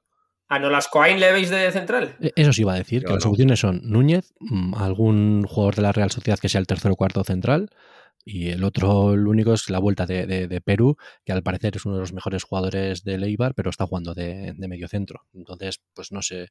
¿A 0.54 0.60
Nolas 0.60 0.88
Coain 0.90 1.20
le 1.20 1.32
veis 1.32 1.50
de 1.50 1.72
central? 1.72 2.18
E- 2.20 2.34
Eso 2.36 2.52
sí 2.54 2.62
iba 2.62 2.74
a 2.74 2.78
decir, 2.78 3.04
que 3.04 3.14
las 3.14 3.24
opciones 3.26 3.60
son 3.60 3.82
Núñez, 3.84 4.34
mm, 4.40 4.76
algún 4.76 5.44
jugador 5.48 5.76
de 5.76 5.82
la 5.84 5.92
Real 5.94 6.12
Sociedad 6.12 6.40
que 6.40 6.50
sea 6.50 6.60
el 6.60 6.68
tercero 6.68 6.94
o 6.94 6.98
cuarto 6.98 7.24
central, 7.24 7.70
y 8.26 8.50
el 8.50 8.64
otro, 8.64 9.14
el 9.14 9.26
único, 9.28 9.54
es 9.54 9.70
la 9.70 9.80
vuelta 9.80 10.06
de, 10.06 10.28
de- 10.28 10.48
de 10.48 10.62
Perú, 10.62 10.98
que 11.26 11.32
al 11.32 11.42
parecer 11.42 11.76
es 11.78 11.86
uno 11.86 11.96
de 11.96 12.02
los 12.02 12.14
mejores 12.14 12.44
jugadores 12.44 13.04
del 13.04 13.24
Eibar, 13.24 13.56
pero 13.56 13.70
está 13.70 13.86
jugando 13.88 14.14
de, 14.14 14.54
de 14.56 14.68
medio 14.68 14.88
centro. 14.88 15.22
Entonces, 15.34 15.80
pues 15.96 16.12
no 16.12 16.22
sé 16.22 16.50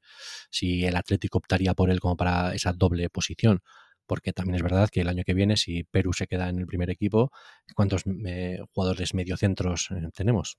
si 0.51 0.85
el 0.87 0.97
Atlético 0.97 1.39
optaría 1.39 1.75
por 1.75 1.91
él 1.91 2.01
como 2.01 2.17
para 2.17 2.55
esa 2.55 2.73
doble 2.73 3.09
posición. 3.11 3.61
Porque 4.07 4.33
también 4.33 4.57
es 4.57 4.63
verdad 4.63 4.89
que 4.91 5.03
el 5.03 5.09
año 5.09 5.23
que 5.25 5.35
viene, 5.35 5.57
si 5.57 5.85
Perú 5.85 6.13
se 6.13 6.27
queda 6.27 6.49
en 6.49 6.59
el 6.59 6.67
primer 6.67 6.91
equipo, 6.91 7.31
¿cuántos 7.77 8.03
eh, 8.27 8.59
jugadores 8.73 9.15
mediocentros 9.15 9.89
eh, 9.93 10.09
tenemos? 10.13 10.59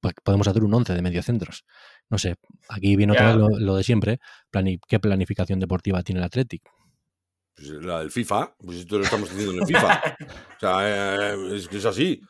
Pues 0.00 0.14
podemos 0.22 0.46
hacer 0.46 0.62
un 0.62 0.72
11 0.74 0.94
de 0.94 1.02
mediocentros. 1.02 1.64
No 2.10 2.18
sé, 2.18 2.36
aquí 2.68 2.96
viene 2.96 3.12
otra 3.12 3.28
vez 3.28 3.36
lo, 3.36 3.48
lo 3.48 3.76
de 3.76 3.84
siempre. 3.84 4.18
Plani- 4.52 4.80
¿Qué 4.86 4.98
planificación 5.00 5.58
deportiva 5.60 6.02
tiene 6.02 6.20
el 6.20 6.24
Athletic? 6.26 6.62
Pues 7.54 7.68
la 7.70 8.00
del 8.00 8.10
FIFA, 8.10 8.54
pues 8.58 8.78
esto 8.78 8.98
lo 8.98 9.04
estamos 9.04 9.30
diciendo 9.30 9.52
en 9.54 9.60
el 9.60 9.66
FIFA. 9.66 10.02
O 10.56 10.60
sea, 10.60 11.32
eh, 11.34 11.56
es 11.56 11.68
que 11.68 11.78
es 11.78 11.84
así. 11.84 12.20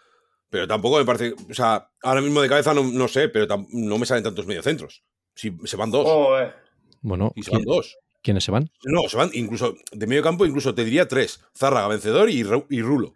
Pero 0.48 0.66
tampoco 0.68 0.98
me 0.98 1.04
parece. 1.04 1.34
O 1.50 1.54
sea, 1.54 1.88
ahora 2.02 2.20
mismo 2.20 2.40
de 2.40 2.48
cabeza 2.48 2.72
no, 2.72 2.84
no 2.84 3.08
sé, 3.08 3.28
pero 3.28 3.46
no 3.70 3.98
me 3.98 4.06
salen 4.06 4.22
tantos 4.24 4.46
mediocentros. 4.46 5.02
Si 5.34 5.56
se 5.64 5.76
van 5.76 5.90
dos. 5.90 6.04
Joder. 6.04 6.54
Bueno, 7.02 7.32
y 7.34 7.42
se 7.42 7.50
van 7.50 7.62
¿quién- 7.62 7.74
dos. 7.74 7.96
¿quiénes 8.22 8.44
se 8.44 8.50
van? 8.52 8.70
No, 8.84 9.02
se 9.08 9.16
van 9.16 9.30
incluso 9.34 9.74
de 9.92 10.06
medio 10.06 10.22
campo, 10.22 10.46
incluso 10.46 10.74
te 10.74 10.84
diría 10.84 11.06
tres. 11.08 11.40
Zárraga, 11.56 11.88
vencedor 11.88 12.30
y, 12.30 12.42
Ru- 12.44 12.66
y 12.70 12.80
Rulo. 12.82 13.14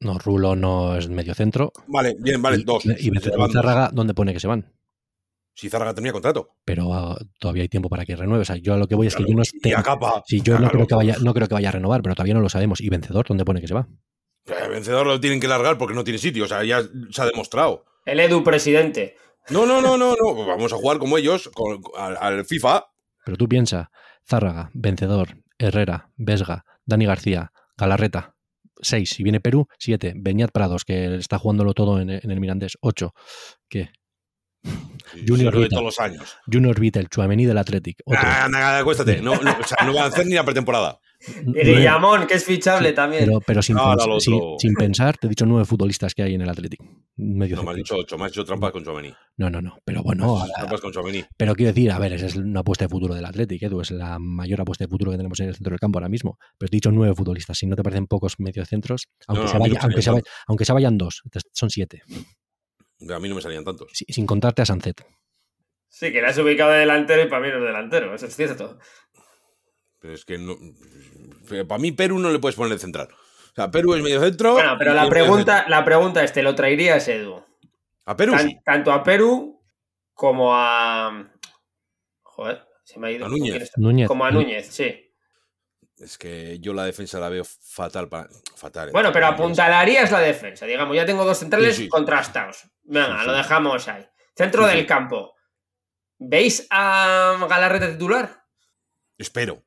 No, 0.00 0.18
Rulo 0.18 0.54
no 0.54 0.96
es 0.96 1.08
medio 1.08 1.34
centro. 1.34 1.72
Vale, 1.88 2.14
bien, 2.20 2.40
vale, 2.42 2.58
y, 2.58 2.64
dos. 2.64 2.84
Y 2.86 3.08
y. 3.08 3.20
Zárraga, 3.52 3.90
¿dónde 3.92 4.14
pone 4.14 4.32
que 4.32 4.40
se 4.40 4.46
van? 4.46 4.72
Si 5.58 5.68
Zárraga 5.68 5.92
tenía 5.92 6.12
contrato. 6.12 6.50
Pero 6.64 6.94
ah, 6.94 7.18
todavía 7.40 7.62
hay 7.62 7.68
tiempo 7.68 7.88
para 7.88 8.04
que 8.04 8.14
renueve. 8.14 8.42
O 8.42 8.44
sea, 8.44 8.54
yo 8.56 8.74
a 8.74 8.76
lo 8.76 8.86
que 8.86 8.94
voy 8.94 9.08
es 9.08 9.16
que 9.16 9.24
yo 9.24 9.34
no 9.34 9.42
y 9.42 9.42
esté- 9.42 9.74
a 9.76 9.82
capa. 9.82 10.22
Sí, 10.24 10.40
yo 10.40 10.56
no 10.56 10.70
creo, 10.70 10.86
que 10.86 10.94
vaya, 10.94 11.16
no 11.20 11.34
creo 11.34 11.48
que 11.48 11.54
vaya 11.54 11.70
a 11.70 11.72
renovar, 11.72 12.00
pero 12.00 12.14
todavía 12.14 12.34
no 12.34 12.40
lo 12.40 12.48
sabemos. 12.48 12.80
¿Y 12.80 12.88
vencedor 12.88 13.26
dónde 13.26 13.44
pone 13.44 13.60
que 13.60 13.66
se 13.66 13.74
va? 13.74 13.88
El 14.46 14.70
vencedor 14.70 15.04
lo 15.06 15.18
tienen 15.18 15.40
que 15.40 15.48
largar 15.48 15.76
porque 15.76 15.94
no 15.96 16.04
tiene 16.04 16.18
sitio. 16.20 16.44
O 16.44 16.46
sea, 16.46 16.62
ya 16.62 16.80
se 17.10 17.22
ha 17.22 17.26
demostrado. 17.26 17.84
El 18.04 18.20
Edu 18.20 18.44
presidente. 18.44 19.16
No, 19.50 19.66
no, 19.66 19.80
no, 19.82 19.98
no, 19.98 20.14
no. 20.14 20.46
Vamos 20.46 20.72
a 20.72 20.76
jugar 20.76 20.98
como 20.98 21.18
ellos 21.18 21.50
con- 21.52 21.80
al, 21.96 22.16
al 22.20 22.44
FIFA. 22.44 22.84
Pero 23.24 23.36
tú 23.36 23.48
piensa, 23.48 23.90
Zárraga, 24.24 24.70
vencedor, 24.74 25.38
Herrera, 25.58 26.10
Vesga, 26.16 26.64
Dani 26.86 27.04
García, 27.06 27.50
Galarreta, 27.76 28.36
6. 28.80 29.10
Si 29.10 29.22
viene 29.24 29.40
Perú, 29.40 29.66
7. 29.80 30.12
Beñat 30.16 30.52
Prados, 30.52 30.84
que 30.84 31.16
está 31.16 31.36
jugándolo 31.38 31.74
todo 31.74 32.00
en, 32.00 32.10
en 32.10 32.30
el 32.30 32.38
Mirandés, 32.40 32.78
8. 32.80 33.12
¿Qué? 33.68 33.90
Junior 35.26 35.56
Vita. 35.56 35.68
todos 35.70 35.84
los 35.84 35.98
años. 36.00 36.36
Junior 36.50 36.76
Chuamení 37.10 37.46
del 37.46 37.58
Athletic. 37.58 38.02
Ah, 38.14 38.44
anda, 38.44 38.78
acuéstate. 38.78 39.22
No, 39.22 39.34
no, 39.36 39.50
o 39.58 39.64
sea, 39.66 39.86
no 39.86 39.94
van 39.94 40.04
a 40.04 40.06
hacer 40.06 40.26
ni 40.26 40.34
la 40.34 40.44
pretemporada. 40.44 40.98
Guillamón, 41.46 42.26
que 42.28 42.34
es 42.34 42.44
fichable 42.44 42.90
Sí, 42.90 42.94
también. 42.94 43.24
Pero, 43.24 43.40
pero 43.40 43.60
sin, 43.60 43.76
pens- 43.76 44.76
pensar, 44.78 45.16
te 45.16 45.26
he 45.26 45.30
dicho 45.30 45.46
nueve 45.46 45.64
futbolistas 45.64 46.14
que 46.14 46.22
hay 46.22 46.34
en 46.34 46.42
el 46.42 46.48
Athletic. 46.48 46.80
Medio 47.16 47.56
No 47.56 47.64
me 47.64 47.70
has 47.70 47.76
dicho 47.76 47.96
ocho, 47.96 48.16
me 48.16 48.26
has 48.26 48.30
hecho 48.30 48.44
trampas 48.44 48.70
con 48.70 48.84
Chomení. 48.84 49.12
No, 49.36 49.50
no, 49.50 49.60
no. 49.60 49.78
Pero 49.84 50.02
bueno, 50.04 50.44
trampas 50.54 50.80
con 50.80 50.92
Chomení. 50.92 51.24
pero 51.36 51.54
quiero 51.56 51.72
decir, 51.72 51.90
a 51.90 51.98
ver, 51.98 52.12
esa 52.12 52.26
es 52.26 52.36
una 52.36 52.60
apuesta 52.60 52.84
de 52.84 52.88
futuro 52.90 53.14
del 53.14 53.24
Athletic, 53.24 53.62
Edu, 53.62 53.80
es 53.80 53.90
la 53.90 54.18
mayor 54.20 54.60
apuesta 54.60 54.84
de 54.84 54.88
futuro 54.90 55.10
que 55.10 55.16
tenemos 55.16 55.40
en 55.40 55.48
el 55.48 55.54
centro 55.56 55.70
del 55.72 55.80
campo 55.80 55.98
ahora 55.98 56.08
mismo. 56.08 56.38
Pero 56.56 56.68
te 56.70 56.76
he 56.76 56.78
dicho 56.78 56.92
nueve 56.92 57.14
futbolistas, 57.16 57.58
si 57.58 57.66
no 57.66 57.74
te 57.74 57.82
parecen 57.82 58.06
pocos 58.06 58.34
mediocentros, 58.38 59.08
aunque, 59.26 59.44
no, 59.44 59.50
se, 59.50 59.58
vaya- 59.58 59.78
aunque, 59.80 59.96
se, 59.96 60.02
salían 60.02 60.22
vaya- 60.22 60.32
aunque 60.46 60.64
se 60.64 60.72
vayan 60.72 60.98
dos, 60.98 61.22
son 61.52 61.70
siete, 61.70 62.02
A 63.00 63.18
mí 63.20 63.28
no 63.28 63.34
me 63.34 63.40
salían 63.42 63.64
tantos. 63.64 63.90
si- 63.92 64.04
sin 64.06 64.26
contarte 64.26 64.62
a 64.62 64.66
Sancet. 64.66 65.04
Sí, 65.88 66.12
que 66.12 66.20
la 66.20 66.28
has 66.28 66.38
ubicado 66.38 66.70
de 66.72 66.80
delantero 66.80 67.22
y 67.22 67.26
para 67.28 67.40
mí 67.42 67.48
no 67.48 67.58
es 67.58 67.62
delantero, 67.64 68.14
eso 68.14 68.26
es 68.26 68.36
cierto. 68.36 68.78
Pero 70.00 70.14
es 70.14 70.24
que 70.24 70.38
no. 70.38 70.56
Para 71.66 71.78
mí, 71.80 71.92
Perú 71.92 72.18
no 72.18 72.30
le 72.30 72.38
puedes 72.38 72.56
poner 72.56 72.72
de 72.74 72.78
central. 72.78 73.08
O 73.10 73.54
sea, 73.54 73.70
Perú 73.70 73.94
es 73.94 74.02
medio 74.02 74.20
centro. 74.20 74.52
Bueno, 74.52 74.76
pero 74.78 74.94
la 74.94 75.08
pregunta, 75.08 75.64
la 75.68 75.84
pregunta 75.84 76.22
es, 76.22 76.32
¿te 76.32 76.42
lo 76.42 76.54
traerías, 76.54 77.08
Edu? 77.08 77.42
A 78.04 78.16
Perú 78.16 78.32
Tan- 78.32 78.48
sí. 78.48 78.58
Tanto 78.64 78.92
a 78.92 79.02
Perú 79.02 79.60
como 80.12 80.54
a... 80.54 81.32
Joder, 82.22 82.64
se 82.84 83.00
me 83.00 83.08
ha 83.08 83.10
ido. 83.12 83.26
A 83.26 83.28
Núñez. 83.28 83.72
Como 84.06 84.24
a 84.24 84.30
Núñez, 84.30 84.68
sí. 84.68 85.04
Es 85.96 86.16
que 86.16 86.60
yo 86.60 86.72
la 86.74 86.84
defensa 86.84 87.18
la 87.18 87.28
veo 87.28 87.42
fatal 87.44 88.08
para. 88.08 88.28
Fatal. 88.54 88.92
Bueno, 88.92 89.10
pero 89.12 89.26
apuntalarías 89.26 90.12
la 90.12 90.20
defensa. 90.20 90.64
Digamos, 90.64 90.94
ya 90.94 91.04
tengo 91.04 91.24
dos 91.24 91.38
centrales 91.38 91.74
Sí, 91.74 91.84
sí. 91.84 91.88
contrastados. 91.88 92.68
Venga, 92.88 93.14
Sí, 93.16 93.20
sí. 93.20 93.26
lo 93.26 93.32
dejamos 93.34 93.88
ahí. 93.88 94.06
Centro 94.36 94.64
Sí, 94.64 94.70
del 94.70 94.80
sí. 94.80 94.86
campo. 94.86 95.34
¿Veis 96.18 96.66
a 96.70 97.36
Galarreta 97.48 97.90
titular? 97.92 98.44
Espero. 99.16 99.64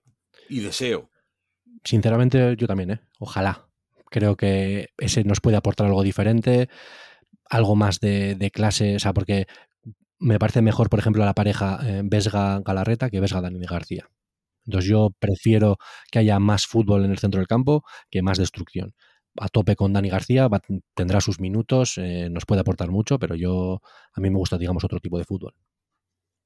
Y 0.50 0.60
deseo. 0.62 1.10
Sinceramente, 1.84 2.56
yo 2.58 2.68
también, 2.68 2.92
¿eh? 2.92 3.00
Ojalá. 3.20 3.68
Creo 4.10 4.36
que 4.36 4.90
ese 4.98 5.24
nos 5.24 5.40
puede 5.40 5.56
aportar 5.58 5.88
algo 5.88 6.04
diferente, 6.04 6.68
algo 7.50 7.76
más 7.76 8.00
de, 8.02 8.36
de 8.36 8.52
clase, 8.52 8.96
o 8.98 9.00
sea, 9.00 9.14
porque 9.14 9.48
me 10.20 10.38
parece 10.38 10.62
mejor, 10.62 10.90
por 10.90 11.00
ejemplo, 11.00 11.24
la 11.24 11.34
pareja 11.34 11.80
eh, 11.84 12.02
Vesga-Galarreta 12.04 13.10
que 13.10 13.22
Vesga-Dani 13.22 13.66
García. 13.66 14.10
Entonces 14.66 14.90
yo 14.90 15.12
prefiero 15.20 15.78
que 16.12 16.20
haya 16.20 16.40
más 16.40 16.66
fútbol 16.68 17.06
en 17.06 17.12
el 17.12 17.18
centro 17.20 17.40
del 17.40 17.48
campo 17.48 17.84
que 18.10 18.22
más 18.22 18.38
destrucción. 18.38 18.94
A 19.40 19.48
tope 19.48 19.76
con 19.76 19.94
Dani 19.94 20.10
García, 20.10 20.48
va- 20.48 20.62
tendrá 20.94 21.22
sus 21.22 21.40
minutos, 21.40 21.98
eh, 21.98 22.30
nos 22.30 22.46
puede 22.46 22.62
aportar 22.62 22.90
mucho, 22.92 23.18
pero 23.18 23.36
yo 23.36 23.82
a 24.14 24.22
mí 24.22 24.30
me 24.30 24.38
gusta, 24.38 24.58
digamos, 24.58 24.84
otro 24.84 25.00
tipo 25.00 25.18
de 25.18 25.24
fútbol. 25.26 25.54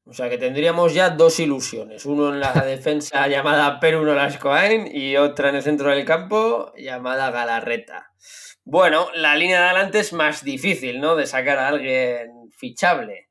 O 0.08 0.14
sea 0.14 0.30
que 0.30 0.38
tendríamos 0.38 0.94
ya 0.94 1.10
dos 1.10 1.40
ilusiones. 1.40 2.06
Uno 2.06 2.32
en 2.32 2.40
la 2.40 2.52
defensa 2.66 3.28
llamada 3.28 3.80
Perú 3.80 4.04
Nolascoain 4.06 4.88
y 4.94 5.18
otra 5.18 5.50
en 5.50 5.56
el 5.56 5.64
centro 5.64 5.90
del 5.90 6.06
campo 6.06 6.72
llamada 6.78 7.32
Galarreta. 7.32 8.12
Bueno, 8.64 9.08
la 9.16 9.36
línea 9.36 9.60
de 9.62 9.66
adelante 9.70 10.00
es 10.00 10.14
más 10.14 10.44
difícil, 10.44 11.00
¿no? 11.00 11.16
De 11.16 11.26
sacar 11.26 11.58
a 11.58 11.68
alguien 11.70 12.30
fichable. 12.52 13.25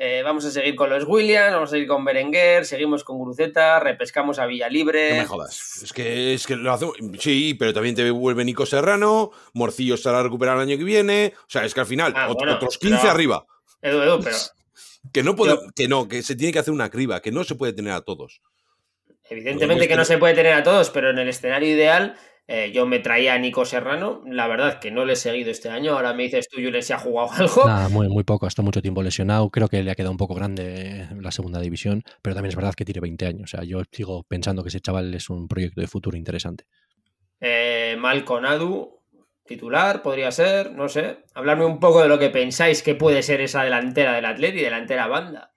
Eh, 0.00 0.22
vamos 0.22 0.44
a 0.44 0.52
seguir 0.52 0.76
con 0.76 0.90
los 0.90 1.02
Williams, 1.08 1.54
vamos 1.54 1.70
a 1.70 1.72
seguir 1.72 1.88
con 1.88 2.04
Berenguer, 2.04 2.64
seguimos 2.64 3.02
con 3.02 3.20
Gruceta, 3.20 3.80
repescamos 3.80 4.38
a 4.38 4.46
Villalibre. 4.46 5.10
No 5.14 5.16
me 5.22 5.26
jodas. 5.26 5.80
Es 5.82 5.92
que, 5.92 6.34
es 6.34 6.46
que 6.46 6.54
lo 6.54 6.72
hacemos. 6.72 6.94
Sí, 7.18 7.54
pero 7.58 7.72
también 7.74 7.96
te 7.96 8.08
vuelve 8.12 8.44
Nico 8.44 8.64
Serrano. 8.64 9.32
Morcillo 9.54 9.94
estará 9.96 10.22
recuperado 10.22 10.62
el 10.62 10.68
año 10.68 10.78
que 10.78 10.84
viene. 10.84 11.32
O 11.40 11.50
sea, 11.50 11.64
es 11.64 11.74
que 11.74 11.80
al 11.80 11.86
final, 11.86 12.12
Ah, 12.14 12.28
bueno, 12.32 12.54
otros 12.54 12.78
15 12.78 12.96
pero- 13.00 13.10
arriba. 13.10 13.46
Edu, 13.82 14.02
Edu, 14.02 14.20
pero 14.22 14.36
Que 15.12 15.22
no, 15.24 15.34
puede, 15.34 15.54
Yo- 15.54 15.60
que 15.74 15.88
no, 15.88 16.06
que 16.06 16.22
se 16.22 16.36
tiene 16.36 16.52
que 16.52 16.58
hacer 16.60 16.72
una 16.74 16.90
criba, 16.90 17.20
que 17.20 17.32
no 17.32 17.42
se 17.42 17.56
puede 17.56 17.72
tener 17.72 17.92
a 17.92 18.02
todos. 18.02 18.40
evidentemente 19.30 19.88
que 19.88 19.96
no 19.96 20.04
se 20.04 20.18
puede 20.18 20.34
tener 20.34 20.52
a 20.54 20.62
todos, 20.62 20.90
pero 20.90 21.10
en 21.10 21.18
el 21.18 21.28
escenario 21.28 21.68
ideal 21.68 22.16
eh, 22.50 22.72
yo 22.72 22.86
me 22.86 22.98
traía 22.98 23.34
a 23.34 23.38
Nico 23.38 23.66
Serrano. 23.66 24.22
La 24.26 24.48
verdad 24.48 24.80
que 24.80 24.90
no 24.90 25.04
le 25.04 25.12
he 25.12 25.16
seguido 25.16 25.50
este 25.50 25.68
año. 25.68 25.92
Ahora 25.92 26.14
me 26.14 26.22
dices 26.22 26.48
tú, 26.48 26.58
Julen, 26.62 26.82
si 26.82 26.94
ha 26.94 26.98
jugado 26.98 27.30
algo. 27.36 27.66
Nada, 27.66 27.90
muy, 27.90 28.08
muy 28.08 28.24
poco, 28.24 28.46
está 28.46 28.62
mucho 28.62 28.80
tiempo 28.80 29.02
lesionado. 29.02 29.50
Creo 29.50 29.68
que 29.68 29.82
le 29.82 29.90
ha 29.90 29.94
quedado 29.94 30.12
un 30.12 30.16
poco 30.16 30.34
grande 30.34 31.06
la 31.20 31.30
segunda 31.30 31.60
división, 31.60 32.02
pero 32.22 32.34
también 32.34 32.48
es 32.48 32.56
verdad 32.56 32.72
que 32.74 32.86
tiene 32.86 33.00
20 33.00 33.26
años. 33.26 33.52
O 33.52 33.56
sea, 33.56 33.64
yo 33.64 33.82
sigo 33.92 34.24
pensando 34.24 34.62
que 34.62 34.70
ese 34.70 34.80
chaval 34.80 35.12
es 35.14 35.28
un 35.28 35.46
proyecto 35.46 35.82
de 35.82 35.88
futuro 35.88 36.16
interesante. 36.16 36.64
Eh, 37.38 37.96
Malcolm 37.98 38.46
Adu, 38.46 39.02
titular, 39.44 40.00
podría 40.00 40.30
ser, 40.30 40.72
no 40.72 40.88
sé. 40.88 41.18
Hablarme 41.34 41.66
un 41.66 41.78
poco 41.78 42.00
de 42.00 42.08
lo 42.08 42.18
que 42.18 42.30
pensáis 42.30 42.82
que 42.82 42.94
puede 42.94 43.22
ser 43.22 43.42
esa 43.42 43.62
delantera 43.62 44.14
del 44.14 44.24
Atleti, 44.24 44.60
delantera 44.60 45.06
banda. 45.06 45.52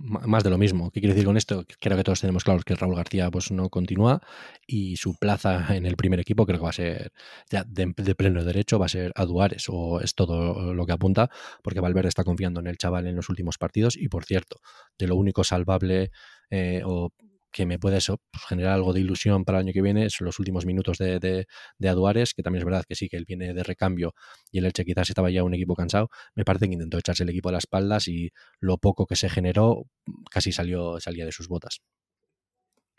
Más 0.00 0.44
de 0.44 0.50
lo 0.50 0.58
mismo. 0.58 0.90
¿Qué 0.90 1.00
quiero 1.00 1.14
decir 1.14 1.26
con 1.26 1.36
esto? 1.36 1.64
Creo 1.80 1.96
que 1.96 2.04
todos 2.04 2.20
tenemos 2.20 2.44
claro 2.44 2.60
que 2.62 2.74
Raúl 2.74 2.96
García 2.96 3.30
pues, 3.30 3.50
no 3.50 3.68
continúa 3.68 4.20
y 4.66 4.96
su 4.96 5.14
plaza 5.16 5.66
en 5.76 5.86
el 5.86 5.96
primer 5.96 6.20
equipo 6.20 6.46
creo 6.46 6.58
que 6.58 6.64
va 6.64 6.70
a 6.70 6.72
ser 6.72 7.12
ya 7.50 7.64
de, 7.64 7.92
de 7.96 8.14
pleno 8.14 8.44
derecho, 8.44 8.78
va 8.78 8.86
a 8.86 8.90
ser 8.90 9.12
a 9.14 9.24
Duares 9.24 9.66
o 9.68 10.00
es 10.00 10.14
todo 10.14 10.74
lo 10.74 10.86
que 10.86 10.92
apunta, 10.92 11.30
porque 11.62 11.80
Valverde 11.80 12.08
está 12.08 12.24
confiando 12.24 12.60
en 12.60 12.66
el 12.66 12.78
chaval 12.78 13.06
en 13.06 13.16
los 13.16 13.28
últimos 13.28 13.58
partidos 13.58 13.96
y 13.96 14.08
por 14.08 14.24
cierto, 14.24 14.60
de 14.98 15.06
lo 15.06 15.16
único 15.16 15.44
salvable 15.44 16.10
eh, 16.50 16.82
o 16.84 17.12
que 17.50 17.66
me 17.66 17.78
puede 17.78 17.98
eso, 17.98 18.20
pues, 18.30 18.44
generar 18.46 18.74
algo 18.74 18.92
de 18.92 19.00
ilusión 19.00 19.44
para 19.44 19.58
el 19.58 19.66
año 19.66 19.72
que 19.72 19.82
viene 19.82 20.10
son 20.10 20.26
los 20.26 20.38
últimos 20.38 20.66
minutos 20.66 20.98
de, 20.98 21.18
de, 21.20 21.88
Aduares, 21.88 22.34
que 22.34 22.42
también 22.42 22.60
es 22.62 22.64
verdad 22.66 22.84
que 22.88 22.94
sí, 22.94 23.08
que 23.08 23.16
él 23.16 23.24
viene 23.26 23.54
de 23.54 23.62
recambio 23.62 24.14
y 24.50 24.58
el 24.58 24.66
Elche 24.66 24.84
quizás 24.84 25.08
estaba 25.10 25.30
ya 25.30 25.42
un 25.44 25.54
equipo 25.54 25.74
cansado. 25.74 26.10
Me 26.34 26.44
parece 26.44 26.66
que 26.68 26.74
intentó 26.74 26.98
echarse 26.98 27.22
el 27.24 27.30
equipo 27.30 27.48
a 27.48 27.52
las 27.52 27.64
espaldas 27.64 28.08
y 28.08 28.30
lo 28.60 28.78
poco 28.78 29.06
que 29.06 29.16
se 29.16 29.28
generó 29.30 29.84
casi 30.30 30.52
salió, 30.52 31.00
salía 31.00 31.24
de 31.24 31.32
sus 31.32 31.48
botas. 31.48 31.80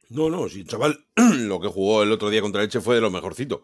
No, 0.09 0.29
no, 0.29 0.49
sí, 0.49 0.65
chaval, 0.65 1.05
lo 1.47 1.59
que 1.59 1.67
jugó 1.67 2.03
el 2.03 2.11
otro 2.11 2.29
día 2.29 2.41
contra 2.41 2.61
el 2.61 2.65
Elche 2.65 2.81
fue 2.81 2.95
de 2.95 3.01
lo 3.01 3.11
mejorcito. 3.11 3.63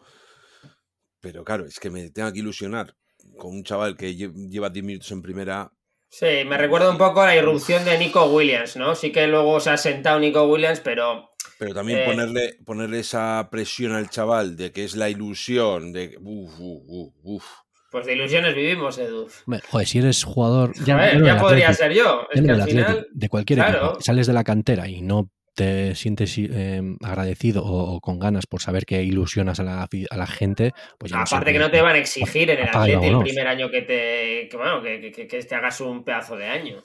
Pero 1.20 1.44
claro, 1.44 1.66
es 1.66 1.78
que 1.80 1.90
me 1.90 2.10
tengo 2.10 2.32
que 2.32 2.38
ilusionar 2.38 2.96
con 3.36 3.54
un 3.54 3.64
chaval 3.64 3.96
que 3.96 4.14
lle- 4.16 4.32
lleva 4.52 4.70
10 4.70 4.84
minutos 4.84 5.10
en 5.12 5.22
primera. 5.22 5.72
Sí, 6.08 6.26
me 6.46 6.56
recuerda 6.56 6.90
un 6.90 6.98
poco 6.98 7.20
a 7.22 7.26
la 7.26 7.36
irrupción 7.36 7.84
de 7.84 7.98
Nico 7.98 8.24
Williams, 8.26 8.76
¿no? 8.76 8.94
Sí 8.94 9.12
que 9.12 9.26
luego 9.26 9.60
se 9.60 9.70
ha 9.70 9.76
sentado 9.76 10.18
Nico 10.18 10.44
Williams, 10.44 10.80
pero 10.80 11.30
Pero 11.58 11.74
también 11.74 12.00
Eh. 12.00 12.04
ponerle, 12.06 12.58
ponerle 12.64 12.98
esa 13.00 13.48
presión 13.50 13.92
al 13.92 14.10
chaval 14.10 14.56
de 14.56 14.72
que 14.72 14.84
es 14.84 14.94
la 14.94 15.08
ilusión, 15.08 15.92
de... 15.92 16.16
Uf, 16.20 16.52
uf, 16.58 16.82
uf, 16.86 17.14
uf. 17.22 17.44
pues 17.90 18.04
de 18.04 18.12
ilusiones 18.14 18.54
vivimos, 18.54 18.98
Edu. 18.98 19.26
Joder, 19.70 19.86
si 19.86 19.98
eres 19.98 20.22
jugador. 20.24 20.72
a 20.90 20.94
ver, 20.96 21.24
ya 21.24 21.38
podría 21.38 21.72
ser 21.72 21.92
yo. 21.94 22.26
Es 22.30 22.40
ya 22.42 22.46
que 22.56 22.62
al 22.62 22.68
final, 22.68 23.06
de 23.10 23.28
cualquier 23.30 23.58
claro. 23.60 23.86
equipo, 23.86 24.00
sales 24.02 24.26
de 24.26 24.32
la 24.34 24.44
cantera 24.44 24.86
y 24.88 25.00
no 25.00 25.30
te 25.56 25.94
sientes 25.96 26.36
eh, 26.38 26.80
agradecido 27.02 27.64
o, 27.64 27.94
o 27.96 28.00
con 28.00 28.20
ganas 28.20 28.46
por 28.46 28.60
saber 28.60 28.86
que 28.86 29.02
ilusionas 29.02 29.58
a 29.58 29.64
la, 29.64 29.88
afi- 29.88 30.06
a 30.10 30.16
la 30.16 30.26
gente, 30.28 30.72
pues 30.98 31.10
ya 31.10 31.22
aparte 31.22 31.50
sé, 31.50 31.52
que 31.54 31.58
no 31.58 31.70
te 31.70 31.80
van 31.82 31.96
a 31.96 31.98
exigir 31.98 32.48
en 32.50 32.58
el 32.60 32.68
Atleti 32.68 33.06
el 33.06 33.12
primer 33.24 33.46
año 33.48 33.70
que 33.70 33.82
te, 33.82 34.48
que, 34.48 34.56
bueno, 34.56 34.82
que, 34.82 35.10
que- 35.10 35.26
que 35.26 35.42
te 35.42 35.54
hagas 35.54 35.80
un 35.80 36.04
pedazo 36.04 36.36
de 36.36 36.46
año. 36.46 36.82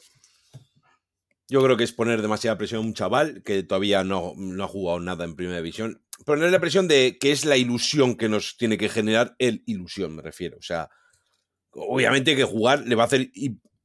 Yo 1.50 1.62
creo 1.64 1.76
que 1.76 1.84
es 1.84 1.92
poner 1.92 2.22
demasiada 2.22 2.58
presión 2.58 2.80
a 2.82 2.88
un 2.88 2.94
chaval 2.94 3.44
que 3.44 3.62
todavía 3.64 4.04
no, 4.06 4.34
no 4.38 4.64
ha 4.64 4.68
jugado 4.68 5.00
nada 5.02 5.26
en 5.26 5.36
primera 5.36 5.58
división. 5.58 6.02
Ponerle 6.26 6.50
la 6.52 6.60
presión 6.62 6.88
de 6.88 7.18
que 7.20 7.32
es 7.32 7.44
la 7.46 7.58
ilusión 7.58 8.16
que 8.16 8.30
nos 8.30 8.56
tiene 8.58 8.78
que 8.78 8.88
generar 8.88 9.36
el 9.38 9.62
ilusión, 9.66 10.16
me 10.16 10.22
refiero. 10.22 10.58
O 10.58 10.62
sea, 10.62 10.88
obviamente 11.72 12.36
que 12.38 12.46
jugar 12.46 12.84
le 12.88 12.96
va 12.96 13.04
a 13.04 13.08
hacer 13.08 13.30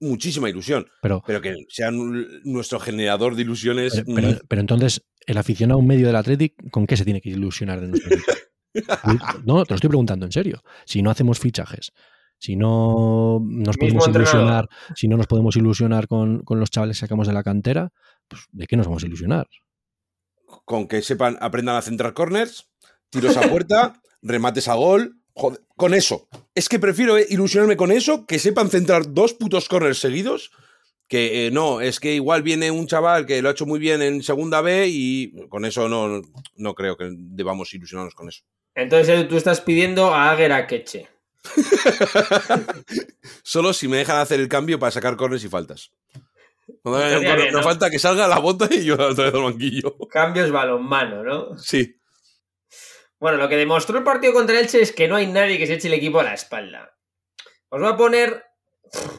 muchísima 0.01 0.49
ilusión. 0.51 0.87
Pero, 1.03 1.23
Pero 1.27 1.41
que 1.41 1.55
sean 1.69 1.97
nuestro 2.45 2.79
generador 2.81 3.35
de 3.35 3.43
ilusiones. 3.43 3.93
pero, 3.95 4.15
pero- 4.15 4.29
mm, 4.29 4.39
pero 4.49 4.61
entonces, 4.61 5.03
el 5.27 5.39
aficionado 5.39 5.81
medio 5.83 6.07
del 6.07 6.17
Athletic, 6.17 6.71
¿con 6.71 6.87
qué 6.87 6.97
se 6.97 7.05
tiene 7.05 7.21
que 7.21 7.31
ilusionar 7.31 7.81
de 7.81 7.89
nuestro 7.89 8.15
equipo? 8.15 8.33
No, 9.47 9.65
te 9.65 9.73
lo 9.73 9.77
estoy 9.77 9.89
preguntando 9.89 10.27
en 10.27 10.33
serio. 10.33 10.63
Si 10.85 11.01
no 11.03 11.11
hacemos 11.11 11.39
fichajes, 11.39 11.93
si 12.39 12.57
no 12.57 13.39
nos 13.41 13.77
podemos 13.79 14.07
ilusionar, 14.07 14.69
si 14.95 15.09
no 15.09 15.17
nos 15.17 15.27
podemos 15.27 15.57
ilusionar 15.57 16.07
con, 16.07 16.43
con 16.45 16.61
los 16.61 16.71
chavales 16.71 16.99
que 16.99 17.01
sacamos 17.01 17.27
de 17.27 17.33
la 17.33 17.43
cantera, 17.43 17.91
pues 18.29 18.43
¿de 18.53 18.67
qué 18.67 18.77
nos 18.77 18.87
vamos 18.87 19.03
a 19.03 19.07
ilusionar? 19.07 19.47
con 20.65 20.89
que 20.89 21.01
sepan, 21.03 21.37
aprendan 21.41 21.77
a 21.77 21.83
centrar 21.83 22.13
corners, 22.13 22.69
tiros 23.11 23.37
a 23.37 23.43
puerta, 23.49 24.01
remates 24.23 24.69
a 24.69 24.75
gol. 24.75 25.21
Joder, 25.37 25.61
con 25.77 25.93
eso. 25.93 26.29
Es 26.55 26.69
que 26.69 26.79
prefiero 26.79 27.19
eh, 27.19 27.27
ilusionarme 27.29 27.77
con 27.77 27.93
eso, 27.93 28.27
que 28.27 28.39
sepan 28.39 28.71
centrar 28.71 29.13
dos 29.13 29.35
putos 29.35 29.69
corners 29.69 29.99
seguidos. 29.99 30.51
Que 31.09 31.47
eh, 31.47 31.51
no, 31.53 31.83
es 31.83 32.01
que 32.01 32.15
igual 32.15 32.43
viene 32.43 32.71
un 32.71 32.87
chaval 32.87 33.27
que 33.27 33.41
lo 33.41 33.49
ha 33.49 33.53
hecho 33.53 33.67
muy 33.67 33.79
bien 33.79 34.03
en 34.03 34.23
segunda 34.23 34.61
B 34.63 34.89
y 34.89 35.47
con 35.49 35.65
eso 35.65 35.89
no, 35.89 36.23
no 36.57 36.75
creo 36.75 36.97
que 36.97 37.11
debamos 37.13 37.73
ilusionarnos 37.75 38.15
con 38.15 38.29
eso. 38.29 38.43
Entonces 38.75 39.29
tú 39.29 39.37
estás 39.37 39.61
pidiendo 39.61 40.13
a 40.13 40.31
Águera 40.31 40.67
Queche. 40.67 41.07
Solo 43.45 43.73
si 43.73 43.89
me 43.89 43.99
dejan 43.99 44.17
hacer 44.17 44.41
el 44.41 44.49
cambio 44.49 44.79
para 44.79 44.91
sacar 44.91 45.17
corners 45.17 45.45
y 45.45 45.49
faltas. 45.49 45.93
¿no? 46.83 47.63
falta 47.63 47.91
que 47.91 47.99
salga 47.99 48.27
la 48.27 48.39
bota 48.39 48.69
y 48.71 48.85
yo 48.85 48.95
otra 48.95 49.27
vez 49.27 49.35
al 49.35 49.43
banquillo. 49.43 49.97
Cambios 50.09 50.51
balonmano, 50.51 51.23
¿no? 51.23 51.59
Sí. 51.59 51.97
Bueno, 53.27 53.39
lo 53.39 53.49
que 53.49 53.57
demostró 53.57 53.99
el 53.99 54.05
partido 54.05 54.33
contra 54.33 54.61
Elche 54.61 54.81
es 54.81 54.93
que 54.93 55.09
no 55.09 55.17
hay 55.17 55.27
nadie 55.27 55.59
que 55.59 55.67
se 55.67 55.75
eche 55.75 55.89
el 55.89 55.95
equipo 55.95 56.21
a 56.21 56.23
la 56.23 56.35
espalda. 56.35 56.97
Os 57.71 57.81
voy 57.81 57.93
a 57.93 57.97
poner. 57.97 58.45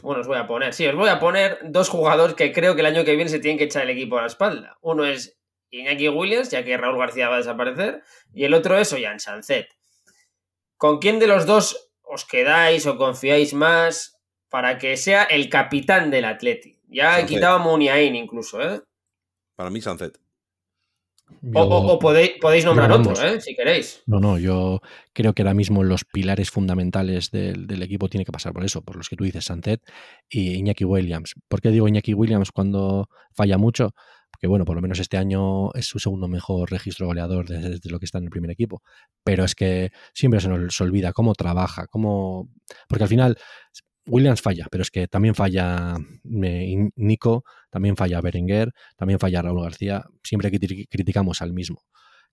Bueno, 0.01 0.21
os 0.21 0.27
voy 0.27 0.37
a 0.37 0.47
poner, 0.47 0.73
sí, 0.73 0.87
os 0.87 0.95
voy 0.95 1.09
a 1.09 1.19
poner 1.19 1.59
dos 1.65 1.89
jugadores 1.89 2.33
que 2.33 2.53
creo 2.53 2.73
que 2.73 2.79
el 2.79 2.87
año 2.87 3.03
que 3.03 3.17
viene 3.17 3.29
se 3.29 3.39
tienen 3.39 3.57
que 3.57 3.65
echar 3.65 3.83
el 3.83 3.89
equipo 3.89 4.17
a 4.17 4.21
la 4.21 4.27
espalda. 4.27 4.77
Uno 4.79 5.03
es 5.03 5.37
Iñaki 5.71 6.07
Williams, 6.07 6.51
ya 6.51 6.63
que 6.63 6.77
Raúl 6.77 6.97
García 6.97 7.27
va 7.27 7.35
a 7.35 7.39
desaparecer, 7.39 8.01
y 8.33 8.45
el 8.45 8.53
otro 8.53 8.77
es 8.77 8.93
Ollán 8.93 9.19
Sancet. 9.19 9.67
¿Con 10.77 10.99
quién 10.99 11.19
de 11.19 11.27
los 11.27 11.45
dos 11.45 11.91
os 12.01 12.23
quedáis 12.23 12.87
o 12.87 12.97
confiáis 12.97 13.53
más 13.53 14.17
para 14.47 14.77
que 14.77 14.95
sea 14.95 15.23
el 15.25 15.49
capitán 15.49 16.11
del 16.11 16.23
Atleti? 16.23 16.79
Ya 16.87 17.09
he 17.09 17.19
Sancet. 17.23 17.27
quitado 17.27 17.55
a 17.57 17.59
Muniain 17.59 18.15
incluso, 18.15 18.61
¿eh? 18.61 18.79
Para 19.57 19.69
mí, 19.69 19.81
Sunset. 19.81 20.17
O, 21.53 21.61
o- 21.61 21.93
o 21.93 21.99
podéis, 21.99 22.31
podéis 22.41 22.65
nombrar 22.65 22.89
yo, 22.89 22.95
otro, 22.99 23.13
vamos. 23.13 23.23
¿eh? 23.23 23.41
Si 23.41 23.55
queréis. 23.55 24.01
No, 24.05 24.19
no, 24.19 24.37
yo 24.39 24.81
creo 25.13 25.33
que 25.33 25.41
ahora 25.43 25.53
mismo 25.53 25.83
los 25.83 26.03
pilares 26.05 26.49
fundamentales 26.51 27.31
del, 27.31 27.67
del 27.67 27.83
equipo 27.83 28.09
tiene 28.09 28.25
que 28.25 28.31
pasar 28.31 28.53
por 28.53 28.63
eso, 28.63 28.81
por 28.81 28.95
los 28.95 29.09
que 29.09 29.15
tú 29.15 29.23
dices, 29.23 29.45
Sancet 29.45 29.81
y 30.29 30.55
Iñaki 30.55 30.85
Williams. 30.85 31.33
¿Por 31.47 31.61
qué 31.61 31.69
digo 31.69 31.87
Iñaki 31.87 32.13
Williams 32.13 32.51
cuando 32.51 33.09
falla 33.35 33.57
mucho? 33.57 33.93
Porque 34.31 34.47
bueno, 34.47 34.65
por 34.65 34.75
lo 34.75 34.81
menos 34.81 34.99
este 34.99 35.17
año 35.17 35.73
es 35.73 35.85
su 35.87 35.99
segundo 35.99 36.27
mejor 36.27 36.69
registro 36.71 37.07
goleador 37.07 37.47
desde, 37.47 37.69
desde 37.71 37.89
lo 37.89 37.99
que 37.99 38.05
está 38.05 38.19
en 38.19 38.25
el 38.25 38.29
primer 38.29 38.51
equipo. 38.51 38.81
Pero 39.23 39.43
es 39.43 39.55
que 39.55 39.91
siempre 40.13 40.39
se 40.39 40.47
nos 40.49 40.79
olvida 40.81 41.11
cómo 41.13 41.33
trabaja, 41.33 41.87
cómo... 41.87 42.49
Porque 42.87 43.03
al 43.03 43.09
final 43.09 43.37
Williams 44.05 44.41
falla, 44.41 44.67
pero 44.71 44.83
es 44.83 44.91
que 44.91 45.07
también 45.07 45.33
falla 45.35 45.95
eh, 46.43 46.89
Nico, 46.95 47.43
también 47.77 47.95
falla 47.95 48.19
Berenguer, 48.21 48.71
también 48.95 49.19
falla 49.19 49.43
Raúl 49.43 49.61
García. 49.61 50.03
Siempre 50.23 50.51
cri- 50.51 50.87
criticamos 50.89 51.41
al 51.43 51.53
mismo. 51.53 51.83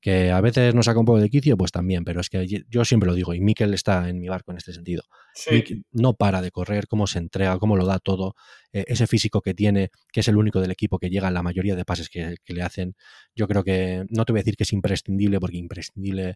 Que 0.00 0.30
a 0.30 0.40
veces 0.40 0.74
nos 0.74 0.84
saca 0.86 0.98
un 0.98 1.06
poco 1.06 1.18
de 1.20 1.30
quicio, 1.30 1.56
pues 1.56 1.70
también, 1.70 2.04
pero 2.04 2.20
es 2.20 2.28
que 2.28 2.46
yo 2.68 2.84
siempre 2.84 3.06
lo 3.06 3.14
digo, 3.14 3.32
y 3.32 3.40
Mikel 3.40 3.72
está 3.72 4.08
en 4.08 4.20
mi 4.20 4.28
barco 4.28 4.50
en 4.52 4.58
este 4.58 4.72
sentido. 4.72 5.02
Sí. 5.34 5.84
No 5.92 6.14
para 6.14 6.42
de 6.42 6.50
correr, 6.50 6.86
cómo 6.88 7.06
se 7.06 7.18
entrega, 7.18 7.58
cómo 7.58 7.76
lo 7.76 7.86
da 7.86 7.98
todo, 7.98 8.34
eh, 8.72 8.84
ese 8.88 9.06
físico 9.06 9.40
que 9.40 9.54
tiene, 9.54 9.90
que 10.12 10.20
es 10.20 10.28
el 10.28 10.36
único 10.36 10.60
del 10.60 10.70
equipo 10.72 10.98
que 10.98 11.08
llega 11.08 11.28
a 11.28 11.30
la 11.30 11.42
mayoría 11.42 11.74
de 11.74 11.84
pases 11.86 12.08
que, 12.10 12.36
que 12.44 12.52
le 12.52 12.62
hacen. 12.62 12.94
Yo 13.34 13.46
creo 13.48 13.64
que, 13.64 14.04
no 14.10 14.24
te 14.26 14.32
voy 14.32 14.40
a 14.40 14.42
decir 14.42 14.56
que 14.56 14.64
es 14.64 14.72
imprescindible, 14.74 15.40
porque 15.40 15.56
imprescindible, 15.56 16.34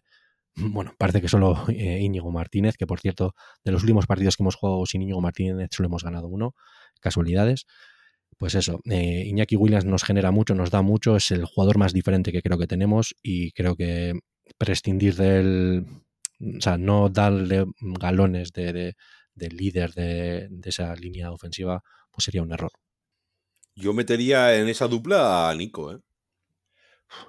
bueno, 0.55 0.93
parece 0.97 1.21
que 1.21 1.27
solo 1.27 1.63
eh, 1.69 1.99
Íñigo 2.01 2.31
Martínez, 2.31 2.75
que 2.75 2.87
por 2.87 2.99
cierto, 2.99 3.35
de 3.63 3.71
los 3.71 3.83
últimos 3.83 4.07
partidos 4.07 4.35
que 4.35 4.41
hemos 4.43 4.55
jugado 4.55 4.83
sin 4.87 5.03
Íñigo 5.03 5.21
Martínez 5.21 5.69
solo 5.71 5.87
hemos 5.87 6.03
ganado 6.03 6.27
uno, 6.27 6.55
casualidades. 7.01 7.65
Pues 8.39 8.55
eso, 8.55 8.79
eh, 8.89 9.25
Iñaki 9.27 9.57
Williams 9.57 9.83
nos 9.83 10.05
genera 10.05 10.31
mucho, 10.31 10.55
nos 10.55 10.71
da 10.71 10.81
mucho, 10.81 11.17
es 11.17 11.29
el 11.31 11.43
jugador 11.43 11.77
más 11.77 11.91
diferente 11.91 12.31
que 12.31 12.41
creo 12.41 12.57
que 12.57 12.67
tenemos 12.67 13.13
y 13.21 13.51
creo 13.51 13.75
que 13.75 14.17
prescindir 14.57 15.15
del, 15.15 15.85
o 16.39 16.61
sea, 16.61 16.77
no 16.77 17.09
darle 17.09 17.65
galones 17.81 18.53
de, 18.53 18.71
de, 18.71 18.95
de 19.35 19.49
líder 19.49 19.93
de, 19.93 20.47
de, 20.49 20.69
esa 20.69 20.95
línea 20.95 21.31
ofensiva, 21.31 21.83
pues 22.11 22.23
sería 22.23 22.41
un 22.41 22.53
error. 22.53 22.71
Yo 23.75 23.93
metería 23.93 24.55
en 24.55 24.69
esa 24.69 24.87
dupla 24.87 25.49
a 25.49 25.55
Nico, 25.55 25.91
¿eh? 25.91 25.99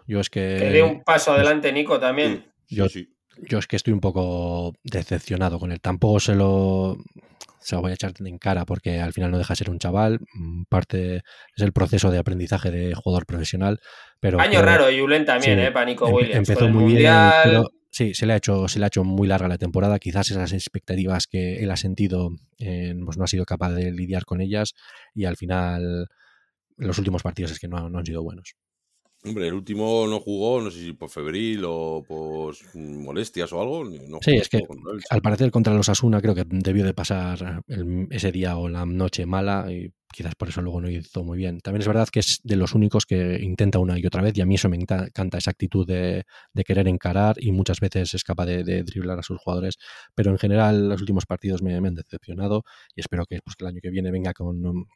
Yo 0.07 0.21
es 0.21 0.31
que... 0.31 0.59
Que 0.61 0.71
dé 0.71 0.83
un 0.85 1.03
paso 1.03 1.33
adelante 1.33 1.73
Nico 1.73 1.99
también. 1.99 2.53
Sí, 2.69 2.77
Yo, 2.77 2.89
sí. 2.89 3.13
yo 3.49 3.59
es 3.59 3.67
que 3.67 3.75
estoy 3.75 3.93
un 3.93 4.01
poco 4.01 4.75
decepcionado 4.85 5.59
con 5.59 5.73
él. 5.73 5.81
Tampoco 5.81 6.21
se 6.21 6.37
lo, 6.37 6.99
se 7.61 7.77
lo 7.77 7.83
voy 7.83 7.91
a 7.91 7.95
echar 7.95 8.13
en 8.19 8.39
cara 8.39 8.65
porque 8.65 9.01
al 9.01 9.13
final 9.13 9.31
no 9.31 9.39
deja 9.39 9.53
de 9.53 9.59
ser 9.59 9.71
un 9.71 9.79
chaval. 9.79 10.21
mm, 10.35 10.63
Parte 10.69 11.17
es 11.57 11.63
el 11.63 11.73
proceso 11.73 12.11
de 12.11 12.19
aprendizaje 12.19 12.71
de 12.71 12.95
jugador 12.95 13.27
profesional. 13.27 13.81
Pero 14.21 14.41
Año 14.41 14.61
creo- 14.61 14.63
raro, 14.63 14.85
Julen 14.97 15.25
también, 15.25 15.59
sí, 15.59 15.65
¿eh? 15.67 15.71
Para 15.73 15.87
Nico 15.87 16.09
Williams. 16.09 16.49
Empezó 16.49 16.69
muy 16.69 16.85
Mundial, 16.95 17.31
bien, 17.45 17.55
pero 17.55 17.71
sí, 17.91 18.15
se 18.15 18.27
le, 18.27 18.33
ha 18.33 18.37
hecho, 18.37 18.69
se 18.69 18.79
le 18.79 18.85
ha 18.85 18.89
hecho 18.89 19.05
muy 19.05 19.29
larga 19.29 19.49
la 19.49 19.59
temporada. 19.59 19.99
Quizás 19.99 20.31
esas 20.31 20.53
expectativas 20.53 21.27
que 21.27 21.63
él 21.63 21.71
ha 21.71 21.77
sentido 21.77 22.31
eh, 22.59 22.95
pues 23.05 23.17
no 23.19 23.25
ha 23.25 23.29
sido 23.29 23.45
capaz 23.45 23.71
de 23.73 23.91
lidiar 23.93 24.25
con 24.25 24.41
ellas 24.41 24.75
y 25.15 25.25
al 25.27 25.37
final 25.37 26.07
los 26.77 26.99
últimos 26.99 27.23
partidos 27.23 27.53
es 27.53 27.59
que 27.59 27.69
no, 27.69 27.89
no 27.91 27.99
han 27.99 28.07
sido 28.07 28.23
buenos. 28.23 28.55
Hombre, 29.23 29.49
el 29.49 29.55
último 29.55 30.07
no 30.07 30.18
jugó, 30.18 30.62
no 30.62 30.71
sé 30.71 30.81
si 30.81 30.93
por 30.95 31.11
febril 31.11 31.62
o 31.66 32.03
por 32.07 32.55
molestias 32.75 33.53
o 33.53 33.61
algo. 33.61 33.85
No 33.85 34.18
Sí, 34.23 34.33
es 34.37 34.49
que 34.49 34.62
al 35.11 35.21
parecer 35.21 35.51
contra 35.51 35.75
los 35.75 35.91
Asuna 35.91 36.23
creo 36.23 36.35
que 36.35 36.45
debió 36.47 36.85
de 36.87 36.95
pasar 36.95 37.62
el- 37.68 38.07
ese 38.11 38.33
día 38.33 38.57
o 38.57 38.68
la 38.68 38.87
noche 38.87 39.27
mala 39.27 39.66
y 39.71 39.93
quizás 40.12 40.35
por 40.35 40.49
eso 40.49 40.62
luego 40.62 40.81
no 40.81 40.89
hizo 40.89 41.23
muy 41.23 41.37
bien. 41.37 41.61
También 41.61 41.83
es 41.83 41.87
verdad 41.87 42.09
que 42.09 42.21
es 42.21 42.41
de 42.43 42.57
los 42.57 42.75
únicos 42.75 43.05
que 43.05 43.39
intenta 43.43 43.79
una 43.79 43.99
y 43.99 44.07
otra 44.07 44.23
vez 44.23 44.37
y 44.39 44.41
a 44.41 44.47
mí 44.47 44.55
eso 44.55 44.71
me 44.71 44.77
encanta, 44.77 45.39
esa 45.39 45.51
actitud 45.51 45.87
de, 45.87 46.25
de 46.55 46.64
querer 46.64 46.89
encarar 46.89 47.37
y 47.39 47.53
muchas 47.53 47.79
veces 47.81 48.14
es 48.14 48.25
capaz 48.25 48.47
de, 48.47 48.64
de 48.64 48.83
driblar 48.85 49.18
a 49.18 49.23
sus 49.23 49.39
jugadores, 49.39 49.77
pero 50.14 50.31
en 50.31 50.39
general 50.39 50.89
los 50.89 51.01
últimos 51.03 51.27
partidos 51.27 51.62
me, 51.62 51.79
me 51.81 51.89
han 51.89 51.95
decepcionado 51.95 52.64
y 52.97 53.01
espero 53.03 53.27
que, 53.27 53.41
pues, 53.45 53.55
que 53.57 53.64
el 53.64 53.68
año 53.68 53.81
que 53.83 53.91
viene 53.91 54.11
venga 54.11 54.33
con 54.33 54.87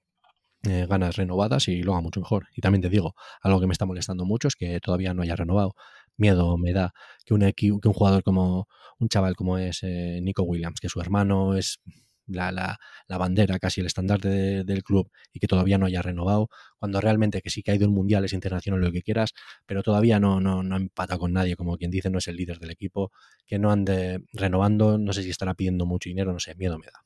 eh, 0.69 0.87
ganas 0.89 1.17
renovadas 1.17 1.69
y 1.69 1.83
lo 1.83 1.93
haga 1.93 2.03
mucho 2.03 2.21
mejor. 2.21 2.49
Y 2.57 2.61
también 2.61 2.83
te 2.83 2.89
digo, 2.91 3.15
algo 3.43 3.61
que 3.61 3.67
me 3.67 3.73
está 3.73 3.87
molestando 3.87 4.25
mucho 4.25 4.49
es 4.49 4.57
que 4.57 4.81
todavía 4.81 5.15
no 5.15 5.23
haya 5.23 5.37
renovado. 5.37 5.75
Miedo 6.17 6.57
me 6.59 6.73
da 6.73 6.93
que 7.25 7.35
un, 7.35 7.41
que 7.53 7.71
un 7.71 7.81
jugador 7.95 8.23
como 8.23 8.69
un 8.99 9.09
chaval 9.09 9.35
como 9.37 9.59
es 9.59 9.81
eh, 9.83 10.21
Nico 10.23 10.43
Williams, 10.45 10.81
que 10.81 10.89
su 10.89 11.01
hermano 11.01 11.57
es 11.57 11.81
la, 12.27 12.51
la, 12.53 12.79
la 13.09 13.19
bandera, 13.19 13.59
casi 13.59 13.81
el 13.81 13.87
estandarte 13.87 14.29
de- 14.29 14.65
del 14.65 14.83
club 14.83 15.11
y 15.33 15.41
que 15.41 15.47
todavía 15.47 15.77
no 15.79 15.87
haya 15.87 16.01
renovado, 16.03 16.49
cuando 16.79 17.01
realmente 17.01 17.43
que 17.43 17.51
sí 17.51 17.63
que 17.63 17.73
ha 17.73 17.75
ido 17.75 17.85
en 17.87 17.93
mundiales 17.93 18.33
internacional 18.33 18.81
lo 18.81 18.93
que 18.93 19.03
quieras, 19.03 19.33
pero 19.67 19.83
todavía 19.83 20.19
no, 20.21 20.41
no, 20.41 20.63
no 20.63 20.77
empata 20.77 21.19
con 21.19 21.33
nadie, 21.35 21.57
como 21.57 21.77
quien 21.77 21.91
dice, 21.91 22.09
no 22.11 22.19
es 22.19 22.29
el 22.29 22.37
líder 22.37 22.59
del 22.61 22.71
equipo, 22.71 23.13
que 23.47 23.59
no 23.59 23.71
ande 23.71 24.21
renovando, 24.33 24.97
no 24.99 25.13
sé 25.13 25.23
si 25.23 25.31
estará 25.31 25.55
pidiendo 25.55 25.85
mucho 25.87 26.09
dinero, 26.09 26.33
no 26.33 26.41
sé, 26.41 26.55
miedo 26.55 26.79
me 26.79 26.87
da. 26.87 27.04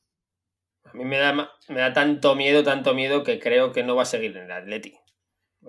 A 0.91 0.97
mí 0.97 1.05
me 1.05 1.17
da, 1.17 1.33
me 1.33 1.79
da 1.79 1.93
tanto 1.93 2.35
miedo, 2.35 2.63
tanto 2.63 2.93
miedo 2.93 3.23
que 3.23 3.39
creo 3.39 3.71
que 3.71 3.83
no 3.83 3.95
va 3.95 4.03
a 4.03 4.05
seguir 4.05 4.35
en 4.37 4.43
el 4.45 4.51
Atleti. 4.51 4.95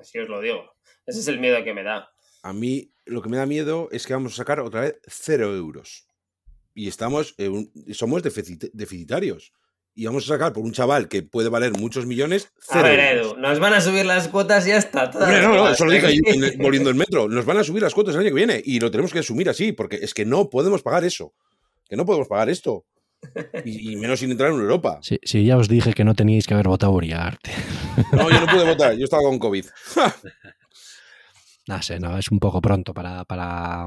Así 0.01 0.19
os 0.19 0.29
lo 0.29 0.41
digo. 0.41 0.73
Ese 1.07 1.21
es 1.21 1.29
el 1.29 1.39
miedo 1.41 1.63
que 1.65 1.75
me 1.75 1.83
da. 1.83 2.11
A 2.43 2.53
mí 2.53 2.93
lo 3.05 3.21
que 3.23 3.29
me 3.29 3.37
da 3.37 3.47
miedo 3.47 3.89
es 3.93 4.07
que 4.07 4.15
vamos 4.15 4.33
a 4.35 4.37
sacar 4.37 4.61
otra 4.61 4.83
vez 4.83 5.01
cero 5.07 5.55
euros. 5.55 6.07
Y 6.75 6.89
estamos, 6.89 7.35
un- 7.39 7.71
somos 7.93 8.23
deficit- 8.23 8.71
deficitarios. 8.73 9.53
Y 9.93 10.07
vamos 10.07 10.25
a 10.25 10.29
sacar 10.35 10.53
por 10.53 10.63
un 10.63 10.73
chaval 10.73 11.09
que 11.09 11.23
puede 11.23 11.49
valer 11.49 11.73
muchos 11.73 12.07
millones. 12.07 12.53
A 12.69 12.75
Cero 12.75 12.85
ver, 12.85 13.01
euros. 13.17 13.33
Edu, 13.33 13.41
nos 13.41 13.59
van 13.59 13.75
a 13.75 13.81
subir 13.81 14.07
las 14.07 14.29
cuotas 14.29 14.65
y 14.67 14.71
ya 14.71 14.77
está. 14.79 15.11
Hombre, 15.11 15.43
no, 15.43 15.53
no, 15.55 15.69
eso 15.69 15.85
lo 15.85 15.93
volviendo 16.59 16.89
el 16.91 16.95
metro. 16.95 17.29
Nos 17.29 17.45
van 17.45 17.59
a 17.59 17.65
subir 17.65 17.83
las 17.83 17.93
cuotas 17.93 18.15
el 18.15 18.21
año 18.21 18.31
que 18.31 18.35
viene 18.37 18.63
y 18.65 18.79
lo 18.79 18.91
tenemos 18.91 19.13
que 19.13 19.19
asumir 19.19 19.49
así, 19.51 19.73
porque 19.73 19.97
es 19.97 20.15
que 20.15 20.25
no 20.25 20.49
podemos 20.49 20.83
pagar 20.83 21.05
eso. 21.05 21.35
Que 21.89 21.97
no 21.97 22.07
podemos 22.07 22.29
pagar 22.29 22.49
esto. 22.49 22.87
Y, 23.65 23.93
y 23.93 23.97
menos 23.97 24.21
sin 24.21 24.31
entrar 24.31 24.51
en 24.51 24.61
Europa. 24.61 24.99
Si, 25.03 25.19
si 25.23 25.45
ya 25.45 25.57
os 25.57 25.69
dije 25.69 25.93
que 25.93 26.05
no 26.05 26.15
teníais 26.15 26.47
que 26.47 26.55
haber 26.55 26.69
votado 26.69 26.93
Uriarte. 26.93 27.51
No, 28.13 28.31
yo 28.31 28.41
no 28.41 28.47
pude 28.47 28.65
votar, 28.65 28.97
yo 28.97 29.05
estaba 29.05 29.23
con 29.23 29.39
COVID. 29.39 29.67
No 31.67 31.81
sé, 31.83 32.01
no, 32.01 32.19
es 32.19 32.33
un 32.33 32.41
poco 32.41 32.61
pronto 32.61 32.93
para, 32.93 33.25
para 33.25 33.87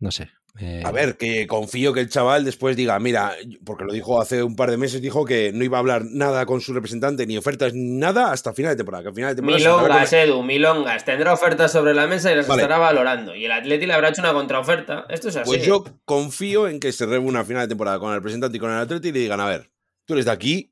no 0.00 0.10
sé. 0.10 0.28
Eh, 0.60 0.82
A 0.84 0.92
ver, 0.92 1.16
que 1.16 1.46
confío 1.46 1.92
que 1.92 2.00
el 2.00 2.08
chaval 2.08 2.44
después 2.44 2.76
diga, 2.76 2.98
mira, 3.00 3.32
porque 3.64 3.84
lo 3.84 3.92
dijo 3.92 4.20
hace 4.20 4.42
un 4.42 4.54
par 4.54 4.70
de 4.70 4.76
meses, 4.76 5.02
dijo 5.02 5.24
que 5.24 5.52
no 5.52 5.64
iba 5.64 5.78
a 5.78 5.80
hablar 5.80 6.04
nada 6.04 6.46
con 6.46 6.60
su 6.60 6.72
representante, 6.72 7.26
ni 7.26 7.36
ofertas, 7.36 7.74
ni 7.74 7.96
nada, 7.98 8.30
hasta 8.30 8.52
final 8.52 8.72
de 8.72 8.76
temporada. 8.76 9.04
Que 9.04 9.12
final 9.12 9.30
de 9.30 9.42
temporada 9.42 9.58
Milongas, 9.58 10.10
con- 10.10 10.18
Edu, 10.18 10.42
milongas. 10.42 11.04
Tendrá 11.04 11.32
ofertas 11.32 11.72
sobre 11.72 11.92
la 11.94 12.06
mesa 12.06 12.30
y 12.32 12.36
las 12.36 12.46
Vale. 12.46 12.62
estará 12.62 12.78
valorando. 12.78 13.34
Y 13.34 13.46
el 13.46 13.52
Atleti 13.52 13.86
le 13.86 13.94
habrá 13.94 14.10
hecho 14.10 14.22
una 14.22 14.32
contraoferta. 14.32 15.06
Esto 15.08 15.28
es 15.28 15.36
así. 15.36 15.46
Pues 15.46 15.64
yo 15.66 15.84
confío 16.04 16.68
en 16.68 16.78
que 16.78 16.92
se 16.92 17.06
reúna 17.06 17.40
a 17.40 17.44
final 17.44 17.62
de 17.62 17.68
temporada 17.68 17.98
con 17.98 18.10
el 18.10 18.16
representante 18.16 18.56
y 18.56 18.60
con 18.60 18.70
el 18.70 18.78
atleta 18.78 19.08
y 19.08 19.12
le 19.12 19.18
digan, 19.20 19.40
a 19.40 19.46
ver, 19.46 19.70
tú 20.04 20.12
eres 20.14 20.26
de 20.26 20.30
aquí, 20.32 20.70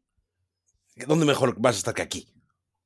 ¿Dónde 1.07 1.25
mejor 1.25 1.55
vas 1.59 1.77
a 1.77 1.79
estar 1.79 1.95
que 1.95 2.03
aquí? 2.03 2.29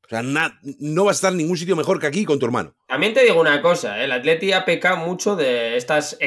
O 0.05 0.09
sea, 0.09 0.23
no 0.23 1.05
vas 1.05 1.17
a 1.17 1.19
estar 1.19 1.33
en 1.33 1.39
ningún 1.39 1.59
sitio 1.59 1.75
mejor 1.75 1.99
que 1.99 2.07
aquí 2.07 2.25
con 2.25 2.39
tu 2.39 2.47
hermano. 2.47 2.76
También 2.87 3.15
te 3.15 3.25
digo 3.25 3.41
una 3.41 3.61
cosa, 3.63 4.01
¿eh? 4.01 4.05
el 4.05 4.13
Atleti 4.13 4.53
ha 4.53 4.65
mucho 4.97 5.35
de 5.35 5.77
estas 5.77 6.19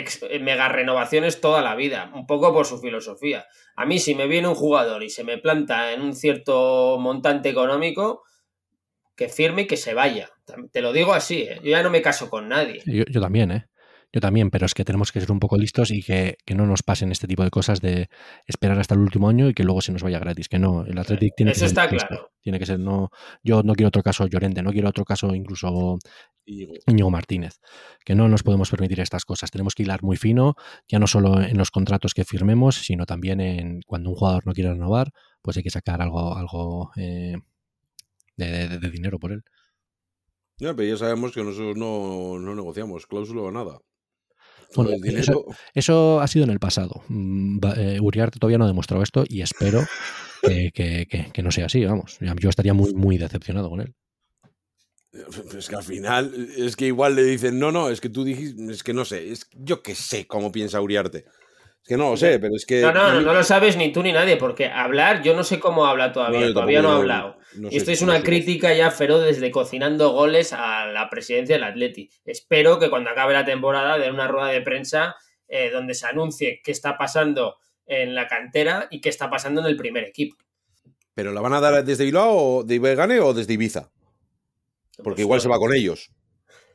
mega 0.41 0.67
renovaciones 0.67 1.39
toda 1.39 1.61
la 1.61 1.75
vida, 1.75 2.11
un 2.13 2.27
poco 2.27 2.53
por 2.53 2.65
su 2.65 2.79
filosofía. 2.79 3.45
A 3.77 3.85
mí 3.85 3.97
si 3.99 4.13
me 4.13 4.27
viene 4.27 4.49
un 4.49 4.55
jugador 4.55 5.01
y 5.03 5.09
se 5.09 5.23
me 5.23 5.37
planta 5.37 5.93
en 5.93 6.01
un 6.01 6.13
cierto 6.13 6.97
montante 6.99 7.47
económico, 7.47 8.23
que 9.15 9.29
firme 9.29 9.63
y 9.63 9.67
que 9.67 9.77
se 9.77 9.93
vaya. 9.93 10.29
Te 10.71 10.81
lo 10.81 10.91
digo 10.91 11.13
así, 11.13 11.43
¿eh? 11.43 11.59
yo 11.63 11.71
ya 11.71 11.83
no 11.83 11.89
me 11.89 12.01
caso 12.01 12.29
con 12.29 12.49
nadie. 12.49 12.81
yo 12.85 13.21
también, 13.21 13.51
¿eh? 13.51 13.65
Yo 14.11 14.21
también, 14.21 14.49
pero 14.49 14.65
es 14.65 14.73
que 14.73 14.83
tenemos 14.83 15.11
que 15.11 15.19
ser 15.19 15.31
un 15.31 15.39
poco 15.39 15.55
listos 15.55 15.91
y 15.91 16.01
que, 16.01 16.37
no 16.55 16.65
nos 16.65 16.81
pasen 16.81 17.11
este 17.11 17.27
tipo 17.27 17.43
de 17.43 17.51
cosas 17.51 17.79
de 17.79 18.09
esperar 18.47 18.79
hasta 18.79 18.95
el 18.95 19.01
último 19.01 19.29
año 19.29 19.47
y 19.49 19.53
que 19.53 19.63
luego 19.63 19.81
se 19.81 19.91
nos 19.91 20.01
vaya 20.01 20.17
gratis. 20.17 20.49
Que 20.49 20.57
no, 20.57 20.83
el 20.83 20.97
Athletic 20.97 21.35
tiene 21.35 21.51
Eso 21.51 21.61
que 21.61 21.65
está 21.67 21.87
claro. 21.87 22.31
Tiene 22.41 22.57
que 22.57 22.65
ser, 22.65 22.79
no, 22.79 23.09
yo 23.43 23.61
no 23.61 23.75
quiero 23.75 23.89
otro 23.89 24.01
caso 24.01 24.25
Llorente, 24.25 24.63
no 24.63 24.71
quiero 24.71 24.89
otro 24.89 25.05
caso 25.05 25.35
incluso 25.35 25.99
Íñigo 26.45 27.11
Martínez. 27.11 27.59
Que 28.03 28.15
no 28.15 28.27
nos 28.27 28.41
podemos 28.41 28.71
permitir 28.71 28.99
estas 28.99 29.25
cosas. 29.25 29.51
Tenemos 29.51 29.75
que 29.75 29.83
hilar 29.83 30.01
muy 30.01 30.17
fino, 30.17 30.55
ya 30.87 30.97
no 30.97 31.05
solo 31.05 31.41
en 31.41 31.57
los 31.57 31.69
contratos 31.69 32.15
que 32.15 32.25
firmemos, 32.25 32.77
sino 32.77 33.05
también 33.05 33.39
en 33.41 33.81
cuando 33.85 34.09
un 34.09 34.15
jugador 34.15 34.47
no 34.47 34.53
quiere 34.53 34.71
renovar, 34.71 35.11
pues 35.43 35.57
hay 35.57 35.63
que 35.63 35.69
sacar 35.69 36.01
algo, 36.01 36.35
algo 36.35 36.91
eh, 36.97 37.35
de, 38.37 38.89
dinero 38.89 39.19
por 39.19 39.33
él. 39.33 39.43
Ya, 40.57 40.75
pero 40.75 40.89
ya 40.89 40.97
sabemos 40.97 41.31
que 41.31 41.43
nosotros 41.43 41.77
no, 41.77 42.39
no 42.39 42.55
negociamos 42.55 43.05
cláusula 43.05 43.43
o 43.43 43.51
nada. 43.51 43.79
Bueno, 44.75 44.91
eso, 45.73 46.21
ha 46.21 46.27
sido 46.27 46.45
en 46.45 46.51
el 46.51 46.59
pasado. 46.59 47.03
Mm, 47.07 47.59
eh, 47.77 47.99
Uriarte 48.01 48.39
todavía 48.39 48.57
no 48.57 48.65
ha 48.65 48.67
demostrado 48.67 49.03
esto 49.03 49.23
y 49.27 49.41
espero 49.41 49.83
que, 50.41 51.31
no 51.43 51.51
sea 51.51 51.65
así, 51.65 51.83
vamos. 51.85 52.17
Yo 52.39 52.49
estaría 52.49 52.73
muy, 52.73 52.93
muy 52.93 53.17
decepcionado 53.17 53.69
con 53.69 53.81
él. 53.81 53.95
Es 55.57 55.67
que 55.67 55.75
al 55.75 55.83
final, 55.83 56.49
es 56.55 56.75
que 56.75 56.85
igual 56.85 57.15
le 57.15 57.23
dicen, 57.23 57.57
no, 57.57 57.71
no, 57.71 57.89
es 57.89 57.99
que 57.99 58.09
tú 58.09 58.23
dijiste, 58.23 58.71
es 58.71 58.83
que 58.83 58.93
no 58.93 59.05
sé, 59.05 59.31
es 59.31 59.47
yo 59.53 59.81
que 59.81 59.95
sé 59.95 60.27
cómo 60.27 60.51
piensa 60.51 60.81
Uriarte 60.81 61.25
que 61.85 61.97
no 61.97 62.11
lo 62.11 62.17
sé, 62.17 62.39
pero 62.39 62.55
es 62.55 62.65
que. 62.65 62.81
No, 62.81 62.91
no, 62.91 63.21
no, 63.21 63.33
lo 63.33 63.43
sabes 63.43 63.75
ni 63.75 63.91
tú 63.91 64.03
ni 64.03 64.11
nadie, 64.11 64.37
porque 64.37 64.67
hablar, 64.67 65.23
yo 65.23 65.35
no 65.35 65.43
sé 65.43 65.59
cómo 65.59 65.85
habla 65.85 66.11
todavía, 66.11 66.53
todavía 66.53 66.81
no 66.81 66.91
ha 66.91 66.97
hablado. 66.97 67.37
y 67.53 67.77
esto 67.77 67.91
es 67.91 68.01
una 68.01 68.21
crítica 68.21 68.73
ya 68.73 68.91
feroz 68.91 69.23
desde 69.23 69.49
cocinando 69.49 70.11
goles 70.11 70.53
a 70.53 70.85
la 70.87 71.09
presidencia 71.09 71.55
del 71.55 71.63
Atleti. 71.63 72.09
Espero 72.25 72.79
que 72.79 72.89
cuando 72.89 73.09
acabe 73.09 73.33
la 73.33 73.45
temporada 73.45 73.97
de 73.97 74.11
una 74.11 74.27
rueda 74.27 74.49
de 74.49 74.61
prensa 74.61 75.15
eh, 75.47 75.71
donde 75.71 75.95
se 75.95 76.05
anuncie 76.05 76.61
qué 76.63 76.71
está 76.71 76.95
pasando 76.95 77.57
en 77.87 78.13
la 78.13 78.27
cantera 78.27 78.87
y 78.91 79.01
qué 79.01 79.09
está 79.09 79.29
pasando 79.29 79.61
en 79.61 79.67
el 79.67 79.77
primer 79.77 80.03
equipo. 80.03 80.37
¿Pero 81.15 81.33
la 81.33 81.41
van 81.41 81.53
a 81.53 81.59
dar 81.59 81.83
desde 81.83 82.05
Bilbao 82.05 82.35
o 82.37 82.63
de 82.63 82.75
Ibegane 82.75 83.19
o 83.19 83.33
desde 83.33 83.53
Ibiza? 83.53 83.89
Porque 84.97 85.15
pues 85.15 85.19
igual 85.21 85.41
se 85.41 85.49
va 85.49 85.57
con 85.57 85.73
ellos. 85.73 86.11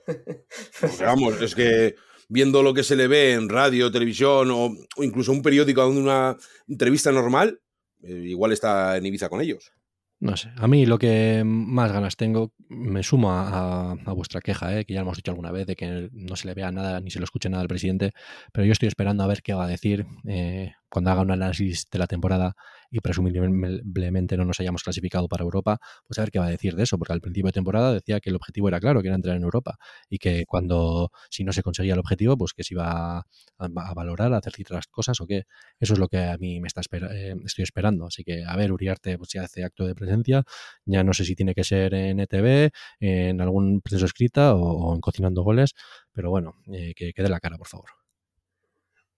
vamos, 1.01 1.41
es 1.41 1.55
que 1.55 1.95
viendo 2.29 2.63
lo 2.63 2.75
que 2.75 2.83
se 2.83 2.97
le 2.97 3.09
ve 3.09 3.33
en 3.33 3.49
radio, 3.49 3.91
televisión 3.91 4.51
o, 4.51 4.75
incluso 5.03 5.33
un 5.33 5.43
periódico 5.43 5.83
dando 5.83 6.01
una 6.01 6.37
entrevista 6.69 7.13
normal, 7.13 7.61
eh, 8.03 8.25
igual 8.27 8.53
está 8.53 8.97
en 8.97 9.07
Ibiza 9.07 9.29
con 9.29 9.41
ellos. 9.41 9.73
No 10.21 10.37
sé, 10.39 10.51
a 10.57 10.69
mí 10.69 10.87
lo 10.87 10.97
que 10.97 11.43
más 11.45 11.93
ganas 11.93 12.17
tengo, 12.17 12.53
me 12.69 13.03
sumo 13.03 13.33
a, 13.33 13.95
vuestra 14.15 14.41
queja, 14.41 14.79
eh, 14.79 14.87
que 14.87 14.95
ya 14.95 15.01
hemos 15.01 15.17
dicho 15.17 15.33
alguna 15.33 15.51
vez, 15.51 15.67
de 15.67 15.77
que 15.77 16.09
no 16.13 16.37
se 16.37 16.47
le 16.47 16.55
vea 16.55 16.71
nada 16.71 17.01
ni 17.01 17.11
se 17.11 17.19
lo 17.19 17.25
escuche 17.25 17.51
nada 17.51 17.63
al 17.63 17.69
presidente, 17.69 18.13
pero 18.53 18.65
yo 18.65 18.73
estoy 18.73 18.89
esperando 18.89 19.23
a 19.23 19.27
ver 19.27 19.43
qué 19.43 19.53
va 19.53 19.65
a 19.65 19.69
decir 19.69 20.07
eh, 20.27 20.73
cuando 20.89 21.11
haga 21.11 21.23
un 21.23 21.31
análisis 21.31 21.91
de 21.91 21.99
la 21.99 22.07
temporada 22.07 22.55
y 22.95 23.01
presumiblemente 23.01 24.37
no 24.37 24.45
nos 24.45 24.61
hayamos 24.61 24.85
clasificado 24.85 25.27
para 25.27 25.43
Europa, 25.43 25.79
pues 26.07 26.17
a 26.21 26.23
ver 26.23 26.31
qué 26.31 26.39
va 26.39 26.47
a 26.47 26.51
decir 26.51 26.77
de 26.77 26.85
eso, 26.85 26.97
porque 26.97 27.13
al 27.13 27.21
principio 27.21 27.49
de 27.49 27.53
temporada 27.53 27.93
decía 27.93 28.21
que 28.21 28.31
el 28.31 28.37
objetivo 28.37 28.69
era 28.69 28.79
claro, 28.79 29.03
que 29.03 29.09
era 29.09 29.17
entrar 29.17 29.37
en 29.37 29.43
Europa 29.43 29.79
y 30.09 30.19
que 30.19 30.45
cuando, 30.47 31.11
si 31.29 31.43
no 31.43 31.53
se 31.53 31.65
conseguía 31.65 31.95
el 31.95 31.99
objetivo, 31.99 32.37
pues 32.37 32.53
que 32.53 32.63
se 32.63 32.75
iba 32.75 33.19
a, 33.19 33.95
valorar, 33.97 34.33
a 34.33 34.37
hacer 34.37 34.53
ciertas 34.53 34.87
cosas 34.87 35.21
o 35.21 35.27
qué. 35.27 35.43
Eso 35.81 35.95
es 35.95 35.99
lo 35.99 36.07
que 36.07 36.19
a 36.19 36.39
mí 36.39 36.61
me 36.61 36.69
está 36.69 36.83
eh, 36.93 37.35
estoy 37.45 37.65
esperando. 37.65 38.07
Así 38.07 38.23
que, 38.23 38.45
a 38.47 38.55
ver, 38.55 38.71
Uriarte, 38.71 39.19
pues 39.19 39.31
si 39.31 39.39
hace 39.39 39.65
acto 39.65 39.87
de 39.87 39.97
presencia, 39.97 40.45
ya 40.85 41.03
no 41.03 41.15
sé 41.15 41.25
si 41.25 41.35
tiene 41.35 41.55
que 41.57 41.65
ser 41.65 41.95
en 41.95 42.21
ETV, 42.21 42.71
en 43.01 43.41
algún 43.41 43.81
proceso 43.81 44.07
escrita 44.07 44.55
o, 44.55 44.95
en 44.95 45.01
Cocinando 45.01 45.43
Goles, 45.43 45.75
pero 46.13 46.31
bueno, 46.31 46.55
eh, 46.73 46.93
que 46.95 47.13
quede 47.13 47.29
la 47.29 47.41
cara, 47.41 47.59
por 47.59 47.67
favor. 47.67 48.04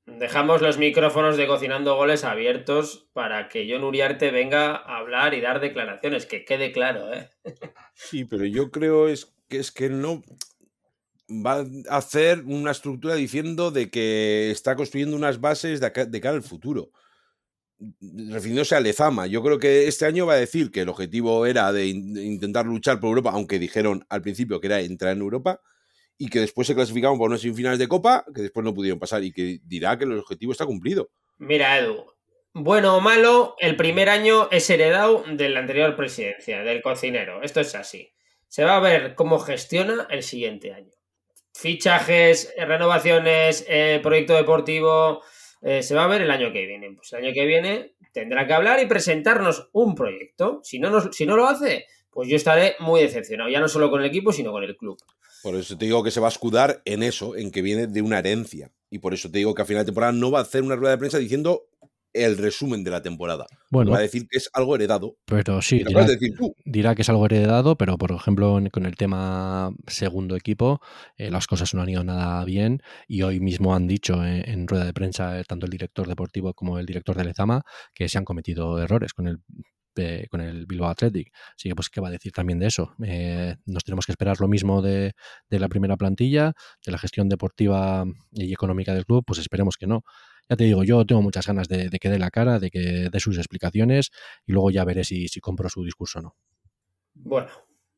Dejamos 0.06 0.62
los 0.62 0.78
micrófonos 0.78 1.36
de 1.36 1.48
Cocinando 1.48 1.96
Goles 1.96 2.22
abiertos 2.22 3.08
para 3.12 3.48
que 3.48 3.68
John 3.68 3.82
Uriarte 3.82 4.30
venga 4.30 4.76
a 4.76 4.98
hablar 4.98 5.34
y 5.34 5.40
dar 5.40 5.60
declaraciones, 5.60 6.26
que 6.26 6.44
quede 6.44 6.70
claro, 6.70 7.12
¿eh? 7.12 7.28
Sí, 7.94 8.24
pero 8.24 8.44
yo 8.44 8.70
creo 8.70 9.08
es 9.08 9.34
que 9.48 9.58
es 9.58 9.72
que 9.72 9.88
no 9.88 10.22
va 11.28 11.66
a 11.90 11.96
hacer 11.96 12.44
una 12.46 12.70
estructura 12.70 13.16
diciendo 13.16 13.72
de 13.72 13.90
que 13.90 14.50
está 14.52 14.76
construyendo 14.76 15.16
unas 15.16 15.40
bases 15.40 15.80
de, 15.80 16.20
cara 16.20 16.36
al 16.36 16.42
futuro. 16.42 16.90
Refiriéndose 18.00 18.76
a 18.76 18.80
Lezama, 18.80 19.26
yo 19.26 19.42
creo 19.42 19.58
que 19.58 19.88
este 19.88 20.06
año 20.06 20.24
va 20.24 20.34
a 20.34 20.38
decir 20.38 20.70
que 20.70 20.82
el 20.82 20.88
objetivo 20.88 21.46
era 21.46 21.72
de 21.72 21.86
intentar 21.88 22.64
luchar 22.64 23.00
por 23.00 23.08
Europa, 23.08 23.32
aunque 23.32 23.58
dijeron 23.58 24.06
al 24.08 24.22
principio 24.22 24.60
que 24.60 24.68
era 24.68 24.80
entrar 24.80 25.12
en 25.12 25.20
Europa, 25.20 25.60
y 26.18 26.28
que 26.28 26.40
después 26.40 26.66
se 26.66 26.74
clasificaron 26.74 27.18
por 27.18 27.28
unas 27.28 27.40
semifinales 27.40 27.78
de 27.78 27.88
Copa 27.88 28.24
que 28.34 28.42
después 28.42 28.64
no 28.64 28.74
pudieron 28.74 28.98
pasar 28.98 29.22
y 29.22 29.32
que 29.32 29.60
dirá 29.64 29.98
que 29.98 30.04
el 30.04 30.18
objetivo 30.18 30.52
está 30.52 30.66
cumplido. 30.66 31.10
Mira, 31.38 31.78
Edu, 31.78 32.06
bueno 32.54 32.96
o 32.96 33.00
malo, 33.00 33.54
el 33.58 33.76
primer 33.76 34.08
año 34.08 34.48
es 34.50 34.68
heredado 34.70 35.24
de 35.30 35.48
la 35.50 35.60
anterior 35.60 35.94
presidencia, 35.94 36.62
del 36.62 36.80
cocinero. 36.80 37.42
Esto 37.42 37.60
es 37.60 37.74
así. 37.74 38.12
Se 38.48 38.64
va 38.64 38.76
a 38.76 38.80
ver 38.80 39.14
cómo 39.14 39.38
gestiona 39.38 40.06
el 40.10 40.22
siguiente 40.22 40.72
año. 40.72 40.92
Fichajes, 41.54 42.54
renovaciones, 42.56 43.64
eh, 43.68 44.00
proyecto 44.02 44.34
deportivo, 44.34 45.22
eh, 45.62 45.82
se 45.82 45.94
va 45.94 46.04
a 46.04 46.08
ver 46.08 46.22
el 46.22 46.30
año 46.30 46.52
que 46.52 46.66
viene. 46.66 46.92
Pues 46.94 47.12
el 47.12 47.24
año 47.24 47.34
que 47.34 47.44
viene 47.44 47.94
tendrá 48.12 48.46
que 48.46 48.54
hablar 48.54 48.80
y 48.80 48.86
presentarnos 48.86 49.68
un 49.72 49.94
proyecto. 49.94 50.60
Si 50.62 50.78
no, 50.78 50.90
nos, 50.90 51.14
si 51.14 51.26
no 51.26 51.36
lo 51.36 51.46
hace, 51.46 51.86
pues 52.10 52.28
yo 52.28 52.36
estaré 52.36 52.76
muy 52.78 53.02
decepcionado, 53.02 53.50
ya 53.50 53.60
no 53.60 53.68
solo 53.68 53.90
con 53.90 54.00
el 54.00 54.06
equipo, 54.06 54.32
sino 54.32 54.50
con 54.50 54.64
el 54.64 54.76
club. 54.76 54.96
Por 55.46 55.54
eso 55.54 55.78
te 55.78 55.84
digo 55.84 56.02
que 56.02 56.10
se 56.10 56.18
va 56.18 56.26
a 56.26 56.30
escudar 56.30 56.82
en 56.84 57.04
eso, 57.04 57.36
en 57.36 57.52
que 57.52 57.62
viene 57.62 57.86
de 57.86 58.02
una 58.02 58.18
herencia. 58.18 58.72
Y 58.90 58.98
por 58.98 59.14
eso 59.14 59.30
te 59.30 59.38
digo 59.38 59.54
que 59.54 59.62
a 59.62 59.64
final 59.64 59.84
de 59.84 59.92
temporada 59.92 60.12
no 60.12 60.32
va 60.32 60.40
a 60.40 60.42
hacer 60.42 60.64
una 60.64 60.74
rueda 60.74 60.90
de 60.90 60.98
prensa 60.98 61.18
diciendo 61.18 61.68
el 62.12 62.36
resumen 62.36 62.82
de 62.82 62.90
la 62.90 63.00
temporada. 63.00 63.46
Bueno, 63.70 63.92
va 63.92 63.98
a 63.98 64.00
decir 64.00 64.26
que 64.28 64.38
es 64.38 64.50
algo 64.52 64.74
heredado. 64.74 65.18
Pero 65.24 65.62
sí, 65.62 65.84
dirá, 66.64 66.96
que 66.96 67.02
es 67.02 67.08
algo 67.10 67.26
heredado, 67.26 67.78
pero 67.78 67.96
por 67.96 68.10
ejemplo 68.10 68.58
con 68.72 68.86
el 68.86 68.96
tema 68.96 69.70
segundo 69.86 70.34
equipo, 70.34 70.80
eh, 71.16 71.30
las 71.30 71.46
cosas 71.46 71.72
no 71.74 71.82
han 71.82 71.90
ido 71.90 72.02
nada 72.02 72.44
bien 72.44 72.82
y 73.06 73.22
hoy 73.22 73.38
mismo 73.38 73.72
han 73.72 73.86
dicho 73.86 74.24
en, 74.24 74.66
rueda 74.66 74.84
de 74.84 74.94
prensa 74.94 75.40
tanto 75.44 75.66
el 75.66 75.70
director 75.70 76.08
deportivo 76.08 76.54
como 76.54 76.80
el 76.80 76.86
director 76.86 77.16
de 77.16 77.22
Lezama 77.22 77.62
que 77.94 78.08
se 78.08 78.18
han 78.18 78.24
cometido 78.24 78.82
errores 78.82 79.12
con 79.12 79.28
el 79.28 79.38
con 80.30 80.40
el 80.40 80.66
Bilbao 80.66 80.88
Athletic. 80.88 81.32
Así 81.56 81.68
que, 81.68 81.74
pues, 81.74 81.88
¿qué 81.88 82.00
va 82.00 82.08
a 82.08 82.10
decir 82.10 82.32
también 82.32 82.58
de 82.58 82.66
eso? 82.66 82.94
Eh, 83.04 83.56
nos 83.66 83.84
tenemos 83.84 84.06
que 84.06 84.12
esperar 84.12 84.40
lo 84.40 84.48
mismo 84.48 84.82
de, 84.82 85.12
la 85.50 85.68
primera 85.68 85.96
plantilla, 85.96 86.52
de 86.84 86.92
la 86.92 86.98
gestión 86.98 87.28
deportiva 87.28 88.04
y 88.32 88.52
económica 88.52 88.94
del 88.94 89.06
club, 89.06 89.24
pues 89.26 89.38
esperemos 89.38 89.76
que 89.76 89.86
no. 89.86 90.02
Ya 90.48 90.56
te 90.56 90.64
digo, 90.64 90.84
yo 90.84 91.04
tengo 91.04 91.22
muchas 91.22 91.46
ganas 91.46 91.68
de, 91.68 91.90
que 91.90 92.08
dé 92.08 92.18
la 92.18 92.30
cara, 92.30 92.58
de 92.58 92.70
que 92.70 93.08
dé 93.10 93.20
sus 93.20 93.36
explicaciones 93.38 94.10
y 94.46 94.52
luego 94.52 94.70
ya 94.70 94.84
veré 94.84 95.02
si, 95.04 95.28
si 95.28 95.40
compro 95.40 95.68
su 95.68 95.82
discurso 95.84 96.20
o 96.20 96.22
no. 96.22 96.36
Bueno, 97.14 97.48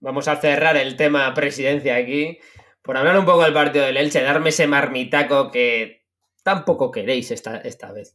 vamos 0.01 0.28
a 0.28 0.36
cerrar 0.36 0.76
el 0.76 0.96
tema 0.96 1.32
presidencia 1.34 1.96
aquí. 1.96 2.38
Por 2.82 2.96
hablar 2.96 3.18
un 3.18 3.26
poco 3.26 3.42
del 3.42 3.53
partido 3.53 3.84
del 3.84 3.99
Elche, 3.99 4.22
darme 4.22 4.49
ese 4.49 4.66
marmitaco 4.66 5.51
que 5.51 6.07
tampoco 6.42 6.90
queréis 6.90 7.30
esta, 7.30 7.59
esta 7.59 7.92
vez. 7.92 8.14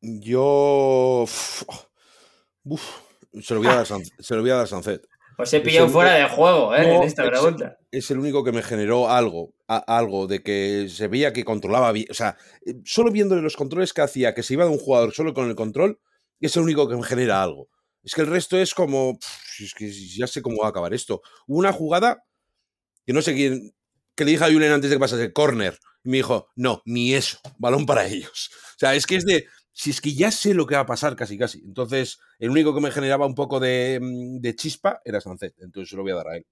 Yo. 0.00 1.24
Uf, 2.64 2.82
se 3.40 3.54
lo 3.54 3.60
voy 3.60 3.68
a 3.68 3.76
dar, 3.76 3.86
se 4.18 4.34
lo 4.34 4.40
voy 4.40 4.50
a 4.50 4.56
dar 4.56 4.68
Sunset. 4.68 5.06
Pues 5.36 5.52
he 5.54 5.60
pillado 5.60 5.88
fuera 5.88 6.12
de 6.12 6.28
juego, 6.28 6.74
¿eh? 6.74 6.96
en 6.96 7.02
esta 7.02 7.26
pregunta. 7.26 7.78
Es 7.90 8.10
el 8.10 8.18
único 8.18 8.44
que 8.44 8.52
me 8.52 8.62
generó 8.62 9.08
algo, 9.08 9.54
algo 9.66 10.26
de 10.26 10.42
que 10.42 10.88
se 10.90 11.08
veía 11.08 11.32
que 11.32 11.44
controlaba 11.44 11.90
bien. 11.92 12.06
O 12.10 12.14
sea, 12.14 12.36
solo 12.84 13.10
viéndole 13.10 13.40
los 13.40 13.56
controles 13.56 13.92
que 13.92 14.02
hacía, 14.02 14.34
que 14.34 14.42
se 14.42 14.54
iba 14.54 14.64
de 14.64 14.70
un 14.70 14.78
jugador 14.78 15.12
solo 15.14 15.32
con 15.32 15.48
el 15.48 15.56
control, 15.56 15.98
es 16.38 16.56
el 16.56 16.62
único 16.62 16.88
que 16.88 16.96
me 16.96 17.02
genera 17.02 17.42
algo. 17.42 17.68
Es 18.02 18.14
que 18.14 18.20
el 18.20 18.26
resto 18.26 18.58
es 18.58 18.74
como. 18.74 19.18
es 19.58 19.74
que 19.74 19.90
ya 19.90 20.26
sé 20.26 20.42
cómo 20.42 20.58
va 20.60 20.66
a 20.66 20.70
acabar 20.70 20.92
esto. 20.92 21.22
Hubo 21.46 21.58
una 21.58 21.72
jugada 21.72 22.24
que 23.06 23.12
no 23.12 23.22
sé 23.22 23.34
quién. 23.34 23.74
Que 24.14 24.24
le 24.24 24.32
dije 24.32 24.44
a 24.44 24.52
Julen 24.52 24.72
antes 24.72 24.90
de 24.90 24.96
que 24.96 25.00
pasase, 25.00 25.32
corner. 25.32 25.78
Y 26.04 26.10
me 26.10 26.16
dijo, 26.18 26.48
no, 26.56 26.82
ni 26.84 27.14
eso, 27.14 27.38
balón 27.58 27.86
para 27.86 28.06
ellos. 28.06 28.50
O 28.74 28.78
sea, 28.78 28.94
es 28.94 29.06
que 29.06 29.16
es 29.16 29.24
de 29.24 29.46
si 29.72 29.90
es 29.90 30.00
que 30.00 30.14
ya 30.14 30.30
sé 30.30 30.54
lo 30.54 30.66
que 30.66 30.74
va 30.74 30.82
a 30.82 30.86
pasar 30.86 31.16
casi 31.16 31.38
casi. 31.38 31.62
Entonces, 31.64 32.20
el 32.38 32.50
único 32.50 32.74
que 32.74 32.80
me 32.80 32.90
generaba 32.90 33.26
un 33.26 33.34
poco 33.34 33.58
de, 33.58 33.98
mm, 34.00 34.40
chispa 34.54 35.00
era 35.04 35.20
Sancet. 35.20 35.54
Entonces 35.60 35.90
se 35.90 35.96
lo 35.96 36.02
voy 36.02 36.12
a 36.12 36.16
dar 36.16 36.28
a 36.28 36.36
él. 36.36 36.46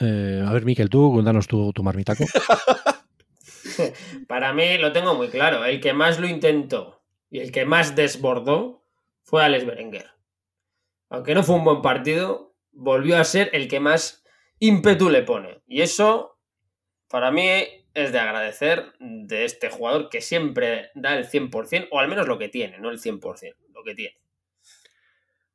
Eh, 0.00 0.44
a 0.46 0.52
ver, 0.52 0.64
Miquel, 0.64 0.90
tú, 0.90 1.22
danos 1.22 1.46
tu, 1.46 1.72
tu 1.72 1.82
marmitaco. 1.82 2.24
Para 4.28 4.52
mí 4.52 4.78
lo 4.78 4.92
tengo 4.92 5.14
muy 5.14 5.28
claro. 5.28 5.64
El 5.64 5.80
que 5.80 5.92
más 5.92 6.18
lo 6.18 6.28
intentó 6.28 7.02
y 7.30 7.40
el 7.40 7.52
que 7.52 7.64
más 7.64 7.94
desbordó 7.94 8.84
fue 9.22 9.44
Alex 9.44 9.66
Berenguer. 9.66 10.10
aunque 11.10 11.34
no 11.34 11.42
fue 11.42 11.56
un 11.56 11.64
buen 11.64 11.82
partido, 11.82 12.54
volvió 12.72 13.18
a 13.18 13.24
ser 13.24 13.50
el 13.52 13.68
que 13.68 13.80
más 13.80 14.24
ímpetu 14.58 15.10
le 15.10 15.22
pone. 15.22 15.62
Y 15.66 15.82
eso, 15.82 16.38
para 17.08 17.30
mí, 17.30 17.62
es 18.02 18.12
de 18.12 18.18
agradecer 18.18 18.92
de 19.00 19.44
este 19.44 19.70
jugador 19.70 20.08
que 20.08 20.20
siempre 20.20 20.90
da 20.94 21.16
el 21.16 21.26
100%, 21.26 21.88
o 21.90 21.98
al 21.98 22.08
menos 22.08 22.28
lo 22.28 22.38
que 22.38 22.48
tiene, 22.48 22.78
no 22.78 22.90
el 22.90 22.98
100%, 22.98 23.54
lo 23.72 23.82
que 23.84 23.94
tiene. 23.94 24.16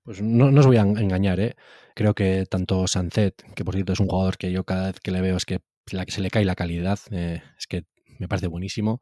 Pues 0.04 0.22
no, 0.22 0.48
os 0.48 0.68
voy 0.68 0.78
a 0.78 0.82
engañar, 0.82 1.40
¿eh? 1.40 1.56
Creo 1.96 2.14
que 2.14 2.46
tanto 2.50 2.88
Sancet, 2.88 3.42
que 3.56 3.64
por 3.64 3.74
cierto 3.76 3.94
es 3.94 4.00
un 4.00 4.08
jugador 4.08 4.38
que 4.38 4.52
yo 4.52 4.66
cada 4.66 4.88
vez 4.88 5.00
que 5.00 5.12
le 5.12 5.22
veo 5.22 5.38
es 5.38 5.46
que 5.46 5.60
se 5.86 6.22
le 6.22 6.30
cae 6.30 6.46
la 6.46 6.56
calidad, 6.56 7.00
eh, 7.12 7.42
es 7.58 7.68
que 7.68 7.84
me 8.20 8.28
parece 8.28 8.48
buenísimo. 8.48 9.00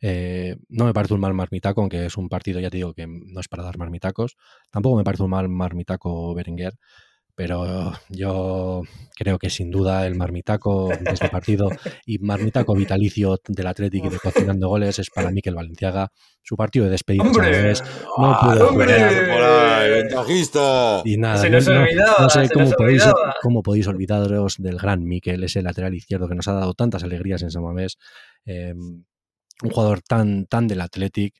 Eh, 0.00 0.56
no 0.68 0.84
me 0.84 0.92
parece 0.92 1.14
un 1.14 1.20
mal 1.20 1.32
marmitaco, 1.32 1.80
aunque 1.80 2.06
es 2.06 2.16
un 2.16 2.28
partido, 2.28 2.60
ya 2.60 2.70
te 2.70 2.78
digo, 2.78 2.92
que 2.92 3.06
no 3.06 3.40
es 3.40 3.48
para 3.48 3.62
dar 3.62 3.78
marmitacos. 3.78 4.36
Tampoco 4.70 4.96
me 4.96 5.04
parece 5.04 5.22
un 5.22 5.30
mal 5.30 5.48
marmitaco 5.48 6.34
Berenguer 6.34 6.74
pero 7.34 7.92
yo 8.08 8.82
creo 9.16 9.38
que 9.38 9.48
sin 9.48 9.70
duda 9.70 10.06
el 10.06 10.14
marmitaco 10.14 10.88
de 10.88 11.12
este 11.12 11.28
partido 11.28 11.70
y 12.04 12.18
marmitaco 12.18 12.74
vitalicio 12.74 13.40
del 13.48 13.66
Atlético 13.66 14.10
de 14.10 14.18
cocinando 14.18 14.68
goles 14.68 14.98
es 14.98 15.10
para 15.10 15.30
Miquel 15.30 15.54
Valenciaga. 15.54 16.10
Su 16.42 16.56
partido 16.56 16.84
de 16.86 16.90
despedida 16.90 17.24
no 17.24 17.32
pudo 17.32 18.68
¡Hombre! 18.68 18.94
ventajista. 20.02 21.02
Y 21.04 21.16
nada, 21.16 21.48
no, 21.48 22.28
sé 22.30 22.48
cómo 22.52 22.70
podéis, 22.72 23.04
cómo 23.40 23.62
podéis, 23.62 23.86
olvidaros 23.86 24.56
del 24.58 24.76
gran 24.76 25.04
Miquel, 25.04 25.44
ese 25.44 25.62
lateral 25.62 25.94
izquierdo 25.94 26.28
que 26.28 26.34
nos 26.34 26.48
ha 26.48 26.52
dado 26.52 26.74
tantas 26.74 27.04
alegrías 27.04 27.42
en 27.42 27.50
San 27.50 27.62
Mamés. 27.62 27.96
Em, 28.44 29.04
un 29.62 29.70
jugador 29.70 30.02
tan, 30.02 30.46
tan 30.46 30.66
del 30.66 30.80
Athletic 30.80 31.34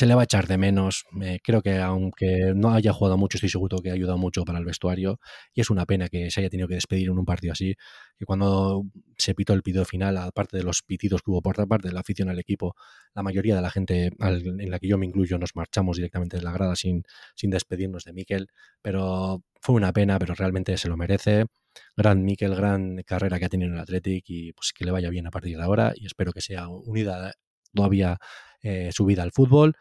se 0.00 0.06
le 0.06 0.14
va 0.14 0.22
a 0.22 0.24
echar 0.24 0.46
de 0.46 0.56
menos. 0.56 1.04
creo 1.44 1.60
que 1.60 1.76
aunque 1.76 2.54
no 2.56 2.72
haya 2.72 2.90
jugado 2.90 3.18
mucho, 3.18 3.36
estoy 3.36 3.50
seguro 3.50 3.80
que 3.82 3.90
ha 3.90 3.92
ayudado 3.92 4.16
mucho 4.16 4.46
para 4.46 4.58
el 4.58 4.64
vestuario. 4.64 5.20
Y 5.52 5.60
es 5.60 5.68
una 5.68 5.84
pena 5.84 6.08
que 6.08 6.30
se 6.30 6.40
haya 6.40 6.48
tenido 6.48 6.68
que 6.68 6.74
despedir 6.74 7.10
en 7.10 7.18
un 7.18 7.26
partido 7.26 7.52
así. 7.52 7.74
Que 8.18 8.24
cuando 8.24 8.84
se 9.18 9.34
pitó 9.34 9.52
el 9.52 9.62
pitido 9.62 9.84
final, 9.84 10.16
aparte 10.16 10.56
de 10.56 10.62
los 10.62 10.80
pitidos 10.80 11.20
que 11.20 11.30
hubo 11.30 11.42
por 11.42 11.68
parte 11.68 11.88
de 11.88 11.92
la 11.92 12.00
afición 12.00 12.30
al 12.30 12.38
equipo, 12.38 12.76
la 13.14 13.22
mayoría 13.22 13.54
de 13.54 13.60
la 13.60 13.70
gente 13.70 14.10
en 14.18 14.70
la 14.70 14.78
que 14.78 14.88
yo 14.88 14.96
me 14.96 15.04
incluyo 15.04 15.36
nos 15.36 15.54
marchamos 15.54 15.98
directamente 15.98 16.38
de 16.38 16.44
la 16.44 16.52
grada 16.52 16.76
sin, 16.76 17.02
sin 17.34 17.50
despedirnos 17.50 18.04
de 18.04 18.14
Miquel. 18.14 18.48
Pero 18.80 19.44
fue 19.60 19.74
una 19.74 19.92
pena, 19.92 20.18
pero 20.18 20.34
realmente 20.34 20.78
se 20.78 20.88
lo 20.88 20.96
merece. 20.96 21.44
Gran 21.94 22.24
Miquel, 22.24 22.54
gran 22.54 23.02
carrera 23.02 23.38
que 23.38 23.44
ha 23.44 23.48
tenido 23.50 23.68
en 23.68 23.74
el 23.74 23.80
Athletic 23.82 24.24
y 24.28 24.54
pues 24.54 24.72
que 24.72 24.86
le 24.86 24.92
vaya 24.92 25.10
bien 25.10 25.26
a 25.26 25.30
partir 25.30 25.58
de 25.58 25.62
ahora. 25.62 25.92
Y 25.94 26.06
espero 26.06 26.32
que 26.32 26.40
sea 26.40 26.68
unida 26.68 27.34
todavía 27.74 28.18
eh, 28.62 28.90
su 28.92 29.04
vida 29.04 29.22
al 29.22 29.32
fútbol. 29.32 29.74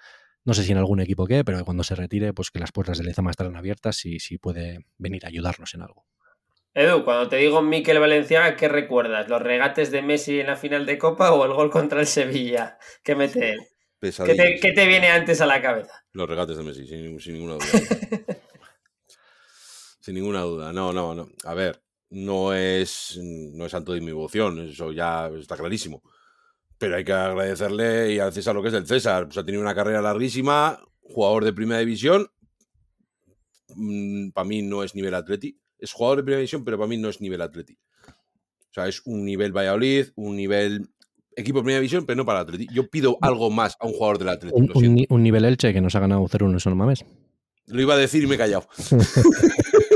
No 0.46 0.54
sé 0.54 0.64
si 0.64 0.72
en 0.72 0.78
algún 0.78 1.00
equipo 1.00 1.28
qué, 1.28 1.44
pero 1.44 1.64
cuando 1.66 1.84
se 1.84 1.96
retire, 1.96 2.34
pues 2.34 2.50
que 2.50 2.60
las 2.60 2.72
puertas 2.72 2.98
de 2.98 3.04
Lezama 3.04 3.32
estarán 3.32 3.56
abiertas 3.56 4.06
y 4.06 4.20
si 4.20 4.38
puede 4.38 4.80
venir 4.98 5.26
a 5.26 5.28
ayudarnos 5.28 5.74
en 5.74 5.82
algo. 5.82 6.06
Edu, 6.74 7.04
cuando 7.04 7.28
te 7.28 7.38
digo 7.38 7.62
Miquel 7.62 8.00
Valenciaga, 8.00 8.56
¿qué 8.56 8.68
recuerdas? 8.68 9.28
¿Los 9.28 9.42
regates 9.42 9.92
de 9.92 10.02
Messi 10.02 10.40
en 10.40 10.48
la 10.48 10.56
final 10.56 10.86
de 10.86 10.98
Copa 10.98 11.34
o 11.34 11.44
el 11.46 11.54
gol 11.54 11.70
contra 11.70 12.00
el 12.00 12.08
Sevilla 12.08 12.78
que 13.04 13.16
mete 13.16 13.52
él? 13.54 13.60
¿Qué 14.00 14.72
te, 14.74 14.88
viene 14.88 15.10
antes 15.10 15.42
a 15.42 15.46
la 15.46 15.62
cabeza? 15.62 16.06
Los 16.14 16.30
regates 16.30 16.56
de 16.56 16.64
Messi, 16.64 16.88
sin, 16.88 17.20
sin 17.20 17.34
ninguna 17.34 17.56
duda. 17.56 17.66
sin 20.00 20.16
ninguna 20.16 20.42
duda. 20.42 20.72
No, 20.72 20.94
no, 20.94 21.14
no. 21.14 21.30
A 21.44 21.54
ver, 21.54 21.82
no 22.12 22.54
es, 22.54 23.20
no 23.22 23.66
es 23.66 23.72
santo 23.72 23.92
de 23.92 24.00
mi 24.00 24.08
devoción, 24.08 24.70
eso 24.70 24.94
ya 24.94 25.30
está 25.38 25.58
clarísimo 25.58 26.02
pero 26.80 26.96
hay 26.96 27.04
que 27.04 27.12
agradecerle 27.12 28.14
y 28.14 28.20
al 28.20 28.34
César 28.34 28.56
lo 28.56 28.62
que 28.62 28.70
es 28.70 28.74
del 28.74 28.88
César. 28.88 29.26
Pues 29.26 29.38
ha 29.38 29.46
tenido 29.46 29.62
una 29.62 29.76
carrera 29.76 30.02
larguísima, 30.02 30.82
jugador 31.02 31.44
de 31.44 31.54
primera 31.54 31.80
división. 31.80 32.28
Mm, 33.76 34.30
para 34.30 34.48
mí 34.48 34.62
no 34.62 34.84
es 34.84 34.96
nivel 34.96 35.14
atleti. 35.14 35.60
Es 35.78 35.92
jugador 35.92 36.18
de 36.18 36.24
primera 36.24 36.40
división, 36.40 36.64
pero 36.64 36.78
para 36.78 36.88
mí 36.88 36.98
no 36.98 37.10
es 37.10 37.22
nivel 37.22 37.42
atleti. 37.42 37.78
O 38.08 38.74
sea, 38.74 38.88
es 38.88 39.02
un 39.06 39.26
nivel 39.26 39.52
Valladolid, 39.52 40.08
un 40.16 40.38
nivel 40.38 40.88
equipo 41.36 41.60
de 41.60 41.64
primera 41.64 41.80
división, 41.80 42.06
pero 42.06 42.16
no 42.16 42.26
para 42.26 42.40
atleti. 42.40 42.68
Yo 42.72 42.90
pido 42.90 43.18
algo 43.22 43.50
más 43.50 43.76
a 43.80 43.86
un 43.86 43.94
jugador 43.94 44.18
del 44.18 44.30
atleti. 44.30 44.56
Un, 45.10 45.24
nivel 45.24 45.46
Elche 45.46 45.74
que 45.74 45.82
nos 45.82 45.96
ha 45.96 46.00
ganado 46.00 46.22
0-1 46.24 46.66
en 46.66 46.78
mames. 46.78 47.06
Lo 47.68 47.82
iba 47.82 47.94
a 47.94 47.98
decir 47.98 48.24
y 48.24 48.28
me 48.28 48.36
he 48.36 48.38
callado. 48.38 48.68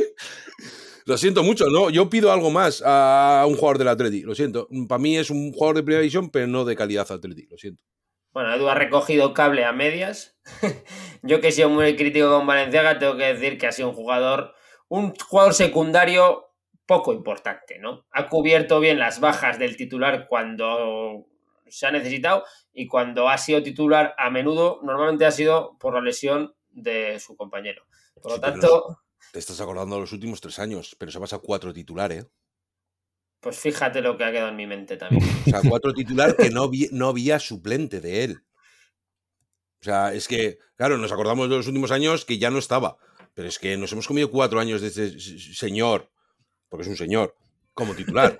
Lo 1.05 1.17
siento 1.17 1.43
mucho, 1.43 1.65
¿no? 1.69 1.89
Yo 1.89 2.09
pido 2.09 2.31
algo 2.31 2.49
más 2.49 2.81
a 2.85 3.43
un 3.47 3.55
jugador 3.55 3.77
del 3.77 3.89
Atleti, 3.89 4.21
lo 4.21 4.35
siento. 4.35 4.67
Para 4.87 4.99
mí 4.99 5.17
es 5.17 5.29
un 5.29 5.51
jugador 5.51 5.75
de 5.75 5.83
primera 5.83 6.01
división, 6.01 6.29
pero 6.29 6.47
no 6.47 6.63
de 6.63 6.75
calidad 6.75 7.11
Atleti, 7.11 7.47
lo 7.49 7.57
siento. 7.57 7.83
Bueno, 8.31 8.53
Edu 8.53 8.67
ha 8.67 8.75
recogido 8.75 9.33
cable 9.33 9.65
a 9.65 9.73
medias. 9.73 10.37
Yo 11.21 11.41
que 11.41 11.49
he 11.49 11.51
sido 11.51 11.69
muy 11.69 11.95
crítico 11.95 12.29
con 12.29 12.47
Valenciaga, 12.47 12.99
tengo 12.99 13.17
que 13.17 13.33
decir 13.33 13.57
que 13.57 13.67
ha 13.67 13.71
sido 13.71 13.89
un 13.89 13.95
jugador, 13.95 14.53
un 14.87 15.13
jugador 15.15 15.53
secundario 15.53 16.45
poco 16.85 17.13
importante, 17.13 17.79
¿no? 17.79 18.05
Ha 18.11 18.29
cubierto 18.29 18.79
bien 18.79 18.97
las 18.97 19.19
bajas 19.19 19.59
del 19.59 19.77
titular 19.77 20.27
cuando 20.27 21.27
se 21.67 21.85
ha 21.85 21.91
necesitado 21.91 22.43
y 22.73 22.87
cuando 22.87 23.29
ha 23.29 23.37
sido 23.37 23.61
titular 23.61 24.15
a 24.17 24.29
menudo, 24.29 24.79
normalmente 24.83 25.25
ha 25.25 25.31
sido 25.31 25.77
por 25.79 25.93
la 25.93 26.01
lesión 26.01 26.55
de 26.69 27.19
su 27.19 27.35
compañero. 27.35 27.83
Por 28.21 28.33
lo 28.33 28.39
tanto... 28.39 29.02
Te 29.33 29.39
estás 29.39 29.59
acordando 29.61 29.95
de 29.95 30.01
los 30.01 30.13
últimos 30.13 30.39
tres 30.41 30.59
años, 30.59 30.95
pero 30.99 31.11
se 31.11 31.19
pasa 31.19 31.39
cuatro 31.39 31.73
titulares. 31.73 32.23
¿eh? 32.23 32.29
Pues 33.39 33.57
fíjate 33.57 33.99
lo 33.99 34.15
que 34.15 34.25
ha 34.25 34.31
quedado 34.31 34.49
en 34.49 34.55
mi 34.55 34.67
mente 34.67 34.95
también. 34.95 35.23
o 35.23 35.49
sea, 35.49 35.61
cuatro 35.67 35.91
titular 35.91 36.37
que 36.37 36.51
no, 36.51 36.69
no 36.91 37.07
había 37.07 37.39
suplente 37.39 37.99
de 37.99 38.25
él. 38.25 38.43
O 39.81 39.83
sea, 39.83 40.13
es 40.13 40.27
que, 40.27 40.59
claro, 40.75 40.99
nos 40.99 41.11
acordamos 41.11 41.49
de 41.49 41.57
los 41.57 41.65
últimos 41.65 41.89
años 41.89 42.25
que 42.25 42.37
ya 42.37 42.51
no 42.51 42.59
estaba. 42.59 42.97
Pero 43.33 43.47
es 43.47 43.57
que 43.57 43.75
nos 43.75 43.91
hemos 43.91 44.07
comido 44.07 44.29
cuatro 44.29 44.59
años 44.59 44.81
de 44.81 44.89
ese 44.89 45.19
señor, 45.19 46.11
porque 46.69 46.83
es 46.83 46.89
un 46.89 46.95
señor, 46.95 47.35
como 47.73 47.95
titular. 47.95 48.37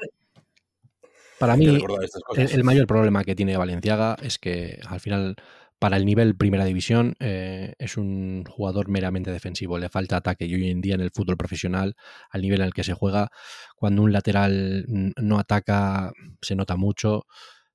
Para 1.40 1.58
mí, 1.58 1.66
el, 1.66 2.64
mayor 2.64 2.86
problema 2.86 3.24
que 3.24 3.34
tiene 3.34 3.58
Valenciaga 3.58 4.16
es 4.22 4.38
que 4.38 4.80
al 4.88 5.00
final 5.00 5.38
para 5.84 5.98
el 5.98 6.06
nivel 6.06 6.38
primera 6.38 6.64
división 6.64 7.14
eh, 7.20 7.74
es 7.78 7.98
un 7.98 8.46
jugador 8.46 8.88
meramente 8.88 9.34
defensivo, 9.34 9.78
le 9.78 9.90
falta 9.90 10.16
ataque 10.16 10.46
y 10.46 10.56
hoy 10.56 10.70
en 10.70 10.80
día 10.80 10.96
en 10.96 11.02
el 11.02 11.12
fútbol 11.12 11.36
profesional, 11.36 11.98
al 12.30 12.42
nivel 12.42 12.62
en 12.62 12.68
el 12.68 12.74
que 12.74 12.86
se 12.86 12.94
juega, 12.94 13.28
cuando 13.76 14.02
un 14.02 14.14
lateral 14.14 14.86
no 14.88 15.40
ataca 15.40 16.14
se 16.42 16.56
nota 16.56 16.78
mucho, 16.78 17.26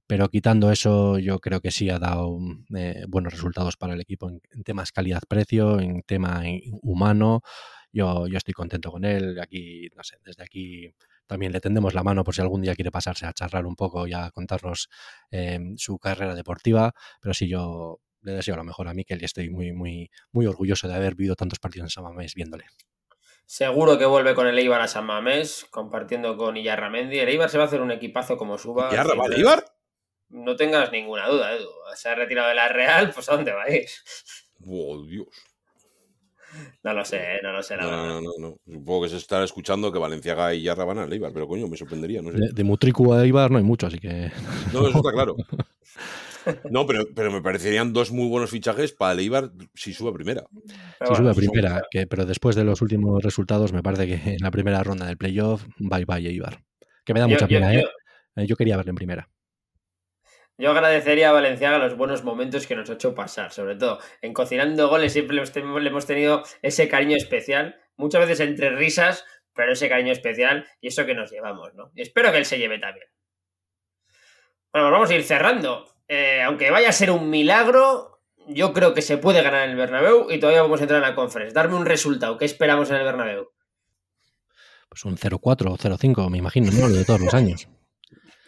pero 0.06 0.30
quitando 0.30 0.72
eso 0.72 1.18
yo 1.18 1.38
creo 1.38 1.61
que 1.61 1.70
sí 1.70 1.90
ha 1.90 1.98
dado 1.98 2.38
eh, 2.74 3.04
buenos 3.09 3.34
resultados 3.34 3.76
para 3.76 3.92
el 3.92 4.00
equipo 4.00 4.30
en, 4.30 4.40
temas 4.64 4.90
calidad-precio, 4.90 5.78
en 5.78 6.00
tema 6.00 6.44
humano, 6.80 7.42
yo, 7.92 8.26
yo 8.26 8.38
estoy 8.38 8.54
contento 8.54 8.90
con 8.90 9.04
él, 9.04 9.38
aquí, 9.38 9.90
no 9.94 10.02
sé, 10.02 10.16
desde 10.24 10.44
aquí 10.44 10.94
también 11.29 11.53
le 11.53 11.61
tendemos 11.61 11.95
la 11.95 12.03
mano 12.03 12.24
por 12.24 12.35
si 12.35 12.41
algún 12.41 12.62
día 12.62 12.74
quiere 12.74 12.91
pasarse 12.91 13.26
a 13.26 13.33
charlar 13.33 13.66
un 13.66 13.76
poco 13.76 14.07
y 14.07 14.14
a 14.14 14.31
contarnos 14.31 14.89
em, 15.31 15.76
su 15.76 15.99
carrera 15.99 16.35
deportiva. 16.35 16.93
Pero 17.20 17.35
sí, 17.35 17.49
yo 17.49 18.01
le 18.22 18.33
deseo 18.33 18.57
lo 18.57 18.64
mejor 18.64 18.89
a 18.89 18.95
Miquel 18.95 19.22
y 19.22 19.26
estoy 19.26 19.51
muy, 19.51 19.72
muy, 19.72 20.11
muy 20.33 20.47
orgulloso 20.47 20.89
de 20.89 20.95
haber 20.95 21.14
vivido 21.14 21.37
tantos 21.37 21.59
partidos 21.59 21.87
en 21.87 21.91
San 21.91 22.05
Mamés 22.05 22.35
viéndole. 22.35 22.64
Seguro 23.45 23.99
que 23.99 24.07
vuelve 24.07 24.35
con 24.35 24.47
el 24.47 24.59
Eibar 24.59 24.81
a 24.81 24.89
San 24.89 25.07
Mamés, 25.07 25.66
compartiendo 25.70 26.37
con 26.37 26.57
Iyarramendi. 26.57 27.18
El 27.18 27.29
Eibar 27.29 27.49
se 27.49 27.59
va 27.59 27.64
a 27.64 27.66
hacer 27.66 27.81
un 27.81 27.91
equipazo 27.91 28.37
como 28.37 28.59
suba. 28.59 28.91
¿Iyarra 28.91 29.14
va 29.14 29.26
Eibar? 29.35 29.64
No 30.31 30.57
tengas 30.57 30.93
ninguna 30.93 31.29
duda, 31.29 31.55
Edu. 31.55 31.70
Se 31.95 32.09
ha 32.09 32.14
retirado 32.14 32.49
de 32.49 32.55
la 32.55 32.68
Real, 32.68 33.11
pues 33.11 33.29
¿a 33.29 33.37
dónde 33.37 33.53
va 33.53 33.62
a 33.64 33.70
ir? 33.70 33.89
Oh, 34.66 35.03
Dios. 35.03 35.29
No 36.82 36.92
lo 36.92 37.05
sé, 37.05 37.16
¿eh? 37.16 37.40
no 37.42 37.53
lo 37.53 37.62
sé, 37.62 37.76
la 37.76 37.82
no, 37.82 37.90
verdad. 37.90 38.07
No, 38.07 38.20
no, 38.20 38.32
no. 38.38 38.57
Supongo 38.66 39.03
que 39.03 39.09
se 39.09 39.16
estará 39.16 39.44
escuchando 39.44 39.92
que 39.92 39.99
Valenciaga 39.99 40.55
y 40.55 40.62
Yarra 40.62 40.84
van 40.84 40.99
a 40.99 41.05
Eibar, 41.05 41.32
pero 41.32 41.49
coño, 41.49 41.68
me 41.68 41.76
sorprendería, 41.76 42.22
no 42.22 42.32
sé. 42.32 42.38
De, 42.38 42.53
de 42.53 42.62
a 42.62 43.24
Eibar 43.24 43.51
no 43.51 43.59
hay 43.59 43.64
mucho, 43.64 43.86
así 43.86 43.99
que. 43.99 44.30
No, 44.72 44.86
eso 44.86 44.99
está 44.99 45.12
claro. 45.12 45.36
No, 46.70 46.86
pero, 46.86 47.05
pero 47.14 47.30
me 47.30 47.42
parecerían 47.42 47.92
dos 47.92 48.11
muy 48.11 48.26
buenos 48.26 48.49
fichajes 48.49 48.92
para 48.92 49.12
el 49.12 49.18
Eibar 49.18 49.51
si 49.74 49.92
sube 49.92 50.09
a 50.09 50.12
primera. 50.14 50.44
si 51.07 51.14
sube 51.14 51.30
a 51.30 51.34
primera, 51.34 51.82
que, 51.90 52.07
pero 52.07 52.24
después 52.24 52.57
de 52.57 52.64
los 52.64 52.80
últimos 52.80 53.22
resultados, 53.22 53.74
me 53.74 53.82
parece 53.82 54.07
que 54.07 54.30
en 54.30 54.38
la 54.40 54.51
primera 54.51 54.82
ronda 54.82 55.05
del 55.05 55.18
playoff, 55.18 55.66
bye 55.76 56.07
bye 56.07 56.26
Eibar. 56.26 56.62
Que 57.05 57.12
me 57.12 57.20
da 57.20 57.28
mucha 57.28 57.46
pena, 57.46 57.74
¿eh? 57.74 57.84
Yo 58.46 58.57
quería 58.57 58.78
verle 58.78 58.90
en 58.90 58.96
primera. 58.96 59.28
Yo 60.59 60.72
agradecería 60.72 61.30
a 61.30 61.32
Valenciaga 61.32 61.78
los 61.78 61.96
buenos 61.96 62.24
momentos 62.24 62.66
que 62.66 62.74
nos 62.74 62.90
ha 62.90 62.94
hecho 62.94 63.14
pasar, 63.14 63.52
sobre 63.52 63.76
todo 63.76 64.00
en 64.22 64.34
cocinando 64.34 64.88
goles 64.88 65.12
siempre 65.12 65.36
le 65.36 65.88
hemos 65.88 66.06
tenido 66.06 66.42
ese 66.62 66.88
cariño 66.88 67.16
especial, 67.16 67.80
muchas 67.96 68.22
veces 68.22 68.40
entre 68.40 68.70
risas, 68.70 69.24
pero 69.54 69.72
ese 69.72 69.88
cariño 69.88 70.12
especial 70.12 70.66
y 70.80 70.88
eso 70.88 71.06
que 71.06 71.14
nos 71.14 71.30
llevamos, 71.30 71.74
¿no? 71.74 71.92
Y 71.94 72.02
espero 72.02 72.32
que 72.32 72.38
él 72.38 72.44
se 72.44 72.59
lleve 72.59 72.80
también. 72.80 73.06
Bueno, 74.72 74.88
pues 74.88 74.92
vamos 74.92 75.11
a 75.11 75.14
ir 75.14 75.22
cerrando. 75.22 75.86
Eh, 76.09 76.42
aunque 76.42 76.72
vaya 76.72 76.88
a 76.88 76.92
ser 76.92 77.12
un 77.12 77.30
milagro, 77.30 78.20
yo 78.48 78.72
creo 78.72 78.94
que 78.94 79.02
se 79.02 79.16
puede 79.16 79.42
ganar 79.42 79.64
en 79.64 79.70
el 79.70 79.76
Bernabéu 79.76 80.28
y 80.28 80.40
todavía 80.40 80.62
vamos 80.62 80.80
a 80.80 80.84
entrar 80.84 81.00
en 81.00 81.09
la 81.09 81.14
conferencia. 81.14 81.54
Darme 81.54 81.76
un 81.76 81.86
resultado, 81.86 82.36
¿qué 82.36 82.46
esperamos 82.46 82.90
en 82.90 82.96
el 82.96 83.04
Bernabéu? 83.04 83.52
Pues 84.88 85.04
un 85.04 85.16
0-4 85.16 85.38
o 85.70 85.76
0-5, 85.76 86.30
me 86.30 86.38
imagino, 86.38 86.72
¿no? 86.72 86.88
Lo 86.88 86.96
de 86.96 87.04
todos 87.04 87.20
los 87.20 87.34
años. 87.34 87.68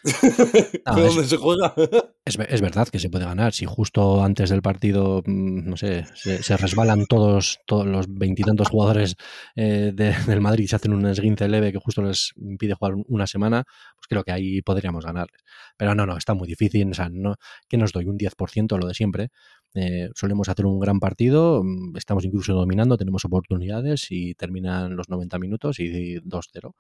Dónde 0.87 1.25
se 1.25 1.37
juega? 1.37 1.75
Es, 2.23 2.39
es, 2.39 2.61
verdad 2.61 2.87
que 2.87 3.01
se 3.01 3.09
puede 3.09 3.25
ganar. 3.25 3.53
Si 3.53 3.65
justo 3.65 4.23
antes 4.23 4.51
del 4.51 4.63
partido, 4.63 5.23
mm, 5.27 5.69
no 5.69 5.77
sé, 5.77 6.05
se, 6.15 6.57
resbalan 6.57 7.07
todos, 7.07 7.59
todos 7.67 7.87
los 7.87 8.07
veintitantos 8.09 8.69
jugadores 8.69 9.17
eh, 9.57 9.91
del 9.95 10.41
Madrid 10.41 10.65
y 10.65 10.69
se 10.69 10.77
hacen 10.77 10.93
un 10.93 11.07
esguince 11.07 11.49
leve 11.49 11.73
que 11.73 11.79
justo 11.79 12.03
les 12.03 12.33
impide 12.37 12.75
jugar 12.75 12.95
una 13.09 13.27
semana, 13.27 13.65
pues 13.97 14.07
creo 14.07 14.23
que 14.23 14.31
ahí 14.31 14.63
podríamos 14.63 15.05
ganarles. 15.05 15.43
Pero 15.77 15.95
no, 15.95 16.07
no, 16.07 16.17
está 16.17 16.35
muy 16.35 16.47
difícil. 16.47 16.91
O 16.91 16.95
sea, 16.95 17.09
no, 17.11 17.35
que 17.69 17.79
nos 17.79 17.91
doy 17.93 18.05
un 18.05 18.17
10% 18.17 18.79
lo 18.79 18.87
de 18.87 18.95
siempre. 18.95 19.31
Eh, 19.75 20.11
solemos 20.15 20.49
hacer 20.49 20.67
un 20.67 20.79
gran 20.79 21.01
partido, 21.01 21.63
mm, 21.65 21.97
estamos 21.97 22.25
incluso 22.25 22.53
dominando, 22.55 22.97
tenemos 22.97 23.25
oportunidades 23.25 24.07
y 24.11 24.35
terminan 24.35 24.95
los 24.95 25.09
90 25.09 25.39
minutos 25.39 25.81
y 25.81 26.21
2-0 26.21 26.75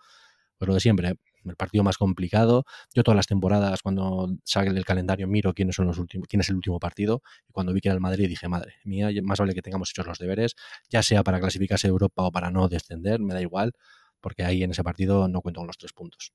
pues 0.60 0.68
lo 0.68 0.74
de 0.74 0.80
siempre, 0.80 1.14
el 1.44 1.56
partido 1.56 1.84
más 1.84 1.98
complicado. 1.98 2.64
Yo 2.94 3.02
todas 3.02 3.16
las 3.16 3.26
temporadas, 3.26 3.82
cuando 3.82 4.28
sale 4.44 4.72
del 4.72 4.84
calendario, 4.84 5.26
miro 5.28 5.54
quiénes 5.54 5.76
son 5.76 5.86
los 5.86 5.98
últimos, 5.98 6.28
quién 6.28 6.40
es 6.40 6.48
el 6.48 6.56
último 6.56 6.78
partido. 6.78 7.22
Y 7.48 7.52
cuando 7.52 7.72
vi 7.72 7.80
que 7.80 7.88
era 7.88 7.94
el 7.94 8.00
Madrid, 8.00 8.28
dije, 8.28 8.48
madre 8.48 8.74
mía, 8.84 9.10
más 9.22 9.38
vale 9.38 9.54
que 9.54 9.62
tengamos 9.62 9.90
hechos 9.90 10.06
los 10.06 10.18
deberes, 10.18 10.54
ya 10.88 11.02
sea 11.02 11.22
para 11.22 11.40
clasificarse 11.40 11.86
a 11.86 11.90
Europa 11.90 12.22
o 12.22 12.32
para 12.32 12.50
no 12.50 12.68
descender, 12.68 13.20
me 13.20 13.34
da 13.34 13.40
igual, 13.40 13.72
porque 14.20 14.44
ahí 14.44 14.62
en 14.62 14.70
ese 14.72 14.84
partido 14.84 15.28
no 15.28 15.40
cuento 15.40 15.60
con 15.60 15.66
los 15.66 15.78
tres 15.78 15.92
puntos. 15.92 16.32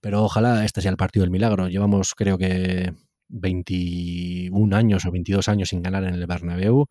Pero 0.00 0.24
ojalá 0.24 0.64
este 0.64 0.80
sea 0.80 0.90
el 0.90 0.96
partido 0.96 1.22
del 1.24 1.30
milagro. 1.30 1.68
Llevamos, 1.68 2.14
creo 2.14 2.38
que, 2.38 2.92
21 3.28 4.74
años 4.74 5.04
o 5.04 5.10
22 5.10 5.48
años 5.48 5.68
sin 5.68 5.82
ganar 5.82 6.04
en 6.04 6.14
el 6.14 6.26
Bernabéu. 6.26 6.86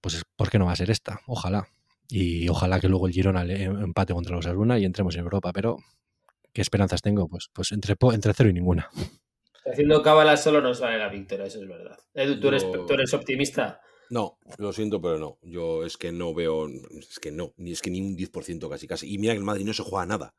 Pues, 0.00 0.22
¿por 0.36 0.50
qué 0.50 0.58
no 0.58 0.66
va 0.66 0.72
a 0.72 0.76
ser 0.76 0.90
esta? 0.90 1.20
Ojalá. 1.26 1.68
Y 2.08 2.48
ojalá 2.48 2.80
que 2.80 2.88
luego 2.88 3.06
el 3.06 3.14
Girona 3.14 3.44
le 3.44 3.64
empate 3.64 4.12
contra 4.12 4.36
los 4.36 4.46
Asuna 4.46 4.78
y 4.78 4.84
entremos 4.84 5.14
en 5.14 5.22
Europa, 5.22 5.52
pero 5.52 5.78
¿qué 6.54 6.62
esperanzas 6.62 7.02
tengo? 7.02 7.28
Pues, 7.28 7.50
pues 7.52 7.72
entre, 7.72 7.94
entre 8.12 8.32
cero 8.32 8.48
y 8.48 8.54
ninguna. 8.54 8.88
Haciendo 9.66 10.00
cábalas 10.02 10.42
solo 10.42 10.60
nos 10.60 10.80
vale 10.80 10.98
la 10.98 11.08
victoria, 11.08 11.46
eso 11.46 11.60
es 11.60 11.68
verdad. 11.68 11.98
Edu, 12.14 12.40
¿tú 12.40 12.48
eres, 12.48 12.70
¿tú 12.70 12.92
eres 12.92 13.12
optimista? 13.12 13.80
No, 14.10 14.38
lo 14.58 14.72
siento, 14.72 15.00
pero 15.00 15.18
no. 15.18 15.38
Yo 15.42 15.84
es 15.84 15.96
que 15.96 16.12
no 16.12 16.34
veo, 16.34 16.68
es 16.68 17.18
que 17.18 17.32
no, 17.32 17.52
ni 17.56 17.72
es 17.72 17.82
que 17.82 17.90
ni 17.90 18.00
un 18.00 18.16
10% 18.16 18.68
casi, 18.68 18.86
casi. 18.86 19.12
Y 19.12 19.18
mira 19.18 19.32
que 19.32 19.38
el 19.38 19.44
Madrid 19.44 19.64
no 19.64 19.72
se 19.72 19.82
juega 19.82 20.06
nada. 20.06 20.34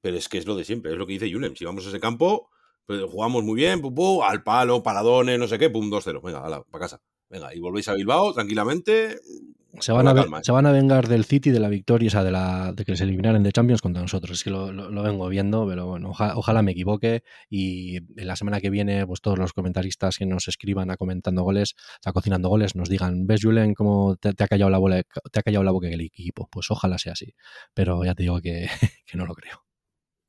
Pero 0.00 0.16
es 0.16 0.28
que 0.28 0.38
es 0.38 0.46
lo 0.46 0.56
de 0.56 0.64
siempre, 0.64 0.92
es 0.92 0.98
lo 0.98 1.06
que 1.06 1.14
dice 1.14 1.32
Julen. 1.32 1.56
Si 1.56 1.64
vamos 1.64 1.86
a 1.86 1.88
ese 1.88 2.00
campo, 2.00 2.50
pues 2.84 3.02
jugamos 3.04 3.44
muy 3.44 3.54
bien, 3.54 3.80
pum, 3.80 4.22
al 4.22 4.42
palo, 4.42 4.82
paradones, 4.82 5.38
no 5.38 5.48
sé 5.48 5.58
qué, 5.58 5.70
pum, 5.70 5.90
2-0. 5.90 6.20
Venga, 6.22 6.64
para 6.64 6.84
casa. 6.84 7.00
Venga, 7.30 7.54
y 7.54 7.60
volvéis 7.60 7.88
a 7.88 7.94
Bilbao 7.94 8.34
tranquilamente, 8.34 9.18
se 9.80 9.92
van, 9.92 10.08
a, 10.08 10.42
se 10.42 10.52
van 10.52 10.66
a 10.66 10.72
vengar 10.72 11.08
del 11.08 11.24
City 11.24 11.50
de 11.50 11.60
la 11.60 11.68
victoria, 11.68 12.08
o 12.08 12.10
sea, 12.10 12.24
de, 12.24 12.30
la, 12.30 12.72
de 12.72 12.84
que 12.84 12.96
se 12.96 13.04
eliminaran 13.04 13.42
de 13.42 13.52
Champions 13.52 13.82
contra 13.82 14.02
nosotros. 14.02 14.38
Es 14.38 14.44
que 14.44 14.50
lo, 14.50 14.72
lo, 14.72 15.02
vengo 15.02 15.28
viendo, 15.28 15.66
pero 15.66 15.86
bueno, 15.86 16.10
ojalá 16.10 16.62
me 16.62 16.72
equivoque. 16.72 17.22
Y 17.48 17.96
en 17.96 18.26
la 18.26 18.36
semana 18.36 18.60
que 18.60 18.70
viene, 18.70 19.06
pues 19.06 19.20
todos 19.20 19.38
los 19.38 19.52
comentaristas 19.52 20.16
que 20.16 20.26
nos 20.26 20.48
escriban 20.48 20.90
a 20.90 20.96
comentando 20.96 21.42
goles, 21.42 21.74
a 22.04 22.12
cocinando 22.12 22.48
goles, 22.48 22.76
nos 22.76 22.88
digan, 22.88 23.26
¿ves, 23.26 23.40
Julen, 23.42 23.74
cómo 23.74 24.16
te, 24.16 24.28
ha 24.28 24.48
callado 24.48 24.70
la 24.70 24.78
bola, 24.78 25.02
te 25.32 25.40
ha 25.40 25.42
callado 25.42 25.64
la 25.64 25.72
boca 25.72 25.88
el 25.88 26.00
equipo? 26.00 26.48
Pues 26.50 26.70
ojalá 26.70 26.98
sea 26.98 27.12
así. 27.12 27.34
Pero 27.74 28.04
ya 28.04 28.14
te 28.14 28.22
digo 28.22 28.40
que, 28.40 28.68
que 29.06 29.16
no 29.16 29.26
lo 29.26 29.34
creo. 29.34 29.64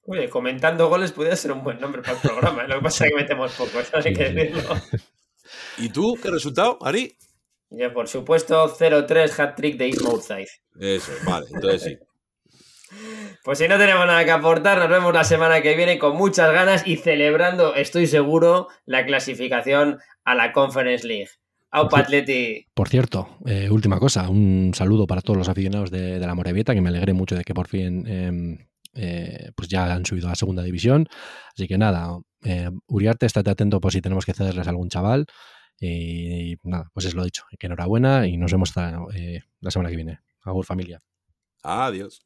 Oye, 0.08 0.30
comentando 0.30 0.88
goles 0.88 1.12
podría 1.12 1.36
ser 1.36 1.52
un 1.52 1.64
buen 1.64 1.80
nombre 1.80 2.02
para 2.02 2.14
el 2.14 2.22
programa. 2.22 2.64
¿eh? 2.64 2.68
Lo 2.68 2.76
que 2.76 2.82
pasa 2.82 3.06
es 3.06 3.12
que 3.12 3.18
metemos 3.18 3.52
poco, 3.54 3.80
eso 3.80 3.98
hay 3.98 4.14
que 4.14 4.32
decirlo. 4.32 4.76
¿Y 5.78 5.89
tú 5.89 6.18
qué 6.22 6.30
resultado, 6.30 6.78
Ari? 6.82 7.18
Ya, 7.78 7.91
por 7.93 8.07
supuesto, 8.07 8.73
0-3 8.73 9.38
hat-trick 9.38 9.78
de 9.78 9.89
East 9.89 10.32
Eso, 10.80 11.11
vale, 11.26 11.45
entonces 11.53 11.84
sí. 11.84 11.97
Pues 13.43 13.59
si 13.59 13.67
no 13.67 13.78
tenemos 13.78 14.05
nada 14.07 14.23
que 14.23 14.32
aportar, 14.32 14.78
nos 14.78 14.89
vemos 14.89 15.13
la 15.13 15.23
semana 15.23 15.61
que 15.61 15.76
viene 15.76 15.99
con 15.99 16.15
muchas 16.15 16.51
ganas 16.51 16.88
y 16.88 16.97
celebrando, 16.97 17.76
estoy 17.76 18.07
seguro, 18.07 18.69
la 18.86 19.05
clasificación 19.05 19.99
a 20.23 20.36
la 20.36 20.51
Conference 20.51 21.05
League. 21.05 21.30
Aupa 21.71 21.99
Atleti. 21.99 22.65
Por 22.73 22.88
cierto, 22.88 23.38
eh, 23.45 23.69
última 23.69 23.99
cosa, 23.99 24.30
un 24.30 24.71
saludo 24.73 25.05
para 25.05 25.21
todos 25.21 25.38
los 25.38 25.49
aficionados 25.49 25.91
de, 25.91 26.19
la 26.19 26.34
Morevieta, 26.34 26.73
que 26.73 26.82
me 26.82 26.89
alegré 26.89 27.11
mucho 27.11 27.36
de 27.36 27.43
que 27.43 27.53
por 27.53 27.67
fin 27.67 28.07
em, 28.07 28.57
eh, 28.93 29.51
pues 29.55 29.67
ya 29.67 29.93
han 29.93 30.05
subido 30.05 30.28
a 30.28 30.32
la 30.32 30.36
segunda 30.36 30.63
división. 30.63 31.07
Así 31.53 31.67
que 31.67 31.78
nada, 31.78 32.17
eh, 32.45 32.69
Uriarte, 32.88 33.26
estate 33.26 33.49
atento 33.49 33.82
por 33.82 33.91
si 33.91 34.01
tenemos 34.01 34.26
que 34.26 34.34
cederles 34.34 34.65
a 34.67 34.69
algún 34.69 34.89
chaval. 34.89 35.26
Y 35.80 36.57
nada, 36.63 36.89
pues 36.93 37.05
es 37.05 37.15
lo 37.15 37.23
dicho. 37.23 37.45
Enhorabuena 37.59 38.28
y 38.28 38.38
nos 38.38 38.51
vemos 38.51 38.73
eh, 39.13 39.41
la 39.59 39.71
semana 39.71 39.89
que 39.89 39.95
viene. 39.95 40.19
Agur 40.43 40.65
familia. 40.65 41.01
Adiós. 41.63 42.26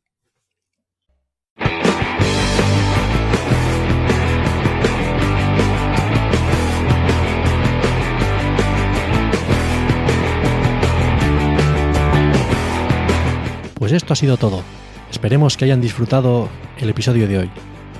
Pues 13.76 13.94
esto 13.94 14.14
ha 14.14 14.16
sido 14.16 14.38
todo. 14.38 14.62
Esperemos 15.10 15.58
que 15.58 15.66
hayan 15.66 15.82
disfrutado 15.82 16.50
el 16.78 16.90
episodio 16.90 17.28
de 17.28 17.40
hoy. 17.40 17.52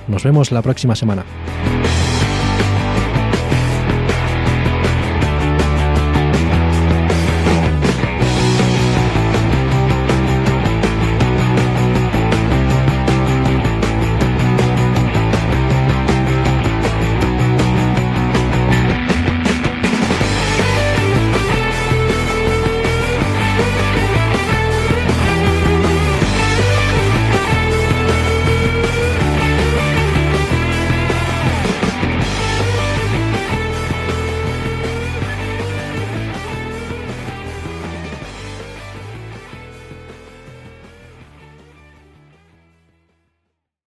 Nos 0.06 0.22
vemos 0.22 0.52
la 0.52 0.62
próxima 0.62 0.94
semana. 0.94 1.24